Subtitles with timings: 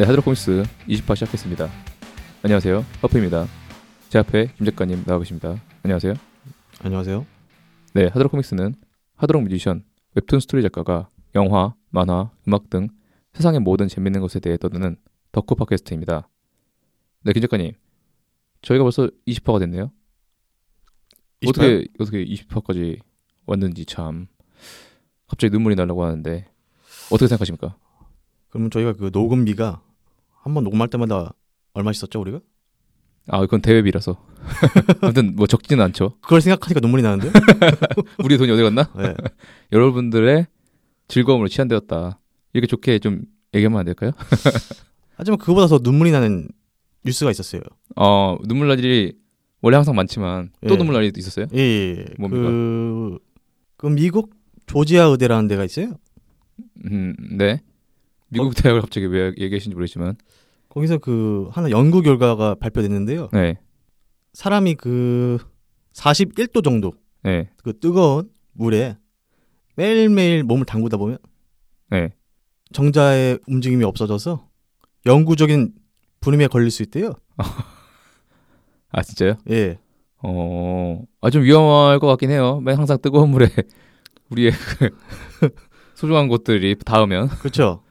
[0.00, 1.68] 네, 하드록 코믹스 20화 시작했습니다.
[2.42, 2.86] 안녕하세요.
[3.02, 3.44] 허프입니다.
[4.08, 5.62] 제 앞에 김 작가님 나와 계십니다.
[5.82, 6.14] 안녕하세요.
[6.80, 7.26] 안녕하세요.
[7.92, 8.76] 네, 하드록 코믹스는
[9.16, 9.84] 하드록 뮤지션,
[10.14, 12.88] 웹툰 스토리 작가가 영화, 만화, 음악 등
[13.34, 14.96] 세상의 모든 재밌는 것에 대해 떠드는
[15.32, 16.30] 덕후 팟캐스트입니다.
[17.24, 17.72] 네, 김 작가님.
[18.62, 19.90] 저희가 벌써 20화가 됐네요.
[21.46, 23.00] 어떻게 어떻게 20화까지
[23.44, 24.28] 왔는지 참
[25.26, 26.46] 갑자기 눈물이 나려고 하는데
[27.10, 27.76] 어떻게 생각하십니까?
[28.48, 29.82] 그러면 저희가 그 녹음비가
[30.42, 31.32] 한 번 녹음할 때마다
[31.74, 32.40] 얼마씩 썼죠 우리가?
[33.28, 34.16] 아, 이건 대회비라서.
[35.02, 36.16] 아무튼 뭐 적지는 않죠.
[36.20, 37.30] 그걸 생각하니까 눈물이 나는데요?
[38.24, 38.90] 우리 돈이 어디 갔나?
[38.96, 39.14] 네.
[39.72, 40.46] 여러분들의
[41.08, 42.18] 즐거움으로 치환되었다.
[42.54, 43.22] 이렇게 좋게 좀
[43.54, 44.12] 얘기하면 안 될까요?
[45.14, 46.48] 하지만 그거보다 더 눈물이 나는
[47.04, 47.60] 뉴스가 있었어요.
[47.96, 49.16] 어, 눈물 날 일이
[49.62, 50.78] 원래 항상 많지만 또 예.
[50.78, 51.46] 눈물 날 일도 있었어요?
[51.54, 52.04] 예, 예.
[52.18, 52.48] 뭡니까?
[52.48, 53.18] 그,
[53.76, 54.32] 그 미국
[54.66, 55.92] 조지아 의대라는 데가 있어요.
[56.90, 57.60] 음, 네.
[58.30, 60.16] 미국 대학을 갑자기 왜 얘기하시는지 모르겠지만.
[60.68, 63.28] 거기서 그 하나 연구 결과가 발표됐는데요.
[63.32, 63.58] 네.
[64.32, 65.38] 사람이 그
[65.92, 66.92] 41도 정도
[67.22, 67.50] 네.
[67.62, 68.96] 그 뜨거운 물에
[69.76, 71.18] 매일매일 몸을 담그다 보면
[71.90, 72.10] 네.
[72.72, 74.48] 정자의 움직임이 없어져서
[75.06, 75.74] 영구적인
[76.20, 77.12] 불임에 걸릴 수 있대요.
[78.92, 79.36] 아, 진짜요?
[79.50, 79.78] 예.
[80.22, 82.60] 어, 아, 좀 위험할 것 같긴 해요.
[82.60, 83.48] 맨 항상 뜨거운 물에
[84.30, 84.90] 우리의 그
[85.94, 87.82] 소중한 것들이 닿으면 그렇죠.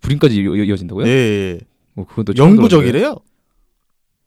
[0.00, 1.06] 불임까지 이어- 이어 진다고요?
[1.06, 1.60] 예, 예.
[1.94, 2.42] 뭐 들었는데.
[2.42, 3.16] 영구적이래요.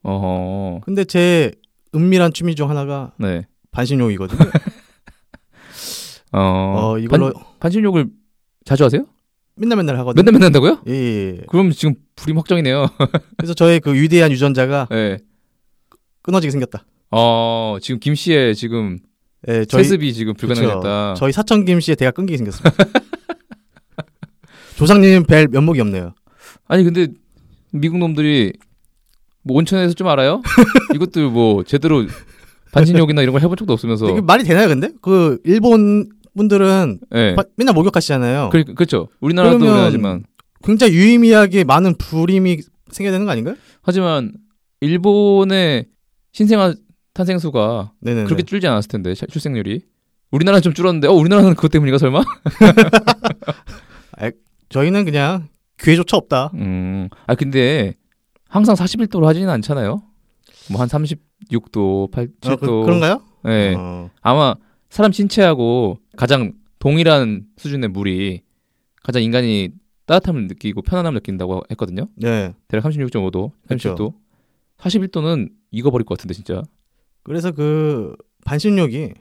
[0.04, 0.82] 어허.
[0.84, 1.52] 근데 제
[1.96, 3.46] 은밀한 취미 중 하나가 네.
[3.72, 4.40] 반신욕이거든요.
[6.34, 6.40] 어,
[6.94, 8.08] 어, 이걸로 반, 반신욕을
[8.66, 9.06] 자주 하세요?
[9.56, 10.22] 맨날 맨날 하거든요.
[10.24, 10.82] 맨날 맨날 한다고요?
[10.88, 11.42] 예, 예.
[11.50, 12.88] 그럼 지금 불임 확정이네요.
[13.38, 15.18] 그래서 저의 그 위대한 유전자가 네.
[16.22, 16.86] 끊어지게 생겼다.
[17.12, 19.00] 어, 지금 김 씨의 지금
[19.48, 21.16] 예, 저희 세습이 지금 불가능했다.
[21.16, 22.72] 저희 사천 김 씨의 대가 끊기게 생겼습니다.
[24.86, 26.14] 조상님 뵐 면목이 없네요.
[26.68, 27.08] 아니 근데
[27.72, 28.54] 미국 놈들이
[29.44, 30.42] 뭐 온천에서 좀 알아요?
[30.96, 32.04] 이것들 뭐 제대로
[32.72, 34.10] 반신욕이나 이런 걸 해본 적도 없으면서.
[34.10, 34.92] 이게 말이 되나요, 근데?
[35.02, 37.36] 그 일본 분들은 예.
[37.36, 38.50] 바- 맨날 목욕하시잖아요.
[38.52, 39.08] 그, 그렇죠.
[39.20, 40.24] 우리나라도 그러면-
[40.64, 43.56] 굉장히 유의미하게 많은 불임이 생겨야 되는 거 아닌가요?
[43.84, 44.32] 하지만
[44.80, 45.86] 일본의
[46.32, 46.74] 신생아
[47.14, 48.24] 탄생수가 네네.
[48.24, 49.82] 그렇게 줄지 않았을 텐데 차- 출생률이.
[50.32, 52.24] 우리나라는 좀 줄었는데 어 우리나라는 그것 때문인가 설마?
[54.72, 55.48] 저희는 그냥
[55.80, 56.52] 기회조차 없다.
[56.56, 57.10] 음.
[57.28, 57.96] 아 근데
[58.50, 60.02] 항상 41도로 하지는 않잖아요.
[60.72, 62.52] 뭐 한 36도, 87도.
[62.52, 63.22] 어, 그, 그런가요?
[63.44, 63.76] 네.
[63.76, 64.56] 어, 아마
[64.90, 68.42] 사람 신체하고 가장 동일한 수준의 물이
[69.04, 69.70] 가장 인간이
[70.06, 72.08] 따뜻함을 느끼고 편안함을 느낀다고 했거든요.
[72.16, 72.54] 네.
[72.68, 73.96] 대략 36.5도, 그쵸.
[73.96, 74.14] 37도.
[74.78, 76.62] 41도는 익어버릴 것 같은데 진짜.
[77.24, 78.16] 그래서 그
[78.46, 79.12] 반신욕이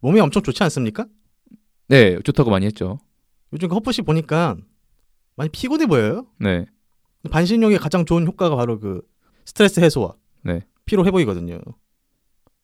[0.00, 1.06] 몸에 엄청 좋지 않습니까?
[1.88, 2.98] 네, 좋다고 많이 했죠.
[3.52, 4.56] 요즘 그 헛부시 보니까
[5.36, 6.26] 많이 피곤해 보여요.
[6.38, 6.66] 네,
[7.30, 9.02] 반신욕의 가장 좋은 효과가 바로 그
[9.44, 10.62] 스트레스 해소와 네.
[10.84, 11.60] 피로 회복이거든요.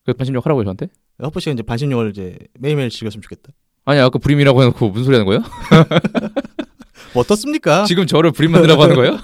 [0.05, 0.89] 그 반신욕 하라고요 저한테?
[1.23, 3.53] 헛부시가 이제 반신욕을 이제 매일매일 즐겼으면 좋겠다.
[3.85, 5.43] 아니 아까 불임이라고 해놓고 무슨 소리 하는 거예요?
[7.15, 7.85] 뭐 어떻습니까?
[7.85, 9.19] 지금 저를 불임 만들라고 하는 거예요?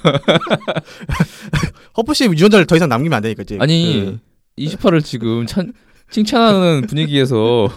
[1.96, 3.56] 헛부시 유전자를 더 이상 남기면 안 되니까 이제.
[3.60, 4.18] 아니
[4.56, 5.72] 그, 28을 지금 찬,
[6.10, 7.68] 칭찬하는 분위기에서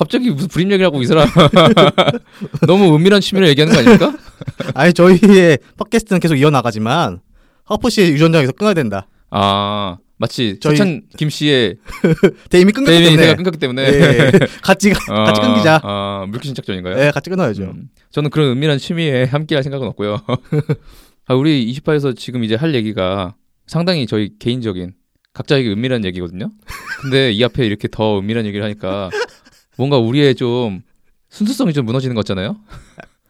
[0.00, 1.28] 갑자기 무슨 불임 얘기를 하고 이 사람
[2.66, 4.16] 너무 은밀한 취미를 얘기하는 거 아닙니까?
[4.74, 7.20] 아니 저희의 팟캐스트는 계속 이어나가지만
[7.68, 9.08] 헛부시 유전자가 계속 끊어야 된다.
[9.30, 11.76] 아 마치 저희- 서찬 김 씨의
[12.48, 15.80] 대임이 끊겼기 데이밍 때문에 가 끊겼기 때문에 예, 같이 아, 같이 끊기자.
[15.82, 16.98] 아, 물귀신 작전인가요?
[16.98, 17.64] 예, 같이 끊어야죠.
[17.64, 20.18] 음, 저는 그런 은밀한 취미에 함께할 생각은 없고요.
[21.26, 23.34] 아, 우리 28에서 지금 이제 할 얘기가
[23.66, 24.94] 상당히 저희 개인적인
[25.34, 26.50] 각자에게 은밀한 얘기거든요.
[27.02, 29.10] 근데 이 앞에 이렇게 더 은밀한 얘기를 하니까
[29.80, 30.82] 뭔가 우리의 좀
[31.30, 32.56] 순수성이 좀 무너지는 것 같잖아요.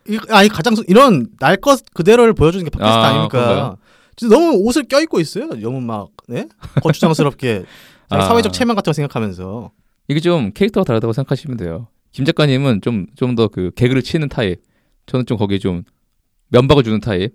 [0.08, 3.76] 이- 아니 가장 수- 이런 날 것 그대로를 보여주는 게 팟캐스트 아, 아, 닙니까?
[4.16, 5.46] 진짜 너무 옷을 껴입고 있어요.
[5.60, 6.48] 너무 막 네?
[6.82, 7.64] 거추장스럽게
[8.10, 8.20] 아.
[8.22, 9.70] 사회적 체면 같은 거 생각하면서
[10.08, 11.86] 이게 좀 캐릭터가 다르다고 생각하시면 돼요.
[12.10, 14.60] 김 작가님은 좀 좀 더 그 개그를 치는 타입.
[15.06, 15.84] 저는 좀 거기에 좀
[16.48, 17.32] 면박을 주는 타입.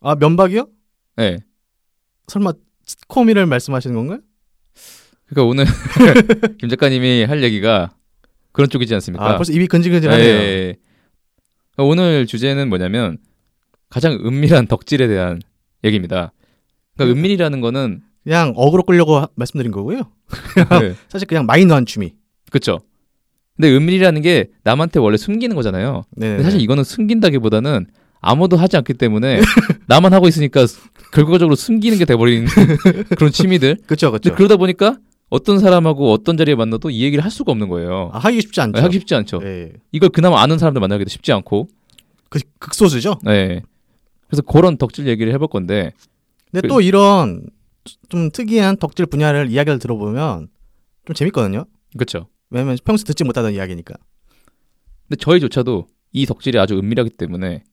[0.00, 0.66] 아 면박이요?
[1.20, 1.38] 예.
[2.28, 2.52] 설마
[3.08, 4.20] 코미를 말씀하시는 건가요?
[5.26, 5.66] 그러니까 오늘
[6.58, 7.90] 김 작가님이 할 얘기가
[8.52, 9.24] 그런 쪽이지 않습니까?
[9.24, 10.24] 아 벌써 입이 근질근질하네요.
[10.26, 10.76] 예, 예, 예.
[11.74, 13.18] 그러니까 오늘 주제는 뭐냐면
[13.88, 15.40] 가장 은밀한 덕질에 대한
[15.84, 16.32] 얘기입니다.
[16.96, 17.18] 그러니까 음.
[17.18, 20.02] 은밀이라는 거는 그냥 어그로 끌려고 하- 말씀드린 거고요.
[20.80, 22.14] 네, 사실 그냥 마이너한 취미.
[22.50, 22.80] 그렇죠.
[23.56, 26.04] 근데 은밀이라는 게 남한테 원래 숨기는 거잖아요.
[26.16, 26.28] 네.
[26.30, 27.86] 근데 사실 이거는 숨긴다기보다는
[28.20, 29.40] 아무도 하지 않기 때문에
[29.86, 30.66] 나만 하고 있으니까
[31.12, 32.46] 결과적으로 숨기는 게 돼버린
[33.16, 33.78] 그런 취미들.
[33.86, 34.34] 그렇죠, 그렇죠.
[34.34, 34.98] 그러다 보니까
[35.30, 38.10] 어떤 사람하고 어떤 자리에 만나도 이 얘기를 할 수가 없는 거예요.
[38.12, 38.80] 아, 하기 쉽지 않죠.
[38.80, 39.40] 하기 쉽지 않죠.
[39.42, 39.72] 예.
[39.92, 41.68] 이걸 그나마 아는 사람들 만나기도 쉽지 않고.
[42.30, 43.18] 그 극소수죠.
[43.24, 43.62] 네.
[44.26, 45.92] 그래서 그런 덕질 얘기를 해볼 건데
[46.50, 47.46] 근데 그- 또 이런
[48.08, 50.48] 좀 특이한 덕질 분야를 이야기를 들어보면
[51.06, 51.64] 좀 재밌거든요.
[51.96, 52.28] 그렇죠.
[52.50, 53.94] 왜냐면 평소 듣지 못하던 이야기니까.
[55.08, 57.64] 근데 저희조차도 이 덕질이 아주 은밀하기 때문에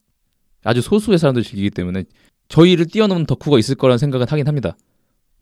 [0.63, 2.05] 아주 소수의 사람들이 즐기기 때문에
[2.47, 4.77] 저희를 뛰어넘는 덕후가 있을 거라는 생각은 하긴 합니다.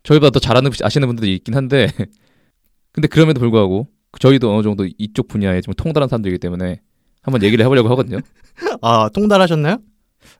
[0.04, 1.88] 저희보다 더 잘하는 아시는 분들이 있긴 한데
[2.92, 3.88] 근데 그럼에도 불구하고
[4.20, 6.80] 저희도 어느 정도 이쪽 분야에 좀 통달한 사람들이기 때문에
[7.22, 8.18] 한번 얘기를 해보려고 하거든요.
[8.82, 9.78] 아 통달하셨나요?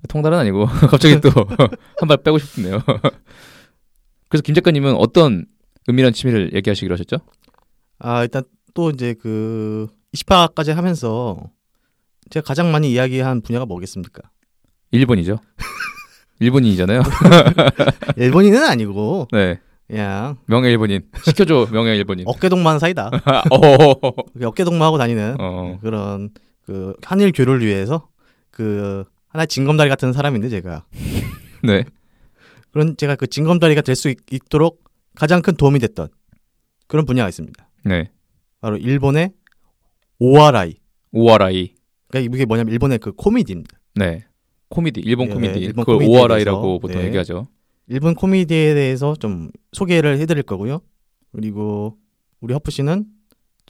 [0.08, 1.30] 통달은 아니고 갑자기 또
[1.98, 2.80] 한 발 빼고 싶네요.
[4.28, 5.46] 그래서 김 작가님은 어떤
[5.88, 7.16] 은밀한 취미를 얘기하시기로 하셨죠?
[7.98, 8.44] 아 일단
[8.74, 11.50] 또 이제 그 20화까지 하면서
[12.30, 14.22] 제가 가장 많이 이야기한 분야가 뭐겠습니까?
[14.92, 15.38] 일본이죠.
[16.44, 17.02] 일본인이잖아요.
[18.16, 21.02] 일본인은 아니고 네, 그냥 명예 일본인.
[21.24, 22.24] 시켜줘 명예 일본인.
[22.28, 23.10] 어깨동무하는 사이다.
[23.50, 24.46] 어.
[24.46, 25.78] 어깨동무하고 다니는 어.
[25.80, 26.30] 그런
[26.66, 28.08] 그 한일 교류를 위해서
[28.50, 30.84] 그 하나의 징검다리 같은 사람인데 제가
[31.62, 31.84] 네.
[32.72, 34.82] 그런 제가 그 징검다리가 될 수 있도록
[35.14, 36.08] 가장 큰 도움이 됐던
[36.88, 37.68] 그런 분야가 있습니다.
[37.84, 38.10] 네.
[38.60, 39.32] 바로 일본의
[40.18, 40.74] 오아라이.
[41.12, 41.74] 오아라이.
[42.08, 43.78] 그러니까 이게 뭐냐면 일본의 그 코미디입니다.
[43.96, 44.24] 네.
[44.68, 45.58] 코미디, 일본 예, 코미디.
[45.60, 47.06] 일본 그걸 오아라이라고 보통 네.
[47.08, 47.48] 얘기하죠.
[47.88, 50.80] 일본 코미디에 대해서 좀 소개를 해드릴 거고요.
[51.32, 51.98] 그리고
[52.40, 53.04] 우리 허프 씨는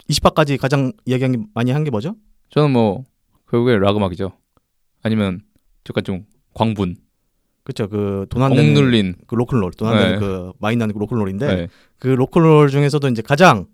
[0.09, 2.17] 20화까지 가장 이야기 많이 한 게 뭐죠?
[2.51, 3.05] 저는 뭐
[3.49, 4.33] 결국에 락음악이죠.
[5.03, 5.41] 아니면
[5.89, 6.25] 약간 좀
[6.55, 6.97] 광분,
[7.65, 7.89] 그렇죠.
[7.89, 9.15] 그돈안 되는 억눌린.
[9.27, 10.19] 그 로큰롤, 돈안 되는 네.
[10.19, 11.69] 그 많이 나는 그 로큰롤인데 네.
[11.99, 13.67] 그 로큰롤 중에서도 이제 가장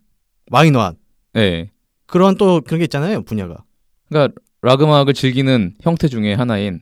[0.51, 0.97] 마이너한
[1.35, 1.71] 네.
[2.07, 3.65] 그런 또 그런 게 있잖아요 분야가.
[4.09, 6.81] 그러니까 락 음악을 즐기는 형태 중에 하나인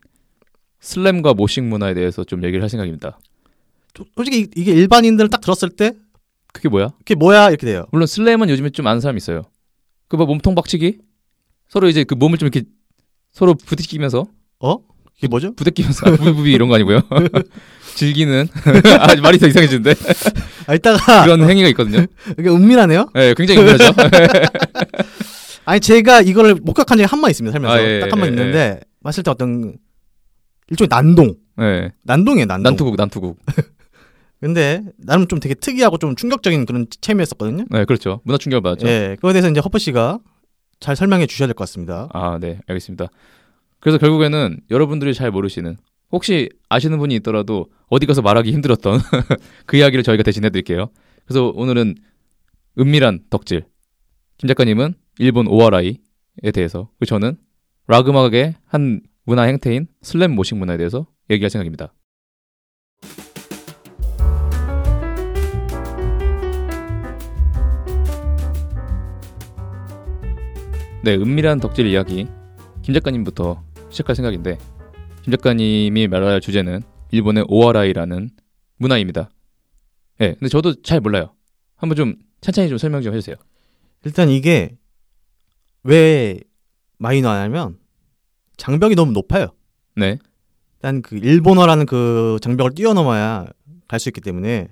[0.81, 3.19] 슬램과 모싱 문화에 대해서 좀 얘기를 할 생각입니다.
[3.95, 5.93] 조- 솔직히 이- 이게 일반인들은 딱 들었을 때
[6.53, 6.89] 그게 뭐야?
[6.99, 7.87] 그게 뭐야 이렇게 돼요.
[7.93, 9.43] 물론 슬램은 요즘에 좀 아는 사람이 있어요.
[10.09, 10.99] 그 뭐 몸통 박치기?
[11.69, 12.67] 서로 이제 그 몸을 좀 이렇게
[13.33, 14.27] 서로 부딪히면서
[14.61, 14.77] 어?
[15.19, 15.53] 이게 뭐죠?
[15.55, 17.01] 부대끼면서 아, 부비부비 이런 거 아니고요.
[17.97, 18.47] 즐기는
[19.01, 19.95] 아, 말이 더 이상해지는데
[20.67, 22.07] 아 이따가 그런 행위가 있거든요.
[22.39, 23.11] 이게 은밀하네요.
[23.15, 23.93] 네, 굉장히 은밀하죠.
[25.65, 29.23] 아니 제가 이거를 목격한 적이 한 번 있습니다 살면서 아, 예, 딱한번 예, 있는데 봤을
[29.23, 29.75] 때 어떤
[30.71, 32.63] 일종의 난동 네, 난동이에요 난동.
[32.63, 33.39] 난투국, 난투국.
[34.41, 37.65] 근데 나름 좀 되게 특이하고 좀 충격적인 그런 체험이었었거든요.
[37.71, 38.21] 네, 그렇죠.
[38.25, 38.87] 문화 충격을 받았죠.
[38.87, 40.21] 예, 그거에 대해서 이제 허프 씨가
[40.79, 42.09] 잘 설명해 주셔야 될 것 같습니다.
[42.13, 43.09] 아, 네, 알겠습니다.
[43.81, 45.77] 그래서 결국에는 여러분들이 잘 모르시는
[46.13, 49.01] 혹시 아시는 분이 있더라도 어디 가서 말하기 힘들었던
[49.67, 50.91] 그 이야기를 저희가 대신해 드릴게요.
[51.27, 51.97] 그래서 오늘은
[52.79, 53.65] 은밀한 덕질.
[54.39, 55.97] 김 작가님은 일본 오아라이에
[56.55, 57.37] 대해서, 그리고 저는
[57.89, 61.93] 락 음악의 한 문화 행태인 슬램 모식 문화에 대해서 얘기할 생각입니다.
[71.05, 72.27] 네, 은밀한 덕질 이야기.
[72.81, 74.57] 김 작가님부터 시작할 생각인데,
[75.21, 78.31] 김 작가님이 말할 주제는 일본의 오아라이라는
[78.79, 79.29] 문화입니다.
[80.21, 81.35] 네, 근데 저도 잘 몰라요.
[81.77, 83.37] 한번 좀 천천히 좀 설명 좀 해주세요.
[84.07, 84.79] 일단 이게
[85.83, 86.41] 왜
[86.97, 87.79] 마이너하냐면
[88.59, 89.49] 장벽이 너무 높아요.
[89.97, 90.19] 네,
[90.77, 93.47] 일단 그 일본어라는 그 장벽을 뛰어넘어야
[93.89, 94.69] 갈 수 있기 때문에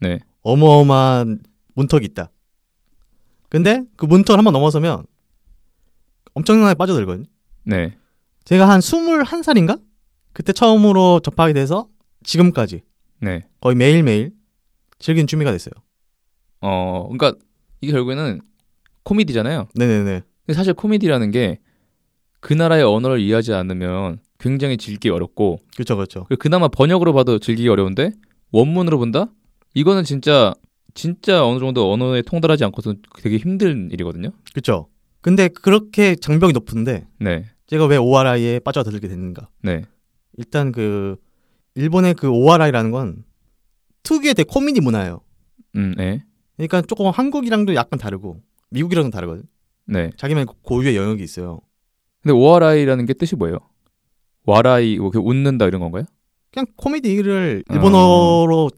[0.00, 1.40] 네, 어마어마한
[1.74, 2.30] 문턱이 있다.
[3.50, 5.04] 근데 그 문턱을 한번 넘어서면
[6.34, 7.26] 엄청나게 빠져들거든요.
[7.64, 7.96] 네,
[8.44, 9.80] 제가 한 21살인가?
[10.32, 11.88] 그때 처음으로 접하게 돼서
[12.24, 12.82] 지금까지
[13.20, 13.42] 네.
[13.60, 14.32] 거의 매일매일
[14.98, 15.72] 즐기는 취미가 됐어요.
[16.60, 17.38] 어, 그러니까
[17.80, 18.40] 이게 결국에는
[19.04, 19.68] 코미디잖아요.
[19.74, 20.22] 네네네.
[20.46, 21.60] 근데 사실 코미디라는 게
[22.44, 26.26] 그 나라의 언어를 이해하지 않으면 굉장히 즐기기 어렵고 그렇죠, 그렇죠.
[26.38, 28.12] 그나마 번역으로 봐도 즐기기 어려운데
[28.52, 29.32] 원문으로 본다?
[29.72, 30.52] 이거는 진짜
[30.92, 34.28] 진짜 어느 정도 언어에 통달하지 않고서 되게 힘든 일이거든요.
[34.52, 34.88] 그렇죠.
[35.22, 39.48] 근데 그렇게 장벽이 높은데 네, 제가 왜 오아라이에 빠져들게 됐는가?
[39.62, 39.86] 네,
[40.36, 41.16] 일단 그
[41.76, 43.24] 일본의 그 오아라이라는 건
[44.02, 45.22] 특유의 되게 코미디 문화예요.
[45.76, 46.22] 음, 네,
[46.58, 49.44] 그러니까 조금 한국이랑도 약간 다르고 미국이랑도 다르거든.
[49.86, 50.10] 네.
[50.18, 51.60] 자기만의 고유의 영역이 있어요.
[52.24, 53.58] 근데 오아라이라는 게 뜻이 뭐예요?
[54.46, 56.04] 와라이, 뭐 웃는다 이런 건가요?
[56.50, 58.70] 그냥 코미디를 일본어로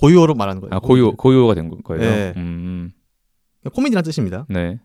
[0.00, 0.74] 고유어로 말하는 거예요.
[0.74, 2.00] 아 고유 고유가 된 거예요.
[2.00, 2.32] 네.
[2.36, 2.92] 음,
[3.72, 4.46] 코미디란 뜻입니다.
[4.48, 4.78] 네,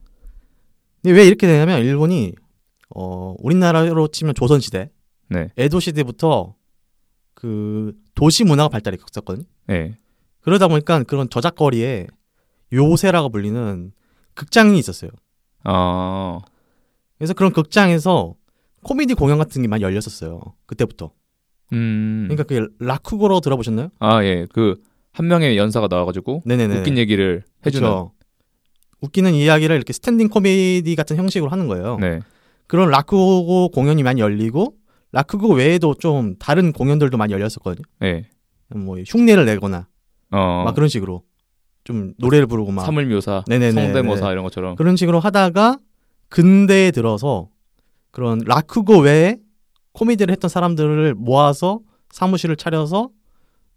[1.02, 2.34] 근데 왜 이렇게 되냐면 일본이
[2.90, 4.90] 어 우리나라로 치면 조선 시대,
[5.30, 6.56] 네, 에도 시대부터
[7.36, 9.46] 그 도시 문화가 발달이 했었거든요.
[9.68, 9.98] 네,
[10.42, 12.08] 그러다 보니까 그런 저작거리에
[12.74, 13.92] 요새라고 불리는
[14.34, 15.12] 극장이 있었어요.
[15.64, 16.40] 아,
[17.18, 18.36] 그래서 그런 극장에서
[18.84, 20.42] 코미디 공연 같은 게 많이 열렸었어요.
[20.66, 21.12] 그때부터.
[21.74, 23.90] 음, 그러니까 그 라쿠고로 들어보셨나요?
[24.00, 24.76] 아 예, 그
[25.18, 26.78] 한 명의 연사가 나와가지고 네네네.
[26.78, 27.90] 웃긴 얘기를 해주는.
[27.90, 28.12] 그쵸.
[29.02, 31.98] 웃기는 이야기를 이렇게 standing 코미디 같은 형식으로 하는 거예요.
[32.00, 32.20] 네,
[32.68, 34.76] 그런 落語 공연이 많이 열리고
[35.12, 37.84] 落語 외에도 좀 다른 공연들도 많이 열렸었거든요.
[38.04, 38.30] 예.
[38.76, 39.88] 뭐 흉내를 내거나
[40.32, 40.62] 어.
[40.66, 41.24] 막 그런 식으로
[41.84, 43.72] 좀 노래를 부르고 막 사물묘사, 네네네.
[43.72, 44.76] 성대모사 이런 것처럼.
[44.76, 45.80] 그런 식으로 하다가
[46.30, 47.50] 근대에 들어서
[48.12, 49.38] 그런 라크고 외에
[49.94, 51.80] 코미디를 했던 사람들을 모아서
[52.12, 53.10] 사무실을 차려서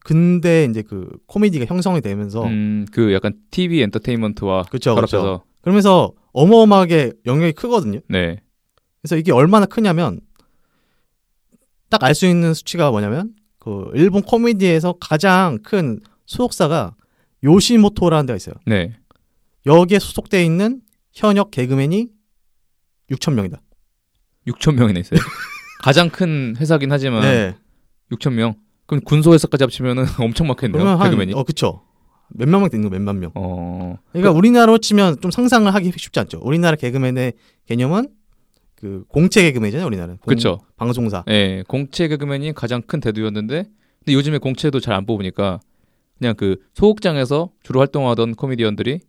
[0.01, 7.13] 근대 이제 그 코미디가 형성이 되면서 음, 그 약간 TV 엔터테인먼트와 그쵸, 결합해서 그러면서 어마어마하게
[7.27, 8.01] 영역이 크거든요.
[8.09, 8.41] 네.
[9.03, 10.21] 그래서 이게 얼마나 크냐면
[11.91, 16.95] 딱 알 수 있는 수치가 뭐냐면 그 일본 코미디에서 가장 큰 소속사가
[17.45, 18.55] 요시모토라는 데가 있어요.
[18.67, 18.95] 네.
[19.67, 20.81] 여기에 소속돼 있는
[21.13, 22.09] 현역 개그맨이
[23.11, 23.61] 6천 명이다.
[24.47, 25.21] 6천 명이나 있어요.
[25.83, 27.57] 가장 큰 회사긴 하지만 네.
[28.13, 28.55] 6천 명.
[28.87, 30.79] 그럼 군소 회사까지 합치면은 엄청 많겠네요.
[30.79, 31.33] 그러면 한 개그맨이.
[31.35, 31.83] 어 그쵸.
[32.33, 33.31] 몇만 명 있는 거 몇만 명.
[33.35, 33.97] 어.
[34.13, 36.41] 그러니까 우리나라로 치면 좀 상상을 하기 쉽지 않죠.
[36.43, 37.33] 우리나라 개그맨의
[37.67, 38.09] 개념은
[38.77, 39.87] 그 공채 개그맨이잖아요.
[39.87, 40.17] 우리나라는.
[40.19, 40.61] 공- 그렇죠.
[40.77, 41.25] 방송사.
[41.29, 43.65] 예, 공채 개그맨이 가장 큰 대두였는데
[43.99, 45.61] 근데 요즘에 공채도 잘 안 뽑으니까
[46.19, 49.01] 그냥 그 소극장에서 주로 활동하던 코미디언들이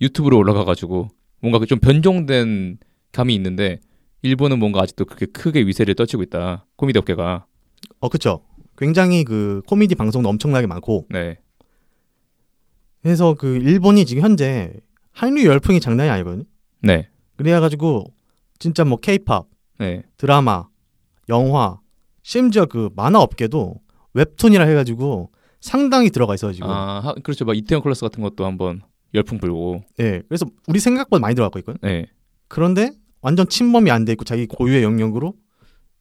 [0.00, 1.08] 유튜브로 올라가 가지고
[1.40, 2.78] 뭔가 좀 변종된
[3.16, 3.80] 감이 있는데
[4.22, 6.66] 일본은 뭔가 아직도 그렇게 크게 위세를 떨치고 있다.
[6.76, 7.46] 코미디 업계가.
[8.00, 8.42] 어 그쵸.
[8.78, 11.38] 굉장히 그 코미디 방송도 엄청나게 많고 네.
[13.02, 14.72] 그래서 그 일본이 지금 현재
[15.12, 16.44] 한류 열풍이 장난이 아니거든요.
[16.82, 17.08] 네.
[17.36, 18.12] 그래가지고
[18.58, 19.46] 진짜 뭐 케이팝,
[19.78, 20.02] 네.
[20.16, 20.66] 드라마,
[21.28, 21.78] 영화,
[22.22, 23.76] 심지어 그 만화 업계도
[24.14, 25.30] 웹툰이라 해가지고
[25.60, 26.68] 상당히 들어가 있어요 지금.
[26.68, 27.44] 아, 하- 그렇죠.
[27.44, 28.82] 막 이태원 클래스 같은 것도 한번
[29.14, 29.84] 열풍 불고.
[30.00, 30.22] 예.
[30.28, 31.80] 그래서 우리 생각보다 많이 들어가고 있거든요.
[31.88, 32.06] 네.
[32.48, 35.34] 그런데 완전 침범이 안 돼 있고 자기 고유의 영역으로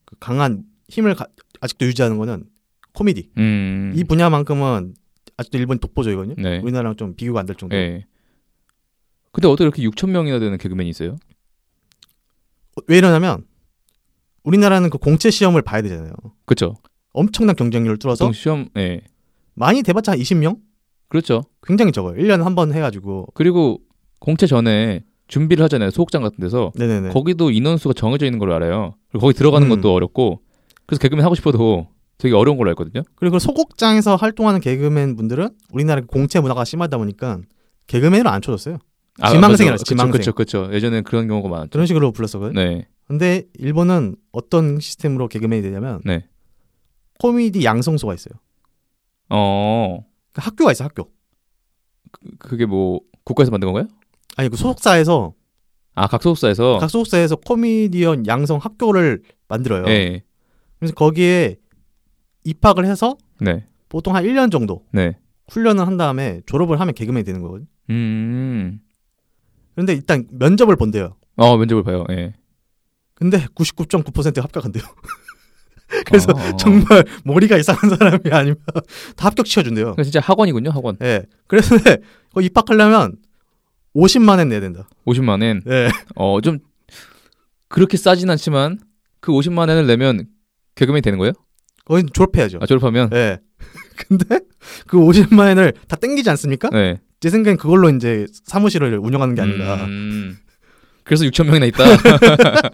[0.05, 1.27] 그 강한 힘을 가-
[1.61, 2.45] 아직도 유지하는 거는
[2.93, 3.31] 코미디.
[3.37, 3.93] 음.
[3.95, 4.93] 이 분야만큼은
[5.37, 6.35] 아직도 일본이 독보적이거든요.
[6.41, 6.59] 네.
[6.59, 7.75] 우리나라랑 좀 비교가 안 될 정도.
[7.75, 8.05] 네.
[9.31, 11.17] 근데 어떻게 이렇게 6천 명이나 되는 개그맨이 있어요?
[12.87, 13.45] 왜 이러냐면
[14.43, 16.13] 우리나라는 그 공채 시험을 봐야 되잖아요.
[16.45, 16.75] 그렇죠.
[17.13, 19.01] 엄청난 경쟁률을 뚫어서 시험 예.
[19.53, 20.59] 많이 돼봤자 한 20명?
[21.07, 21.43] 그렇죠.
[21.63, 22.15] 굉장히 적어요.
[22.21, 23.27] 1년에 한 번 해가지고.
[23.33, 23.81] 그리고
[24.19, 25.91] 공채 전에 준비를 하잖아요.
[25.91, 26.71] 소극장 같은 데서.
[26.75, 27.09] 네네네.
[27.09, 28.95] 거기도 인원수가 정해져 있는 걸로 알아요.
[29.09, 29.75] 그리고 거기 들어가는 음.
[29.75, 30.41] 것도 어렵고.
[30.85, 33.03] 그래서 개그맨 하고 싶어도 되게 어려운 걸로 알거든요.
[33.15, 37.39] 그리고 소극장에서 활동하는 개그맨 분들은 우리나라 공채 문화가 심하다 보니까
[37.87, 38.77] 개그맨으로 안 쳐줬어요.
[39.29, 40.11] 지망생이라 그쵸, 지망생.
[40.11, 40.69] 그쵸, 그쵸.
[40.73, 41.69] 예전에 그런 경우가 많았죠.
[41.71, 42.61] 그런 식으로 불렀었거든요.
[42.61, 42.87] 네.
[43.07, 46.27] 근데 일본은 어떤 시스템으로 개그맨이 되냐면 네.
[47.19, 48.33] 코미디 양성소가 있어요.
[49.29, 51.09] 어, 그 학교가 있어 요 학교.
[52.39, 53.87] 그게 뭐, 국가에서 만든 건가요?
[54.35, 55.33] 아니 그 소속사에서
[55.95, 56.77] 아, 각 소속사에서?
[56.79, 59.83] 각 소속사에서 코미디언 양성 학교를 만들어요.
[59.85, 60.23] 네.
[60.79, 61.55] 그래서 거기에
[62.43, 63.65] 입학을 해서 네.
[63.87, 65.17] 보통 한 1년 정도 네.
[65.49, 67.67] 훈련을 한 다음에 졸업을 하면 개그맨이 되는 거거든요.
[67.91, 68.79] 음.
[69.75, 71.15] 근데 일단 면접을 본대요.
[71.37, 72.05] 어, 면접을 봐요.
[72.11, 72.33] 예.
[73.13, 74.83] 근데 99.9%가 합격한대요.
[76.05, 76.57] 그래서 어.
[76.57, 78.57] 정말 머리가 이상한 사람이 아니면
[79.15, 79.85] 다 합격 시켜준대요.
[79.85, 80.97] 그러니까 진짜 학원이군요, 학원.
[81.01, 81.23] 예.
[81.47, 81.75] 그래서
[82.41, 83.17] 입학하려면
[83.95, 84.87] 50만 원 내야 된다.
[85.05, 85.61] 50만 엔.
[85.67, 85.89] 예.
[86.15, 86.59] 어, 좀,
[87.69, 88.79] 그렇게 싸진 않지만,
[89.21, 90.27] 그 50만 엔을 내면
[90.75, 91.33] 개그맨이 되는 거예요?
[91.85, 92.59] 거기 졸업해야죠.
[92.61, 93.09] 아, 졸업하면?
[93.13, 93.39] 예.
[93.95, 94.39] 근데
[94.87, 96.69] 그 50만 원을 다 땡기지 않습니까?
[96.69, 96.99] 네.
[97.19, 99.85] 제 생각엔 그걸로 이제 사무실을 운영하는 게 아닌가.
[99.85, 100.37] 음.
[101.03, 101.83] 그래서 6천 명이나 있다.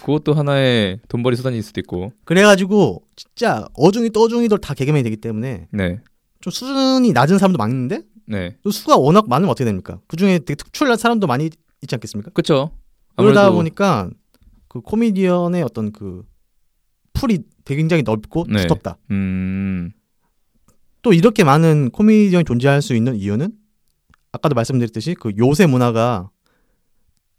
[0.00, 2.12] 그것도 하나의 돈벌이 수단일 수도 있고.
[2.24, 6.00] 그래가지고 진짜 어중이 떠중이들 다 개그맨이 되기 때문에 네.
[6.40, 8.56] 좀 수준이 낮은 사람도 많은데 네.
[8.62, 10.00] 또 수가 워낙 많으면 어떻게 됩니까?
[10.06, 11.50] 그 중에 되게 특출난 사람도 많이
[11.82, 12.30] 있지 않겠습니까?
[12.30, 12.70] 그쵸.
[13.16, 14.08] 그러다 보니까
[14.68, 16.22] 그 코미디언의 어떤 그
[17.12, 18.62] 풀이 되게 굉장히 넓고 네.
[18.62, 18.96] 두텁다.
[19.10, 19.90] 음.
[21.02, 23.52] 또 이렇게 많은 코미디언이 존재할 수 있는 이유는
[24.32, 26.30] 아까도 말씀드렸듯이 그 요새 문화가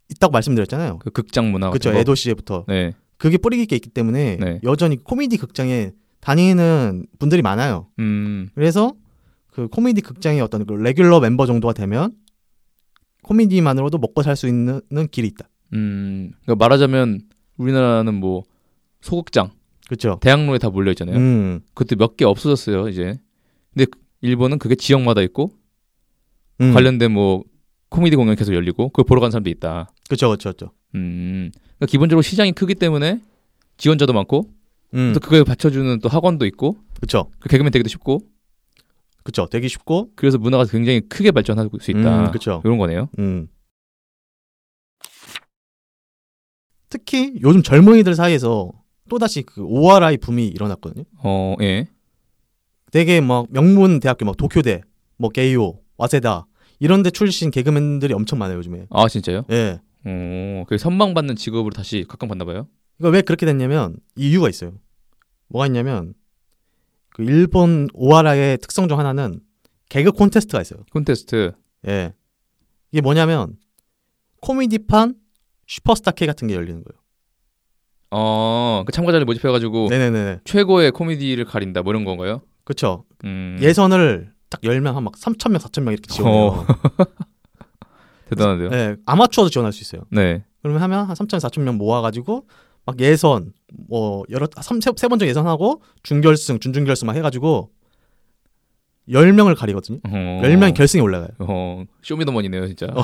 [0.09, 0.99] 있다고 말씀드렸잖아요.
[0.99, 1.93] 그 극장 문화 그렇죠.
[1.93, 2.93] 에도 시에부터 네.
[3.17, 4.59] 그게 뿌리 깊게 있기 때문에 네.
[4.63, 7.87] 여전히 코미디 극장에 다니는 분들이 많아요.
[7.99, 8.49] 음.
[8.53, 8.93] 그래서
[9.51, 12.13] 그 코미디 극장의 어떤 그 레귤러 멤버 정도가 되면
[13.23, 14.81] 코미디만으로도 먹고 살 수 있는
[15.11, 15.47] 길이 있다.
[15.73, 16.31] 음.
[16.43, 17.21] 그러니까 말하자면
[17.57, 18.43] 우리나라는 뭐
[19.01, 19.51] 소극장,
[19.87, 20.17] 그렇죠.
[20.21, 21.17] 대학로에 다 몰려 있잖아요.
[21.17, 21.61] 음.
[21.73, 23.19] 그것도 몇개 없어졌어요, 이제.
[23.73, 23.85] 근데
[24.21, 25.51] 일본은 그게 지역마다 있고
[26.61, 26.73] 음.
[26.73, 27.43] 관련된 뭐
[27.89, 29.91] 코미디 공연 계속 열리고 그걸 보러 가는 사람도 있다.
[30.07, 30.71] 그렇죠, 그렇죠, 그렇죠.
[30.95, 31.51] 음.
[31.53, 33.21] 그러니까 기본적으로 시장이 크기 때문에
[33.77, 34.49] 지원자도 많고
[34.93, 35.11] 음.
[35.13, 38.21] 또 그거에 받쳐주는 또 학원도 있고 그렇죠, 그 개그맨 되기도 쉽고
[39.23, 39.47] 그렇죠.
[39.47, 42.25] 되기 쉽고, 그래서 문화가 굉장히 크게 발전할 수 있다.
[42.25, 42.61] 음, 그렇죠.
[42.65, 43.09] 이런 거네요.
[43.19, 43.47] 음.
[46.89, 48.71] 특히 요즘 젊은이들 사이에서
[49.09, 51.05] 또 다시 그 ORI 붐이 일어났거든요.
[51.23, 51.87] 어, 예.
[52.91, 54.81] 되게 막 명문 대학교 막 도쿄대,
[55.17, 56.45] 뭐 게이오, 와세다
[56.79, 58.87] 이런 데 출신 개그맨들이 엄청 많아요 요즘에.
[58.89, 59.45] 아 진짜요?
[59.51, 59.79] 예.
[60.03, 62.67] 어, 그 선망받는 직업으로 다시 각광받나 봐요.
[62.99, 64.73] 이거 왜 그렇게 됐냐면 이 이유가 있어요.
[65.47, 66.13] 뭐가 있냐면
[67.13, 69.41] 그 일본 오하라의 특성 중 하나는
[69.89, 70.81] 개그 콘테스트가 있어요.
[70.91, 71.51] 콘테스트.
[71.87, 72.13] 예.
[72.91, 73.57] 이게 뭐냐면
[74.41, 75.15] 코미디판
[75.67, 77.01] 슈퍼스타 K 같은 게 열리는 거예요.
[78.11, 80.39] 어, 그 참가자를 모집해가지고 네네네.
[80.43, 82.41] 최고의 코미디를 가린다 뭐 이런 건가요?
[82.65, 83.05] 그렇죠.
[83.23, 86.45] 음, 예선을 딱 10명 한막 3,000명, 4,000명 이렇게 지원해요.
[86.45, 86.65] 어.
[88.29, 88.69] 대단한데요.
[88.69, 88.87] 네.
[88.89, 90.03] 네, 아마추어도 지원할 수 있어요.
[90.61, 92.47] 그러면 하면 한 3,000, 4,000명 모아가지고
[92.85, 93.53] 막 예선
[93.87, 97.71] 뭐 여러 세번 정도 예선하고 준결승, 준준결승 막 해가지고
[99.09, 99.99] 10명을 가리거든요.
[100.03, 100.41] 어.
[100.43, 101.29] 10명이 결승에 올라가요.
[101.39, 102.87] 어, 쇼미더머니네요 진짜.
[102.87, 103.03] 어.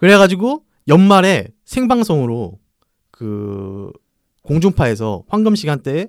[0.00, 2.58] 그래가지고 연말에 생방송으로
[3.10, 3.90] 그
[4.42, 6.08] 공중파에서 황금 시간대에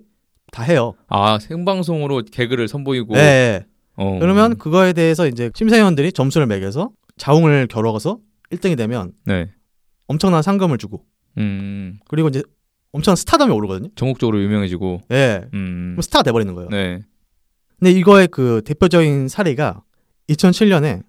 [0.51, 0.93] 다 해요.
[1.07, 3.13] 아 생방송으로 개그를 선보이고.
[3.13, 3.65] 네.
[3.95, 4.17] 어.
[4.19, 8.19] 그러면 그거에 대해서 이제 심사위원들이 점수를 매겨서 자웅을 겨뤄서
[8.51, 9.49] 1등이 되면 네.
[10.07, 11.05] 엄청난 상금을 주고
[11.37, 12.43] 음, 그리고 이제
[12.91, 13.89] 엄청난 스타덤이 오르거든요.
[13.95, 15.01] 전국적으로 유명해지고.
[15.11, 15.47] 예.
[15.53, 16.69] 음, 그럼 스타가 돼버리는 거예요.
[16.69, 17.01] 네.
[17.79, 19.83] 근데 이거의 그 대표적인 사례가
[20.29, 21.03] 2007년에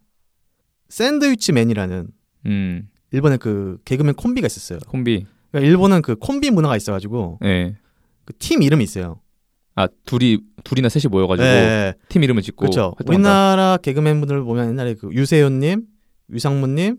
[0.88, 2.08] 샌드위치맨이라는
[2.46, 4.78] 음, 일본의 그 개그맨 콤비가 있었어요.
[4.88, 5.26] 콤비.
[5.50, 7.76] 그러니까 일본은 그 콤비 문화가 있어가지고 네.
[8.24, 9.20] 그팀 이름이 있어요.
[9.74, 11.94] 아 둘이 둘이나 셋이 모여가지고 예.
[12.08, 12.60] 팀 이름을 짓고.
[12.60, 12.94] 그렇죠.
[13.06, 15.82] 우리나라 개그맨분들 보면 옛날에 그 유세윤님,
[16.32, 16.98] 유상무님,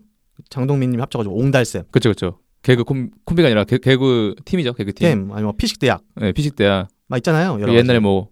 [0.49, 2.39] 장동민님 합쳐가지고 옹달샘 그렇죠, 그렇죠.
[2.63, 5.07] 개그 콤, 콤비가 아니라 개, 개그 팀이죠, 개그 팀.
[5.07, 6.87] 팀 아니면 뭐 피식 대학 네, 피식대학.
[7.07, 7.59] 막 있잖아요.
[7.61, 7.99] 여러 옛날에 가지.
[7.99, 8.29] 뭐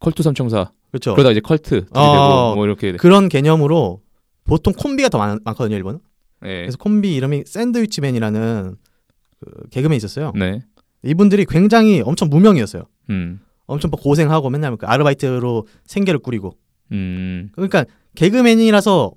[0.00, 0.72] 컬투 삼총사.
[0.90, 1.14] 그렇죠.
[1.14, 2.12] 그러다 이제 컬투 어.
[2.12, 2.92] 되고 뭐 이렇게.
[2.92, 4.00] 그런 개념으로
[4.44, 6.00] 보통 콤비가 더 많, 많거든요, 일본은.
[6.40, 6.62] 네.
[6.62, 8.76] 그래서 콤비 이름이 샌드위치맨이라는
[9.40, 10.32] 그 개그맨이 있었어요.
[10.34, 10.62] 네.
[11.04, 12.84] 이분들이 굉장히 엄청 무명이었어요.
[13.10, 13.40] 음.
[13.66, 16.56] 엄청 막 고생하고 맨날 그 아르바이트로 생계를 꾸리고.
[16.92, 17.50] 음.
[17.52, 19.12] 그러니까 개그맨이라서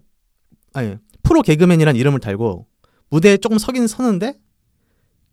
[0.74, 2.68] 아니 프로 개그맨이란 이름을 달고
[3.10, 4.34] 무대에 조금 서긴 서는데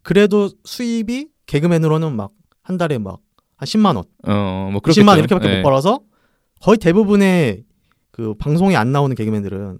[0.06, 3.20] 그래도 수입이 개그맨으로는 막 한 달에 막
[3.56, 5.34] 한 10만 원, 어, 뭐 20만 원 그렇겠죠.
[5.34, 5.56] 이렇게밖에 네.
[5.56, 6.00] 못 벌어서
[6.60, 7.64] 거의 대부분의
[8.10, 9.78] 그 방송에 안 나오는 개그맨들은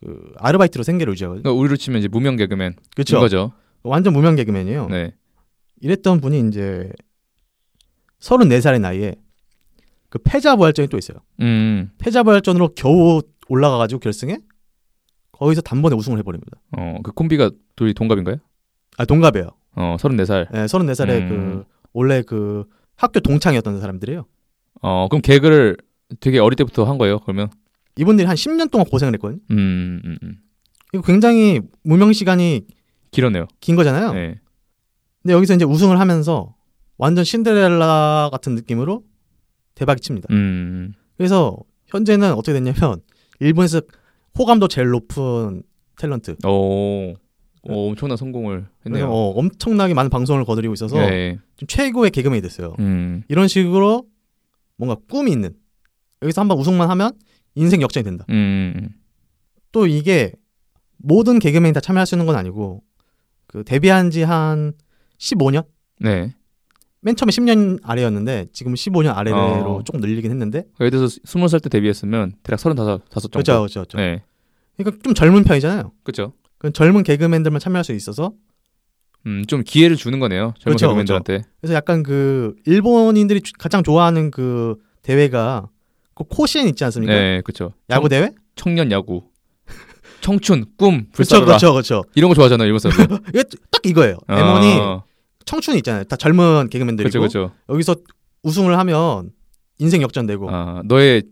[0.00, 1.42] 그 아르바이트로 생계를 유지하거든요.
[1.42, 2.76] 그러니까 우리로 치면 이제 무명 개그맨.
[2.94, 3.16] 그렇죠.
[3.16, 3.52] 이거죠.
[3.82, 4.88] 완전 무명 개그맨이에요.
[4.88, 5.12] 네.
[5.80, 6.90] 이랬던 분이 이제
[8.20, 9.16] 34살의 나이에
[10.08, 11.18] 그 패자 부활전이 또 있어요.
[11.40, 11.90] 음.
[11.98, 14.38] 패자 부활전으로 겨우 올라가가지고 결승에
[15.32, 16.60] 거기서 단번에 우승을 해버립니다.
[16.76, 18.36] 어, 그 콤비가 둘이 동갑인가요?
[18.98, 19.48] 아 동갑이에요.
[19.76, 20.48] 어, 34살.
[20.54, 21.28] 예, 34살에 음.
[21.28, 22.64] 그 원래 그
[22.96, 24.26] 학교 동창이었던 사람들이에요.
[24.82, 25.76] 어, 그럼 개그를
[26.20, 27.48] 되게 어릴 때부터 한 거예요, 그러면?
[27.96, 29.40] 이분들이 한 10년 동안 고생을 했거든요.
[29.52, 30.36] 음, 음, 음.
[30.92, 32.66] 이거 굉장히 무명 시간이
[33.12, 33.46] 길었네요.
[33.60, 34.12] 긴 거잖아요.
[34.12, 34.40] 네.
[35.22, 36.54] 근데 여기서 이제 우승을 하면서
[36.96, 39.04] 완전 신데렐라 같은 느낌으로
[39.74, 40.28] 대박이 칩니다.
[40.32, 40.92] 음.
[41.16, 41.56] 그래서
[41.86, 43.00] 현재는 어떻게 됐냐면
[43.40, 43.80] 일본에서
[44.38, 45.62] 호감도 제일 높은
[45.96, 46.44] 탤런트.
[46.46, 47.14] 오.
[47.68, 49.08] 오, 엄청난 성공을 했네요.
[49.08, 51.38] 어, 엄청나게 많은 방송을 거두리고 있어서 네.
[51.56, 52.74] 좀 최고의 개그맨이 됐어요.
[52.78, 53.22] 음.
[53.28, 54.06] 이런 식으로
[54.76, 55.54] 뭔가 꿈이 있는
[56.22, 57.12] 여기서 한번 우승만 하면
[57.54, 58.24] 인생 역전이 된다.
[58.30, 58.90] 음.
[59.72, 60.32] 또 이게
[60.96, 62.82] 모든 개그맨이 다 참여할 수 있는 건 아니고
[63.46, 64.72] 그 데뷔한 지 한
[65.18, 65.64] 15년?
[66.00, 66.34] 네.
[67.00, 69.82] 맨 처음에 10년 아래였는데 지금 15년 아래로 어.
[69.84, 73.42] 조금 늘리긴 했는데 예를 들어서 20살 때 데뷔했으면 대략 35, 다섯 정도.
[73.42, 73.98] 그렇죠, 그렇죠.
[73.98, 74.22] 네.
[74.76, 75.92] 그러니까 좀 젊은 편이잖아요.
[76.02, 76.32] 그렇죠.
[76.58, 78.32] 그 젊은 개그맨들만 참여할 수 있어서
[79.26, 80.54] 음, 좀 기회를 주는 거네요.
[80.58, 81.42] 젊은 그렇죠, 개그맨들한테.
[81.60, 85.68] 그래서 약간 그 일본인들이 주- 가장 좋아하는 그 대회가
[86.14, 87.12] 그 코시엔 있지 않습니까?
[87.14, 87.72] 네, 그렇죠.
[87.90, 88.30] 야구 대회?
[88.56, 89.24] 청년 야구.
[90.20, 91.44] 청춘, 꿈, 그렇죠, 불사라.
[91.44, 92.04] 그렇죠, 그렇죠.
[92.14, 93.18] 이런 거 좋아하잖아요, 일본 사람들.
[93.28, 94.16] 이게 딱 이거예요.
[94.28, 95.02] M1이
[95.44, 96.04] 청춘이 있잖아요.
[96.04, 97.54] 다 젊은 개그맨들이고 그렇죠, 그렇죠.
[97.68, 97.96] 여기서
[98.42, 99.30] 우승을 하면
[99.78, 100.50] 인생 역전되고.
[100.50, 101.22] 아, 아, 너의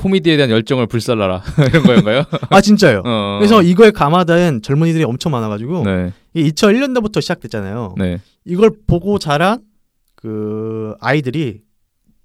[0.00, 2.24] 코미디에 대한 열정을 불살라라 이런 거인가요?
[2.62, 3.02] 진짜요.
[3.04, 3.36] 어.
[3.38, 7.96] 그래서 이거에 감화된 젊은이들이 엄청 많아가지고 네, 이게 2001년도부터 시작됐잖아요.
[7.98, 9.62] 네, 이걸 보고 자란
[10.14, 11.60] 그 아이들이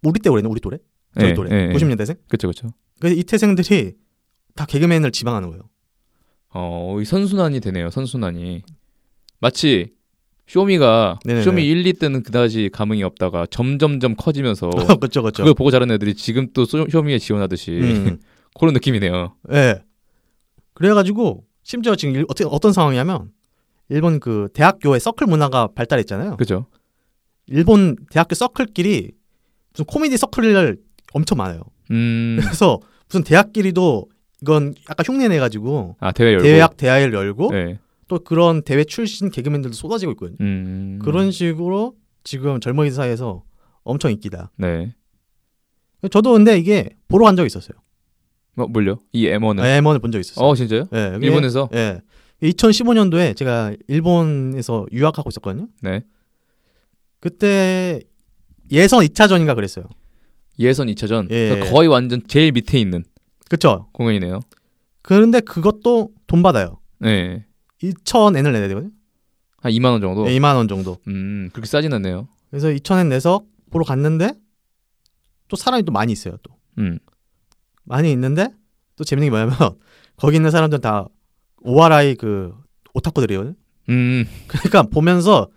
[0.03, 0.77] 우리 때 그랬네, 우리 또래,
[1.19, 1.73] 저희 네, 또래, 네, 네.
[1.73, 2.17] 90년대생.
[2.29, 2.69] 그렇죠, 그렇죠.
[2.99, 3.93] 그래서 이 태생들이
[4.55, 5.63] 다 개그맨을 지망하는 거예요.
[6.53, 7.89] 어, 이 선순환이 되네요.
[7.89, 8.61] 선순환이
[9.41, 9.91] 마치
[10.47, 11.43] 쇼미가 네네네.
[11.43, 15.43] 쇼미 1, 2 때는 그다지 감흥이 없다가 점점점 커지면서 그렇죠, 그렇죠.
[15.43, 18.19] 그걸 보고 자란 애들이 지금 또 소- 쇼미에 지원하듯이 음.
[18.59, 19.35] 그런 느낌이네요.
[19.53, 19.81] 예.
[20.73, 23.31] 그래가지고 심지어 지금 일- 어떻게 어떤 상황이냐면
[23.89, 26.37] 일본 그 대학교의 서클 문화가 발달했잖아요.
[26.37, 26.67] 그죠?
[27.47, 29.11] 일본 대학교 서클끼리
[29.73, 30.77] 무슨 코미디 서클을
[31.13, 31.61] 엄청 많아요.
[31.91, 34.09] 음, 그래서 무슨 대학끼리도
[34.41, 36.43] 이건 약간 흉내 내가지고 아 대회 열고.
[36.43, 37.79] 대학 대회를 열고 네.
[38.07, 40.37] 또 그런 대회 출신 개그맨들도 쏟아지고 있거든요.
[40.41, 43.43] 음, 그런 식으로 지금 젊은이 사이에서
[43.83, 44.51] 엄청 인기다.
[44.57, 44.93] 네.
[46.11, 47.77] 저도 근데 이게 보러 간 적이 있었어요.
[48.55, 48.99] 뭐 뭘요?
[49.11, 49.59] 이 M1은?
[49.59, 50.45] M1을 본 적이 있었어요.
[50.45, 50.87] 어 진짜요?
[50.93, 51.69] 예, 그게- 일본에서?
[51.73, 52.01] 예.
[52.43, 55.67] 2015년도에 제가 일본에서 유학하고 있었거든요.
[55.81, 56.03] 네.
[57.19, 58.01] 그때
[58.71, 59.85] 예선 2차전인가 그랬어요.
[60.59, 61.49] 예선 2차전 예.
[61.49, 63.03] 그러니까 거의 완전 제일 밑에 있는
[63.49, 63.87] 그쵸?
[63.93, 64.39] 공연이네요.
[65.01, 66.79] 그런데 그것도 돈 받아요.
[66.99, 67.45] 네.
[67.93, 68.91] 2,000엔을 내야 되거든요.
[69.57, 70.25] 한 2만 원 정도.
[70.25, 70.97] 네, 2만 원 정도.
[71.07, 72.27] 음, 그렇게 싸진 않네요.
[72.49, 74.33] 그래서 2,000엔 내서 보러 갔는데
[75.47, 76.37] 또 사람이 또 많이 있어요.
[76.43, 76.99] 또 음.
[77.83, 78.49] 많이 있는데
[78.95, 79.55] 또 재밌는 게 뭐냐면
[80.17, 81.07] 거기 있는 사람들은 다
[81.61, 82.53] 오하라이 그
[82.93, 83.55] 오타쿠들이거든요.
[83.89, 84.25] 음.
[84.47, 85.49] 그러니까 보면서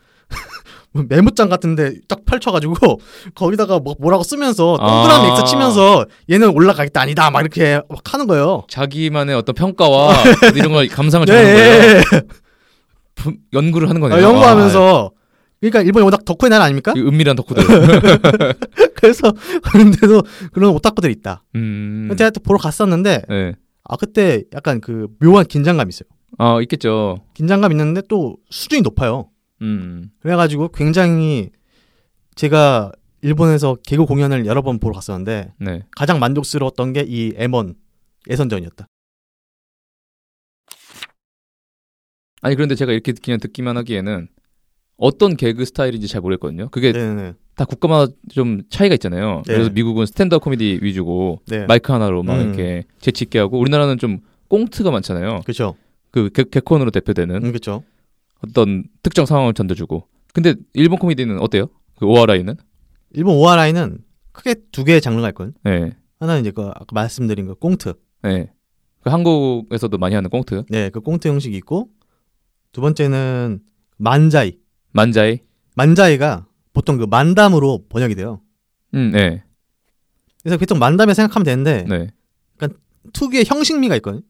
[0.92, 2.74] 메모장 같은데 딱 펼쳐가지고
[3.35, 5.33] 거기다가 뭐 뭐라고 쓰면서 동그라미 아.
[5.35, 8.64] X 치면서 얘는 올라가겠다 아니다 막 이렇게 막 하는 거예요.
[8.68, 10.14] 자기만의 어떤 평가와
[10.57, 11.46] 이런 걸 감상을 네, 거예요.
[11.48, 12.20] 예, 예.
[13.14, 14.18] 부- 연구를 하는 거네요.
[14.18, 15.11] 아, 연구하면서
[15.61, 16.92] 그러니까 일본이 워낙 덕후의 나라 아닙니까?
[16.92, 17.64] 아, 이 은밀한 덕후들.
[18.94, 19.33] 그래서
[19.64, 20.22] 그런데도
[20.53, 21.42] 그런 오타쿠들이 있다.
[21.57, 22.09] 음.
[22.16, 23.53] 제가 또 보러 갔었는데 네.
[23.85, 26.09] 아 그때 약간 그 묘한 긴장감이 있어요.
[26.38, 27.24] 아, 있겠죠.
[27.35, 29.29] 긴장감 있는데 또 수준이 높아요.
[29.62, 30.11] 음.
[30.21, 31.51] 그래가지고 굉장히
[32.35, 32.92] 제가
[33.23, 35.83] 일본에서 개그 공연을 여러 번 보러 갔었는데 네.
[35.97, 37.75] 가장 만족스러웠던 게 이 M1
[38.31, 38.87] 예선전이었다.
[42.40, 44.29] 아니 그런데 제가 이렇게 그냥 듣기만 하기에는
[44.97, 46.68] 어떤 개그 스타일인지 잘 모르겠거든요.
[46.71, 47.35] 그게 네네.
[47.57, 49.42] 다 국가마다 좀 차이가 있잖아요.
[49.47, 49.55] 네.
[49.55, 51.66] 그래서 미국은 stand-up 코미디 위주고 네.
[51.66, 52.47] 마이크 하나로 막 음.
[52.49, 55.40] 이렇게 재치 있게 하고 우리나라는 좀 꽁트가 많잖아요.
[55.44, 55.75] 그렇죠.
[56.11, 57.83] 그 개, 개콘으로 대표되는 음, 그렇죠.
[58.44, 60.09] 어떤 특정 상황을 전달주고.
[60.33, 61.68] 근데 일본 코미디는 어때요?
[61.98, 62.57] 그 오하라이는?
[63.11, 63.98] 일본 오하라이는
[64.33, 65.55] 크게 두 개의 장르가 있거든.
[65.64, 65.96] 네.
[66.20, 67.94] 하나는 이제 그 아까 말씀드린 그 꽁트.
[68.22, 68.53] 네.
[69.01, 70.64] 그 한국에서도 많이 하는 꽁트.
[70.68, 71.90] 네, 그 꽁트 형식이 있고
[72.72, 73.61] 두 번째는
[73.96, 74.59] 만자이.
[74.92, 75.40] 만자이.
[75.74, 78.40] 만자이가 보통 그 만담으로 번역이 돼요.
[78.94, 79.42] 음, 네.
[80.42, 82.09] 그래서 보통 만담에 생각하면 되는데 네.
[83.12, 84.22] 특유의 형식미가 있거든.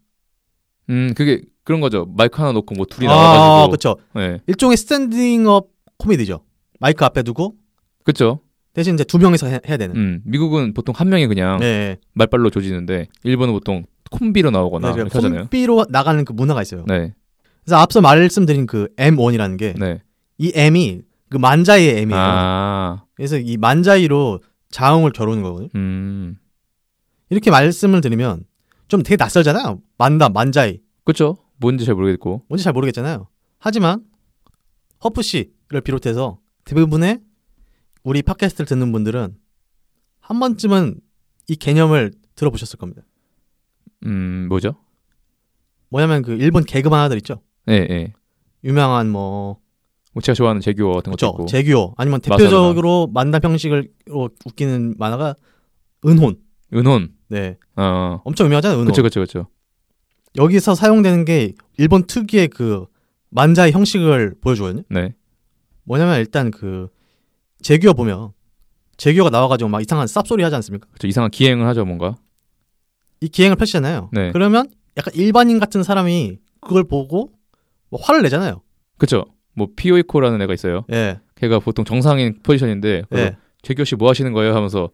[0.90, 2.06] 음, 그게 그런 거죠.
[2.16, 3.68] 마이크 하나 놓고 뭐 둘이 아, 나와가지고.
[3.68, 3.96] 그렇죠.
[4.14, 4.40] 네.
[4.46, 6.40] 일종의 standing up 코미디죠.
[6.80, 7.56] 마이크 앞에 두고
[8.04, 8.40] 그쵸.
[8.72, 9.94] 대신 이제 두 명이서 해, 야 되는.
[9.94, 11.98] 음, 미국은 보통 한 명이 그냥 네.
[12.14, 15.40] 말빨로 조지는데 일본은 보통 콤비로 나오거나 네, 하잖아요.
[15.40, 16.86] 콤비로 나가는 그 문화가 있어요.
[16.86, 17.12] 네.
[17.66, 20.00] 그래서 앞서 말씀드린 그 M1이라는 게이 네.
[20.54, 22.18] M이 그 만자이의 M이에요.
[22.18, 25.68] 아, 그래서 이 만자이로 자웅을 겨루는 거거든요.
[25.74, 26.38] 음,
[27.28, 28.44] 이렇게 말씀을 드리면
[28.88, 29.82] 좀 되게 낯설잖아요.
[29.98, 30.78] 만담, 만자이.
[31.04, 31.36] 그쵸.
[31.58, 32.44] 뭔지 잘 모르겠고.
[32.48, 33.28] 뭔지 잘 모르겠잖아요.
[33.58, 34.04] 하지만
[35.04, 37.20] 허프 씨를 비롯해서 대부분의
[38.04, 39.36] 우리 팟캐스트를 듣는 분들은
[40.20, 41.00] 한 번쯤은
[41.48, 43.02] 이 개념을 들어보셨을 겁니다.
[44.06, 44.76] 음, 뭐죠?
[45.88, 47.42] 뭐냐면 그 일본 개그 만화들 있죠.
[47.66, 48.12] 네, 네.
[48.64, 49.60] 유명한 뭐
[50.18, 51.26] 뭐 제가 좋아하는 재규어 같은 것도.
[51.28, 51.46] 있고.
[51.46, 53.84] 재규어 아니면 대표적으로 만담 형식으로
[54.46, 55.36] 웃기는 만화가
[56.06, 56.36] 은혼.
[56.74, 57.10] 은혼.
[57.28, 57.56] 네.
[57.76, 58.80] 어, 엄청 유명하잖아요.
[58.80, 58.88] 은혼.
[58.88, 59.46] 그쵸, 그쵸, 그쵸.
[60.38, 62.86] 여기서 사용되는 게 일본 특유의 그
[63.30, 64.84] 만자의 형식을 보여주거든요.
[64.88, 65.12] 네.
[65.84, 66.88] 뭐냐면 일단 그
[67.60, 68.30] 재규어 보면
[68.96, 70.86] 재규어가 나와가지고 막 이상한 쌉소리 하지 않습니까?
[70.92, 71.06] 그쵸.
[71.06, 72.16] 이상한 기행을 하죠, 뭔가.
[73.20, 74.10] 이 기행을 펼치잖아요.
[74.12, 74.30] 네.
[74.32, 77.32] 그러면 약간 일반인 같은 사람이 그걸 보고
[77.90, 78.62] 뭐 화를 내잖아요.
[78.96, 79.24] 그쵸.
[79.54, 80.84] 뭐 피오이코라는 애가 있어요.
[80.92, 81.18] 예.
[81.34, 83.36] 걔가 보통 정상인 포지션인데 예.
[83.62, 84.54] 재규어 씨뭐 하시는 거예요?
[84.54, 84.90] 하면서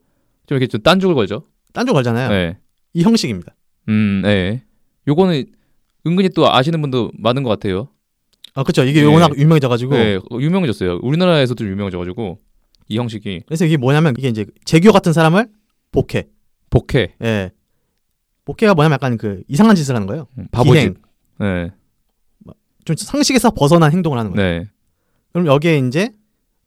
[0.46, 1.46] 좀 이렇게 좀 딴죽을 걸죠.
[1.72, 2.30] 딴줄 걸잖아요.
[2.30, 2.58] 네.
[2.94, 3.54] 이 형식입니다.
[3.88, 4.62] 음, 네.
[5.08, 5.44] 요거는
[6.06, 7.88] 은근히 또 아시는 분도 많은 것 같아요.
[8.54, 8.84] 아 그렇죠.
[8.84, 9.06] 이게 네.
[9.12, 11.00] 워낙 유명해져가지고 네, 어, 유명해졌어요.
[11.02, 12.38] 우리나라에서도 유명해져가지고
[12.88, 15.48] 이 형식이 그래서 이게 뭐냐면 이게 이제 재규어 같은 사람을
[15.92, 16.28] 복해.
[16.70, 17.50] 복해, 예.
[18.44, 20.26] 복해가 뭐냐면 약간 그 이상한 짓을 하는 거예요.
[20.38, 20.94] 음, 바보짓.
[21.38, 21.70] 네,
[22.84, 24.60] 좀 상식에서 벗어난 행동을 하는 거예요.
[24.60, 24.68] 네,
[25.32, 26.10] 그럼 여기에 이제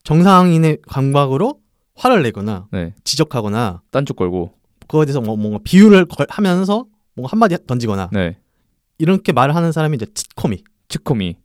[0.04, 1.60] 정상인의 감각으로
[1.94, 2.94] 화를 내거나 네.
[3.04, 6.86] 지적하거나 딴 쪽 걸고, 그거에 대해서 뭐 뭔가 비유를 걸- 하면서
[7.18, 8.36] 뭔가 한마디 던지거나 네.
[8.98, 10.62] 이렇게 말을 하는 사람이 이제 츠코미.
[10.88, 11.36] 치코미.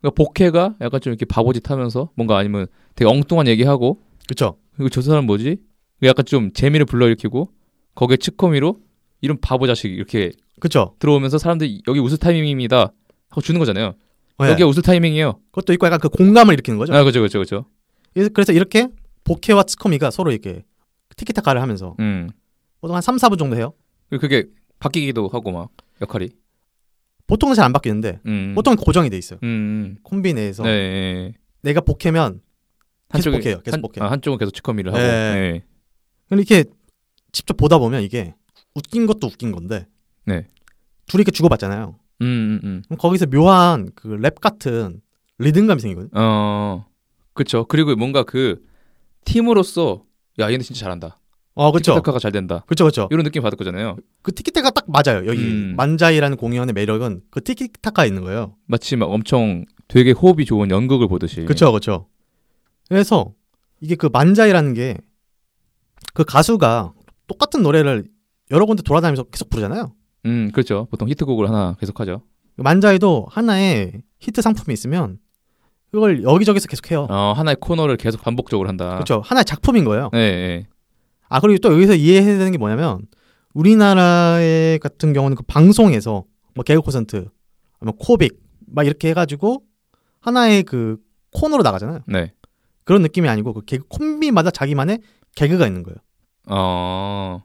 [0.00, 4.56] 그러니까 복해가 약간 좀 이렇게 바보짓 하면서 뭔가 아니면 되게 엉뚱한 얘기하고 그렇죠.
[4.74, 5.58] 그리고 저 사람 뭐지?
[6.02, 7.50] 약간 좀 재미를 불러일으키고
[7.94, 8.78] 거기에 치코미로
[9.20, 10.94] 이런 바보 자식 이렇게 그렇죠.
[10.98, 12.92] 들어오면서 사람들이 여기 웃을 타이밍입니다
[13.28, 13.94] 하고 주는 거잖아요.
[14.38, 14.48] 네.
[14.50, 15.38] 여기 웃을 타이밍이에요.
[15.50, 16.94] 그것도 있고 약간 그 공감을 일으키는 거죠.
[16.94, 17.66] 아, 그죠, 그죠, 그죠.
[18.14, 18.88] 그래서- 그래서 이렇게
[19.24, 20.64] 복해와 츠코미가 서로 이렇게
[21.16, 22.30] 티키타카를 하면서 음.
[22.80, 23.74] 보통 한 3, 4분 정도 해요.
[24.08, 24.46] 그게
[24.80, 26.30] 바뀌기도 하고 막 역할이.
[27.26, 28.52] 보통은 잘 안 바뀌는데 음.
[28.56, 29.38] 보통 고정이 돼 있어요.
[29.44, 29.96] 음.
[30.02, 31.32] 콤비 내에서 네, 네.
[31.62, 32.40] 내가 복해면
[33.12, 33.60] 계속 한쪽에- 복해요.
[33.62, 34.00] 계속 한, 복해.
[34.04, 35.00] 아, 한쪽은 계속 치커미를 하고.
[35.00, 35.34] 네.
[35.52, 35.64] 네.
[36.28, 36.64] 근데 이렇게
[37.32, 38.34] 직접 보다 보면 이게
[38.74, 39.86] 웃긴 것도 웃긴 건데
[40.24, 40.46] 네.
[41.06, 41.96] 둘이 이렇게 주고받잖아요.
[42.22, 42.96] 음, 음, 음.
[42.96, 45.00] 거기서 묘한 그 랩 같은
[45.38, 46.10] 리듬감이 생기거든요.
[46.14, 46.86] 어.
[47.32, 47.64] 그쵸.
[47.66, 48.62] 그리고 뭔가 그
[49.24, 50.04] 팀으로서
[50.40, 51.18] 야, 얘네 진짜 잘한다.
[51.60, 51.92] 어, 그렇죠.
[51.92, 52.64] 티키타카가 잘 된다.
[52.66, 53.08] 그렇죠, 그렇죠.
[53.10, 53.96] 이런 느낌 받을 거잖아요.
[54.22, 55.26] 그 티키타카 딱 맞아요.
[55.26, 55.74] 여기 음.
[55.76, 58.54] 만자이라는 공연의 매력은 그 티키타카에 있는 거예요.
[58.66, 61.42] 마치 막 엄청 되게 호흡이 좋은 연극을 보듯이.
[61.42, 62.06] 그렇죠, 그렇죠.
[62.88, 63.32] 그래서
[63.80, 64.96] 이게 그 만자이라는 게
[66.14, 66.92] 그 가수가
[67.26, 68.04] 똑같은 노래를
[68.50, 69.92] 여러 군데 돌아다니면서 계속 부르잖아요.
[70.26, 70.86] 음, 그렇죠.
[70.90, 72.22] 보통 히트곡을 하나 계속하죠.
[72.56, 75.18] 만자이도 하나의 히트 상품이 있으면
[75.92, 77.06] 그걸 여기저기서 계속해요.
[77.10, 78.94] 어, 하나의 코너를 계속 반복적으로 한다.
[78.94, 79.22] 그렇죠.
[79.24, 80.10] 하나의 작품인 거예요.
[80.12, 80.66] 네, 네.
[81.30, 83.00] 아 그리고 또 여기서 이해해야 되는 게 뭐냐면
[83.54, 87.28] 우리나라의 같은 경우는 그 방송에서 뭐 개그 콘서트,
[87.78, 89.62] 아니면 코빅 막 이렇게 해가지고
[90.20, 90.98] 하나의 그
[91.32, 92.00] 코너로 나가잖아요.
[92.06, 92.34] 네.
[92.84, 95.00] 그런 느낌이 아니고 그 개그 콤비마다 자기만의
[95.36, 95.96] 개그가 있는 거예요.
[96.48, 97.44] 어.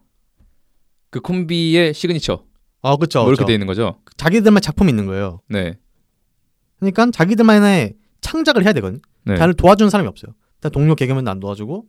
[1.12, 2.43] 그 콤비의 시그니처.
[2.82, 3.21] 아 그렇죠.
[3.21, 4.00] 뭐 이렇게 돼 있는 거죠.
[4.17, 5.41] 자기들만 작품이 있는 거예요.
[5.48, 5.76] 네.
[6.80, 9.00] 그러니까 자기들만의 창작을 해야 되거든.
[9.24, 9.36] 네.
[9.36, 10.34] 따로 도와주는 사람이 없어요.
[10.58, 11.86] 일단 동료 개그맨도 안 도와주고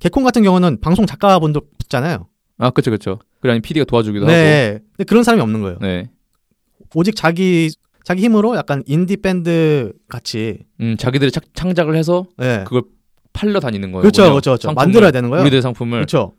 [0.00, 2.26] 개콘 같은 경우는 방송 작가분들 붙잖아요.
[2.58, 3.18] 아, 그렇죠, 그렇죠.
[3.40, 4.32] 그래 아니 PD가 도와주기도 하고.
[4.32, 4.80] 네.
[4.96, 5.78] 근데 그런 사람이 없는 거예요.
[5.80, 6.10] 네.
[6.94, 7.70] 오직 자기
[8.04, 12.64] 자기 힘으로 약간 인디 밴드 같이 음, 자기들이 착, 창작을 해서 네.
[12.64, 12.82] 그걸
[13.32, 14.02] 팔러 다니는 거예요.
[14.02, 14.72] 그렇죠, 그렇죠, 그렇죠.
[14.72, 15.42] 만들어야 되는 거예요.
[15.42, 15.98] 우리들 상품을.
[15.98, 16.34] 그렇죠.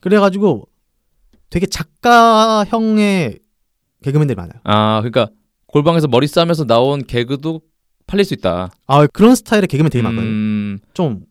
[0.00, 0.68] 그래가지고
[1.50, 3.38] 되게 작가형의
[4.02, 4.60] 개그맨들이 많아요.
[4.64, 5.28] 아, 그러니까
[5.66, 7.62] 골방에서 머리 싸면서 나온 개그도
[8.06, 8.70] 팔릴 수 있다.
[8.86, 10.30] 아 그런 스타일의 개그맨 되게 많거든요.
[10.30, 11.22] 음, 좀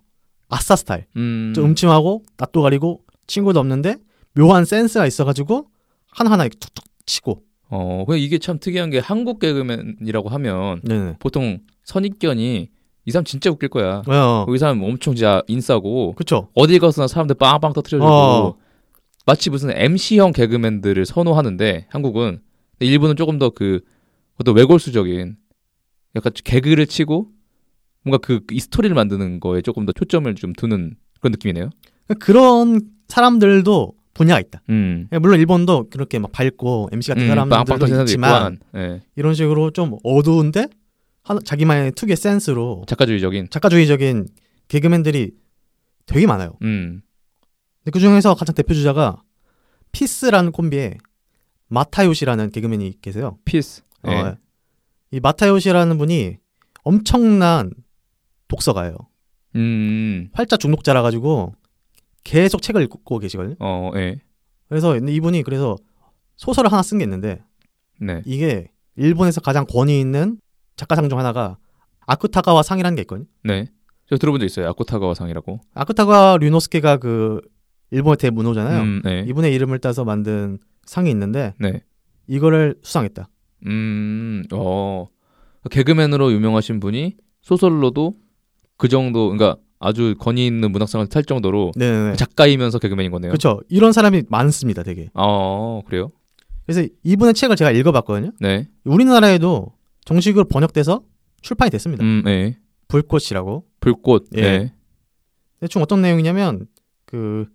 [0.53, 1.05] 아싸 스타일.
[1.17, 3.97] 음, 좀 음침하고 낯도 가리고 친구도 없는데
[4.35, 5.67] 묘한 센스가 있어가지고
[6.11, 7.43] 하나하나 이렇게 툭툭 치고.
[7.69, 11.15] 어, 근데 이게 참 특이한 게 한국 개그맨이라고 하면 네네.
[11.19, 12.69] 보통 선입견이
[13.05, 14.03] 이 사람 진짜 웃길 거야.
[14.07, 14.45] 어.
[14.53, 16.49] 이 사람 엄청 진짜 인싸고 그쵸.
[16.53, 18.55] 어디 가서나 사람들 빵빵 터트려주고 어.
[19.25, 22.41] 마치 무슨 MC형 개그맨들을 선호하는데 한국은
[22.79, 23.81] 일본은 조금 더 그
[24.39, 25.35] 어떤 외골수적인
[26.15, 27.27] 약간 개그를 치고
[28.03, 31.69] 뭔가 그 이 스토리를 만드는 거에 조금 더 초점을 좀 두는 그런 느낌이네요.
[32.07, 34.61] 그러니까 그런 사람들도 분야가 있다.
[34.69, 35.07] 음.
[35.21, 39.01] 물론 일본도 그렇게 막 밝고 MC 같은 음, 사람들도 있지만 예.
[39.15, 40.67] 이런 식으로 좀 어두운데
[41.23, 44.27] 하나, 자기만의 특유의 센스로 작가주의적인 작가주의적인
[44.67, 45.31] 개그맨들이
[46.05, 46.57] 되게 많아요.
[46.61, 47.01] 음.
[47.83, 49.21] 근데 그 중에서 가장 대표 주자가
[49.93, 50.97] 피스라는 콤비에
[51.69, 53.37] 마타요시라는 개그맨이 계세요.
[53.45, 53.81] 피스.
[54.07, 54.11] 예.
[54.13, 54.37] 어,
[55.11, 56.37] 이 마타요시라는 분이
[56.83, 57.71] 엄청난
[58.53, 58.95] 독서가예요.
[59.55, 60.29] 음.
[60.33, 61.53] 활자 중독자라 가지고
[62.23, 63.55] 계속 책을 읽고 계시거든요.
[63.59, 64.19] 어, 예.
[64.69, 65.75] 그래서 이분이 그래서
[66.37, 67.41] 소설을 하나 쓴 게 있는데
[67.99, 68.21] 네.
[68.25, 70.37] 이게 일본에서 가장 권위 있는
[70.75, 71.57] 작가상 중 하나가
[72.05, 73.27] 아쿠타가와 상이라는 게 있거든요.
[73.43, 73.67] 네.
[74.09, 74.67] 저 들어본 적 있어요.
[74.69, 75.59] 아쿠타가와 상이라고.
[75.73, 77.41] 아쿠타가 류노스케가 그
[77.91, 78.81] 일본의 대문호잖아요.
[78.81, 79.23] 음, 네.
[79.27, 81.81] 이분의 이름을 따서 만든 상이 있는데 네.
[82.27, 83.29] 이거를 수상했다.
[83.67, 85.07] 음, 어.
[85.69, 88.15] 개그맨으로 유명하신 분이 소설로도
[88.77, 92.15] 그 정도, 그러니까 아주 권위 있는 문학상을 탈 정도로 네네.
[92.15, 93.29] 작가이면서 개그맨인 거네요.
[93.31, 93.59] 그렇죠.
[93.69, 95.09] 이런 사람이 많습니다, 되게.
[95.13, 96.11] 어, 그래요?
[96.65, 98.31] 그래서 이분의 책을 제가 읽어봤거든요.
[98.39, 98.67] 네.
[98.85, 99.73] 우리나라에도
[100.05, 101.01] 정식으로 번역돼서
[101.41, 102.03] 출판이 됐습니다.
[102.03, 102.57] 음, 네.
[102.87, 103.65] 불꽃이라고.
[103.81, 104.27] 불꽃.
[104.37, 104.41] 예.
[104.41, 104.73] 네.
[105.59, 106.65] 대충 어떤 내용이냐면
[107.05, 107.47] 그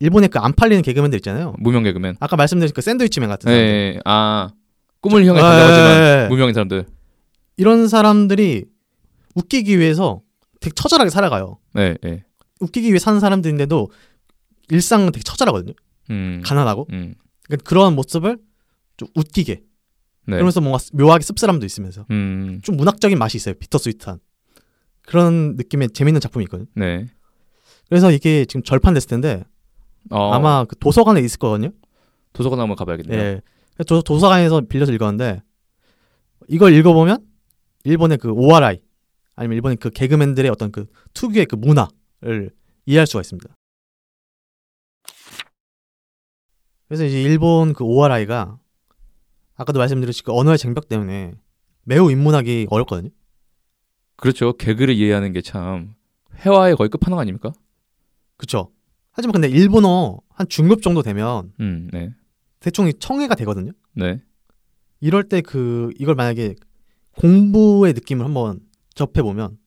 [0.00, 1.54] 일본의 그 안 팔리는 개그맨들 있잖아요.
[1.58, 2.16] 무명 개그맨.
[2.20, 3.66] 아까 말씀드린 그 샌드위치맨 같은 사람들.
[3.94, 3.98] 네.
[4.04, 4.50] 아,
[5.00, 6.28] 꿈을 향해 아, 달려가지만.
[6.28, 6.84] 무명인 사람들.
[7.56, 8.64] 이런 사람들이
[9.34, 10.20] 웃기기 위해서
[10.60, 11.58] 되게 처절하게 살아가요.
[11.74, 12.24] 네, 네.
[12.60, 13.90] 웃기기 위해 사는 사람들인데도
[14.68, 15.72] 일상은 되게 처절하거든요.
[16.10, 16.42] 음.
[16.44, 16.86] 가난하고.
[16.92, 17.14] 음.
[17.44, 18.38] 그러니까 그런 모습을
[18.96, 19.62] 좀 웃기게.
[20.26, 20.36] 네.
[20.36, 22.60] 그러면서 뭔가 묘하게 씁쓸함도 있으면서 음.
[22.62, 23.54] 좀 문학적인 맛이 있어요.
[23.54, 24.20] 비터스위트한
[25.02, 26.68] 그런 느낌의 재밌는 작품이 있거든요.
[26.74, 27.08] 네.
[27.88, 29.42] 그래서 이게 지금 절판됐을 텐데
[30.10, 31.70] 어, 아마 그 도서관에 있을 거거든요.
[32.32, 33.20] 도서관 한번 가봐야겠네요.
[33.20, 33.40] 예.
[33.86, 35.42] 도, 도서관에서 빌려서 읽었는데
[36.48, 37.24] 이걸 읽어보면
[37.84, 38.80] 일본의 그 오와라이
[39.40, 42.50] 아니면 일본의 그 개그맨들의 어떤 그 특유의 그 문화를
[42.84, 43.48] 이해할 수가 있습니다.
[46.86, 48.58] 그래서 이제 일본 그 오와라이가
[49.54, 51.32] 아까도 말씀드렸듯이 그 언어의 쟁벽 때문에
[51.84, 53.08] 매우 입문하기 어렵거든요.
[54.16, 54.52] 그렇죠.
[54.52, 55.94] 개그를 이해하는 게 참
[56.44, 57.52] 회화의 거의 끝판왕 아닙니까?
[58.36, 58.70] 그쵸?
[59.12, 62.10] 하지만 근데 일본어 한 중급 정도 되면 음, 네.
[62.60, 63.72] 대충 청해가 되거든요.
[63.94, 64.22] 네.
[65.00, 66.56] 이럴 때 그 이걸 만약에
[67.16, 68.60] 공부의 느낌을 한번
[68.94, 69.58] 접해 보면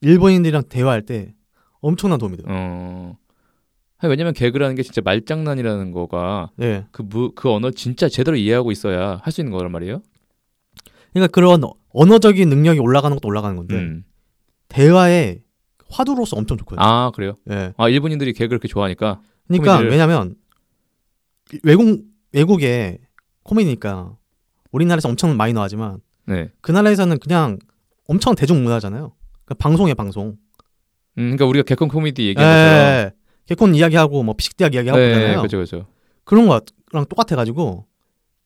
[0.00, 1.34] 일본인들이랑 대화할 때
[1.80, 2.46] 엄청난 도움이 돼요.
[2.48, 3.16] 어.
[3.98, 6.86] 아니, 왜냐면 개그라는 게 진짜 말장난이라는 거가 예.
[6.90, 10.02] 그, 무, 그 언어 진짜 제대로 이해하고 있어야 할 수 있는 거란 말이에요.
[11.12, 14.04] 그러니까 그런 언어적인 능력이 올라가는 것도 올라가는 건데 음.
[14.68, 15.42] 대화의
[15.88, 16.84] 화두로서 엄청 좋거든요.
[16.86, 17.36] 아, 그래요?
[17.50, 17.72] 예.
[17.76, 19.20] 아, 일본인들이 개그를 그렇게 좋아하니까.
[19.48, 20.36] 그러니까 코미디를- 왜냐면
[21.64, 22.98] 외국 외국에
[23.42, 24.16] 코미디니까
[24.70, 26.50] 우리나라에서 엄청 마이너하지만 네.
[26.60, 27.58] 그 나라에서는 그냥
[28.10, 29.12] 엄청 대중 문화잖아요.
[29.44, 30.28] 그러니까 방송에 방송.
[30.28, 30.36] 음,
[31.36, 32.74] 그러니까 우리가 개콘 코미디 얘기한 것처럼.
[32.74, 33.12] 예.
[33.46, 35.36] 개콘 이야기하고 뭐 피식대학 이야기하고 네, 그러잖아요.
[35.38, 35.86] 그렇죠, 그렇죠.
[36.24, 37.86] 그런 거랑 똑같아가지고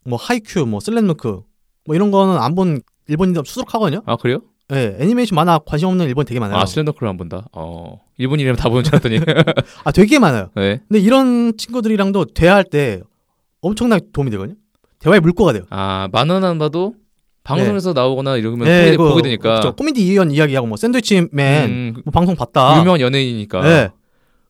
[0.06, 1.42] 뭐 하이큐, 뭐 슬램덩크
[1.86, 4.02] 뭐 이런 거는 안 본 일본인들 수두룩하거든요.
[4.06, 4.40] 아, 그래요?
[4.72, 6.58] 예, 애니메이션 만화 관심 없는 일본 되게 많아요.
[6.58, 7.46] 아 슬렌더크를 안 본다.
[7.52, 9.20] 어 일본인이라면 다 보는 줄 알았더니.
[9.84, 10.50] 아, 되게 많아요.
[10.56, 10.80] 네.
[10.88, 13.02] 근데 이런 친구들이랑도 대화할 때
[13.60, 14.56] 엄청나게 도움이 되거든요.
[15.00, 15.64] 대화의 물꼬가 돼요.
[15.68, 16.94] 아 만화는 봐도
[17.44, 19.56] 방송에서 나오거나 이러면 예, 코미디 그거 보게 되니까.
[19.56, 19.76] 그쵸.
[19.76, 21.30] 코미디 이연 이야기하고 뭐 샌드위치맨
[21.70, 22.78] 음, 뭐 방송 봤다.
[22.80, 23.66] 유명한 연예인이니까.
[23.70, 23.90] 예.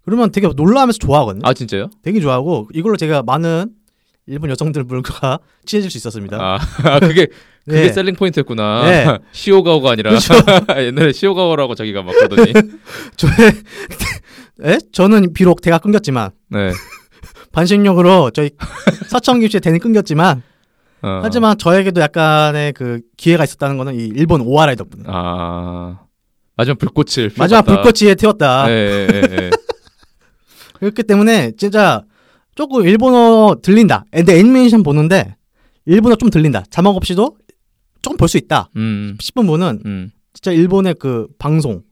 [0.05, 1.43] 그러면 되게 놀라면서 좋아하거든요.
[1.45, 1.91] 아 진짜요?
[2.03, 3.71] 되게 좋아하고 이걸로 제가 많은
[4.27, 6.39] 일본 여성들과 친해질 수 있었습니다.
[6.41, 7.27] 아, 아, 그게
[7.67, 7.93] 그게 네.
[7.93, 8.85] 셀링 포인트였구나.
[8.85, 9.19] 네.
[9.33, 10.35] 시오가오가 아니라 그렇죠.
[10.79, 12.53] 옛날에 시오가오라고 자기가 막 그러더니.
[13.17, 13.53] 저의
[14.65, 14.79] 예?
[14.93, 16.71] 저는 비록 대가 끊겼지만 네.
[17.53, 18.51] 반신욕으로 저희
[19.09, 20.43] 서청김 씨의 대는 끊겼지만
[21.05, 21.21] 어.
[21.23, 25.05] 하지만 저에게도 약간의 그 기회가 있었다는 거는 이 일본 오하라의 덕분.
[25.07, 26.01] 아
[26.57, 27.83] 마지막 불꽃을 마지막 피웠다.
[27.83, 28.71] 불꽃이 태웠다.
[28.71, 29.51] 예, 예, 예, 예.
[30.81, 32.03] 그렇기 때문에 진짜
[32.55, 34.05] 조금 일본어 들린다.
[34.11, 35.37] 근데 애니메이션 보는데
[35.87, 36.65] 일본어 좀 들린다.
[36.71, 37.37] 자막 없이도
[38.03, 38.71] 조금 볼 수 있다.
[38.77, 41.83] 음, 싶은 분은 음, 진짜 일본의 그 방송,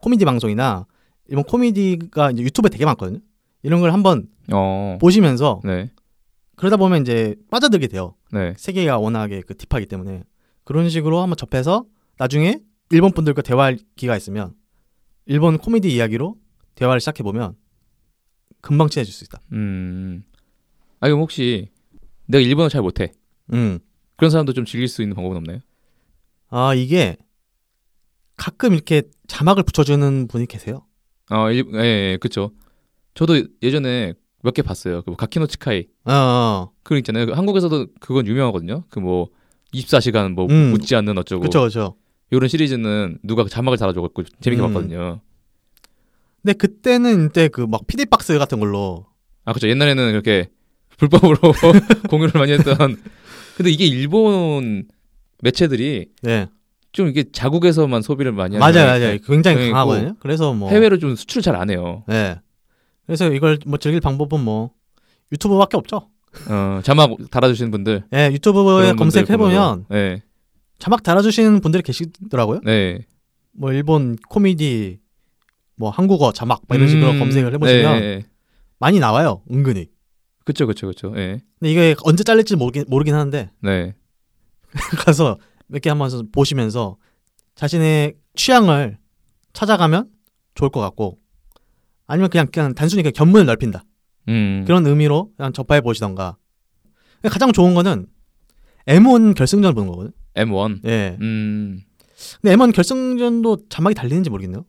[0.00, 0.86] 코미디 방송이나
[1.28, 3.18] 일본 코미디가 유튜브에 되게 많거든요.
[3.62, 5.90] 이런 걸 한번 어, 보시면서 네,
[6.56, 8.16] 그러다 보면 이제 빠져들게 돼요.
[8.32, 10.24] 네, 세계가 워낙에 그 딥하기 때문에
[10.64, 11.86] 그런 식으로 한번 접해서
[12.18, 14.54] 나중에 일본 분들과 대화할 기회가 있으면
[15.26, 16.36] 일본 코미디 이야기로
[16.74, 17.56] 대화를 시작해 보면
[18.60, 19.40] 금방 친해질 수 있다.
[19.52, 20.24] 음.
[21.00, 21.70] 아 그럼 혹시
[22.26, 23.12] 내가 일본어 잘 못해.
[23.52, 23.78] 음.
[24.16, 25.58] 그런 사람도 좀 즐길 수 있는 방법은 없나요?
[26.48, 27.16] 아 이게
[28.36, 30.86] 가끔 이렇게 자막을 붙여주는 분이 계세요.
[31.30, 32.52] 어, 일, 예, 예, 그쵸.
[33.14, 34.14] 저도 예전에
[34.46, 35.02] 몇 개 봤어요.
[35.02, 35.86] 그 가키노치카이.
[36.04, 36.70] 어, 어.
[36.82, 37.26] 그거 있잖아요.
[37.26, 38.84] 그 한국에서도 그건 유명하거든요.
[38.88, 39.28] 그 뭐
[39.74, 40.70] 24시간 뭐 음.
[40.70, 41.40] 묻지 않는 어쩌고.
[41.40, 41.96] 그렇죠, 그렇죠.
[42.30, 44.66] 이런 시리즈는 누가 자막을 달아줘갖고 재밌게 음.
[44.72, 45.20] 봤거든요.
[46.42, 49.06] 근데 그때는 이때 그막 PD 박스 같은 걸로
[49.44, 49.68] 아 그렇죠.
[49.68, 50.48] 옛날에는 그렇게
[50.96, 51.36] 불법으로
[52.08, 52.76] 공유를 많이 했던.
[53.56, 54.86] 근데 이게 일본
[55.42, 56.48] 매체들이 네
[56.92, 59.18] 좀 이게 자국에서만 소비를 많이 하는 맞아요, 맞아요.
[59.26, 60.14] 굉장히 네, 강하거든요.
[60.18, 62.04] 그래서 뭐 해외로 좀 수출을 잘 안 해요.
[62.08, 62.40] 네.
[63.06, 64.70] 그래서 이걸 뭐 즐길 방법은 뭐
[65.32, 66.08] 유튜브밖에 없죠.
[66.48, 69.84] 어, 자막 달아주시는 분들 예, 유튜브에 그런 분들 검색해 보면 보면서.
[69.90, 70.22] 네,
[70.78, 72.60] 자막 달아주시는 분들이 계시더라고요.
[72.64, 73.06] 네.
[73.52, 75.00] 뭐 일본 코미디,
[75.76, 78.26] 뭐 한국어 자막 막 이런 식으로 음, 검색을 해보시면 네,
[78.78, 79.42] 많이 나와요.
[79.50, 79.88] 은근히.
[80.44, 81.10] 그쵸, 그쵸, 그쵸.
[81.10, 83.94] 네, 근데 이게 언제 잘릴지 모르긴, 모르긴 하는데 네,
[85.04, 85.38] 가서
[85.68, 86.96] 몇 개 한번 보시면서
[87.54, 88.98] 자신의 취향을
[89.54, 90.10] 찾아가면
[90.54, 91.18] 좋을 것 같고
[92.06, 93.84] 아니면 그냥 그냥 단순히 그냥 견문을 넓힌다
[94.28, 96.36] 음, 그런 의미로 그냥 접해 보시던가
[97.24, 98.06] 가장 좋은 거는
[98.86, 100.12] M1 결승전 보는 거거든.
[100.34, 100.86] M1.
[100.86, 101.16] 예.
[101.20, 101.80] 음,
[102.40, 104.64] 근데 M1 결승전도 자막이 달리는지 모르겠네요.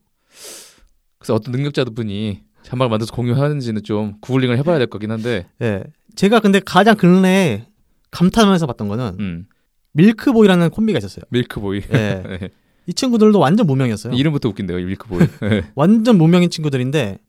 [1.19, 5.83] 그래서 어떤 능력자들 분이 자막을 만들어서 공유하는지는 좀 구글링을 해봐야 될 거긴 한데, 예.
[6.15, 7.67] 제가 근데 가장 근래에
[8.11, 9.45] 감탄하면서 봤던 거는 음,
[9.93, 11.23] 밀크보이라는 콤비가 있었어요.
[11.29, 11.83] 밀크보이.
[11.93, 12.23] 예.
[12.41, 12.49] 네.
[12.87, 14.13] 이 친구들도 완전 무명이었어요.
[14.13, 15.19] 이름부터 웃긴데요, 이 밀크보이.
[15.41, 15.71] 네.
[15.75, 17.19] 완전 무명인 친구들인데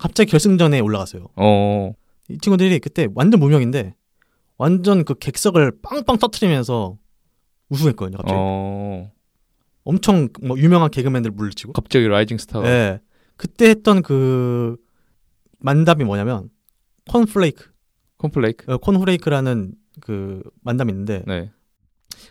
[0.00, 1.26] 갑자기 결승전에 올라갔어요.
[1.36, 1.92] 어,
[2.28, 3.94] 이 친구들이 그때 완전 무명인데
[4.56, 6.96] 완전 그 객석을 빵빵 터트리면서
[7.68, 8.16] 우승했거든요.
[8.16, 9.12] 갑자기 어,
[9.84, 11.74] 엄청 뭐 유명한 개그맨들 물리치고.
[11.74, 12.66] 갑자기 라이징 스타가.
[12.66, 13.00] 예.
[13.36, 14.76] 그때 했던 그
[15.58, 16.48] 만담이 뭐냐면
[17.10, 17.70] 콘플레이크,
[18.16, 18.72] 콤플레이크.
[18.72, 21.50] 어, 콘프레이크라는 그 만담이 있는데 네.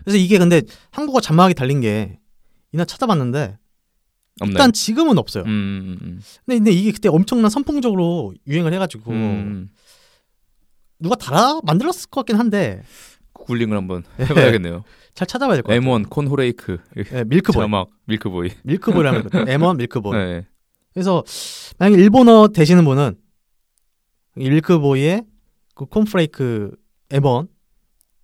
[0.03, 2.19] 그래서 이게 근데 한국어 자막이 달린 게
[2.71, 3.58] 이나 찾아봤는데
[4.41, 4.51] 없나요?
[4.53, 5.43] 일단 지금은 없어요.
[5.45, 6.19] 음, 음, 음.
[6.45, 9.69] 근데, 근데 이게 그때 엄청난 선풍적으로 유행을 해가지고 음,
[10.99, 12.83] 누가 달아 만들었을 것 같긴 한데
[13.33, 14.83] 구글링을 한번 해봐야겠네요.
[15.13, 15.81] 잘 찾아봐야 될 것 같아요.
[15.81, 16.77] M1 콘호레이크.
[17.13, 18.49] 예, 밀크보이, 자막 밀크보이.
[18.63, 19.45] 밀크보이라는 거거든요.
[19.45, 20.17] M1 밀크보이.
[20.17, 20.47] 네.
[20.93, 21.23] 그래서
[21.77, 23.15] 만약에 일본어 되시는 분은
[24.37, 25.23] 이 밀크보이의
[25.75, 26.71] 그 콘프레이크
[27.09, 27.47] M1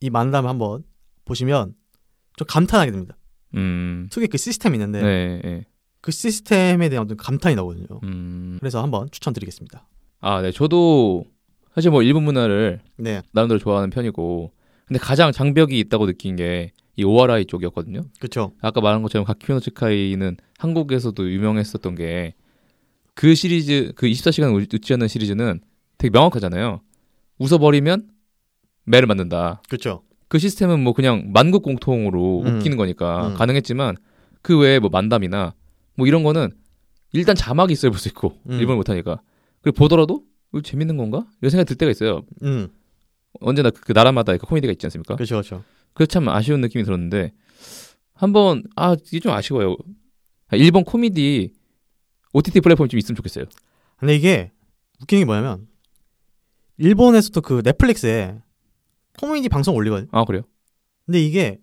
[0.01, 0.83] 이 만담을 한번
[1.25, 1.73] 보시면
[2.37, 3.17] 좀 감탄하게 됩니다.
[3.55, 4.07] 음.
[4.11, 5.41] 속에 그 시스템이 있는데 네.
[5.43, 5.65] 네.
[6.05, 7.99] 그 시스템에 대한 어떤 감탄이 나거든요.
[8.03, 8.57] 음.
[8.59, 9.87] 그래서 한번 추천드리겠습니다.
[10.21, 10.51] 아, 네.
[10.51, 11.25] 저도
[11.73, 14.51] 사실 뭐 일본 문화를 네, 나름대로 좋아하는 편이고,
[14.85, 18.03] 근데 가장 장벽이 있다고 느낀 게 이 오하라이 쪽이었거든요.
[18.19, 18.53] 그렇죠.
[18.61, 22.33] 아까 말한 것처럼 가키노츠카이는 한국에서도 유명했었던 게
[23.15, 25.61] 그 시리즈 그 24시간 웃지 않는 시리즈는
[25.97, 26.81] 되게 명확하잖아요.
[27.39, 28.09] 웃어버리면
[28.83, 29.61] 매를 맞는다.
[29.69, 30.03] 그렇죠.
[30.27, 32.57] 그 시스템은 뭐 그냥 만국 공통으로 음.
[32.57, 33.33] 웃기는 거니까 음.
[33.35, 33.95] 가능했지만
[34.41, 35.53] 그 외에 뭐 만담이나
[35.95, 36.51] 뭐 이런 거는
[37.13, 38.53] 일단 자막이 있어야 볼 수 있고 음.
[38.59, 39.21] 일본을 못하니까
[39.61, 42.23] 그리고 보더라도 이거 재밌는 건가 이런 생각이 들 때가 있어요.
[42.43, 42.69] 음,
[43.41, 45.15] 언제나 그, 그 나라마다 그 코미디가 있지 않습니까?
[45.15, 45.63] 그렇죠, 그렇죠.
[45.93, 47.33] 그래서 참 아쉬운 느낌이 들었는데
[48.13, 49.75] 한번 아 이게 좀 아쉬워요.
[50.47, 51.53] 아, 일본 코미디
[52.33, 53.45] OTT 플랫폼이 좀 있으면 좋겠어요.
[53.97, 54.51] 근데 이게
[55.01, 55.67] 웃기는 게 뭐냐면
[56.77, 58.37] 일본에서도 그 넷플릭스에
[59.19, 60.09] 코미디 방송 올리거든요.
[60.11, 60.43] 아 그래요?
[61.05, 61.59] 근데 이게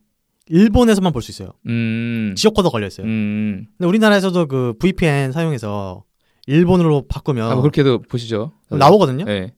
[0.46, 1.52] 일본에서만 볼 수 있어요.
[1.66, 2.34] 음.
[2.36, 3.06] 지역 코드 걸려 있어요.
[3.06, 3.66] 음.
[3.78, 6.04] 근데 우리나라에서도 그 VPN 사용해서
[6.46, 8.52] 일본으로 바꾸면 아, 뭐 그렇게도 보시죠.
[8.68, 9.24] 나오거든요.
[9.24, 9.54] 네.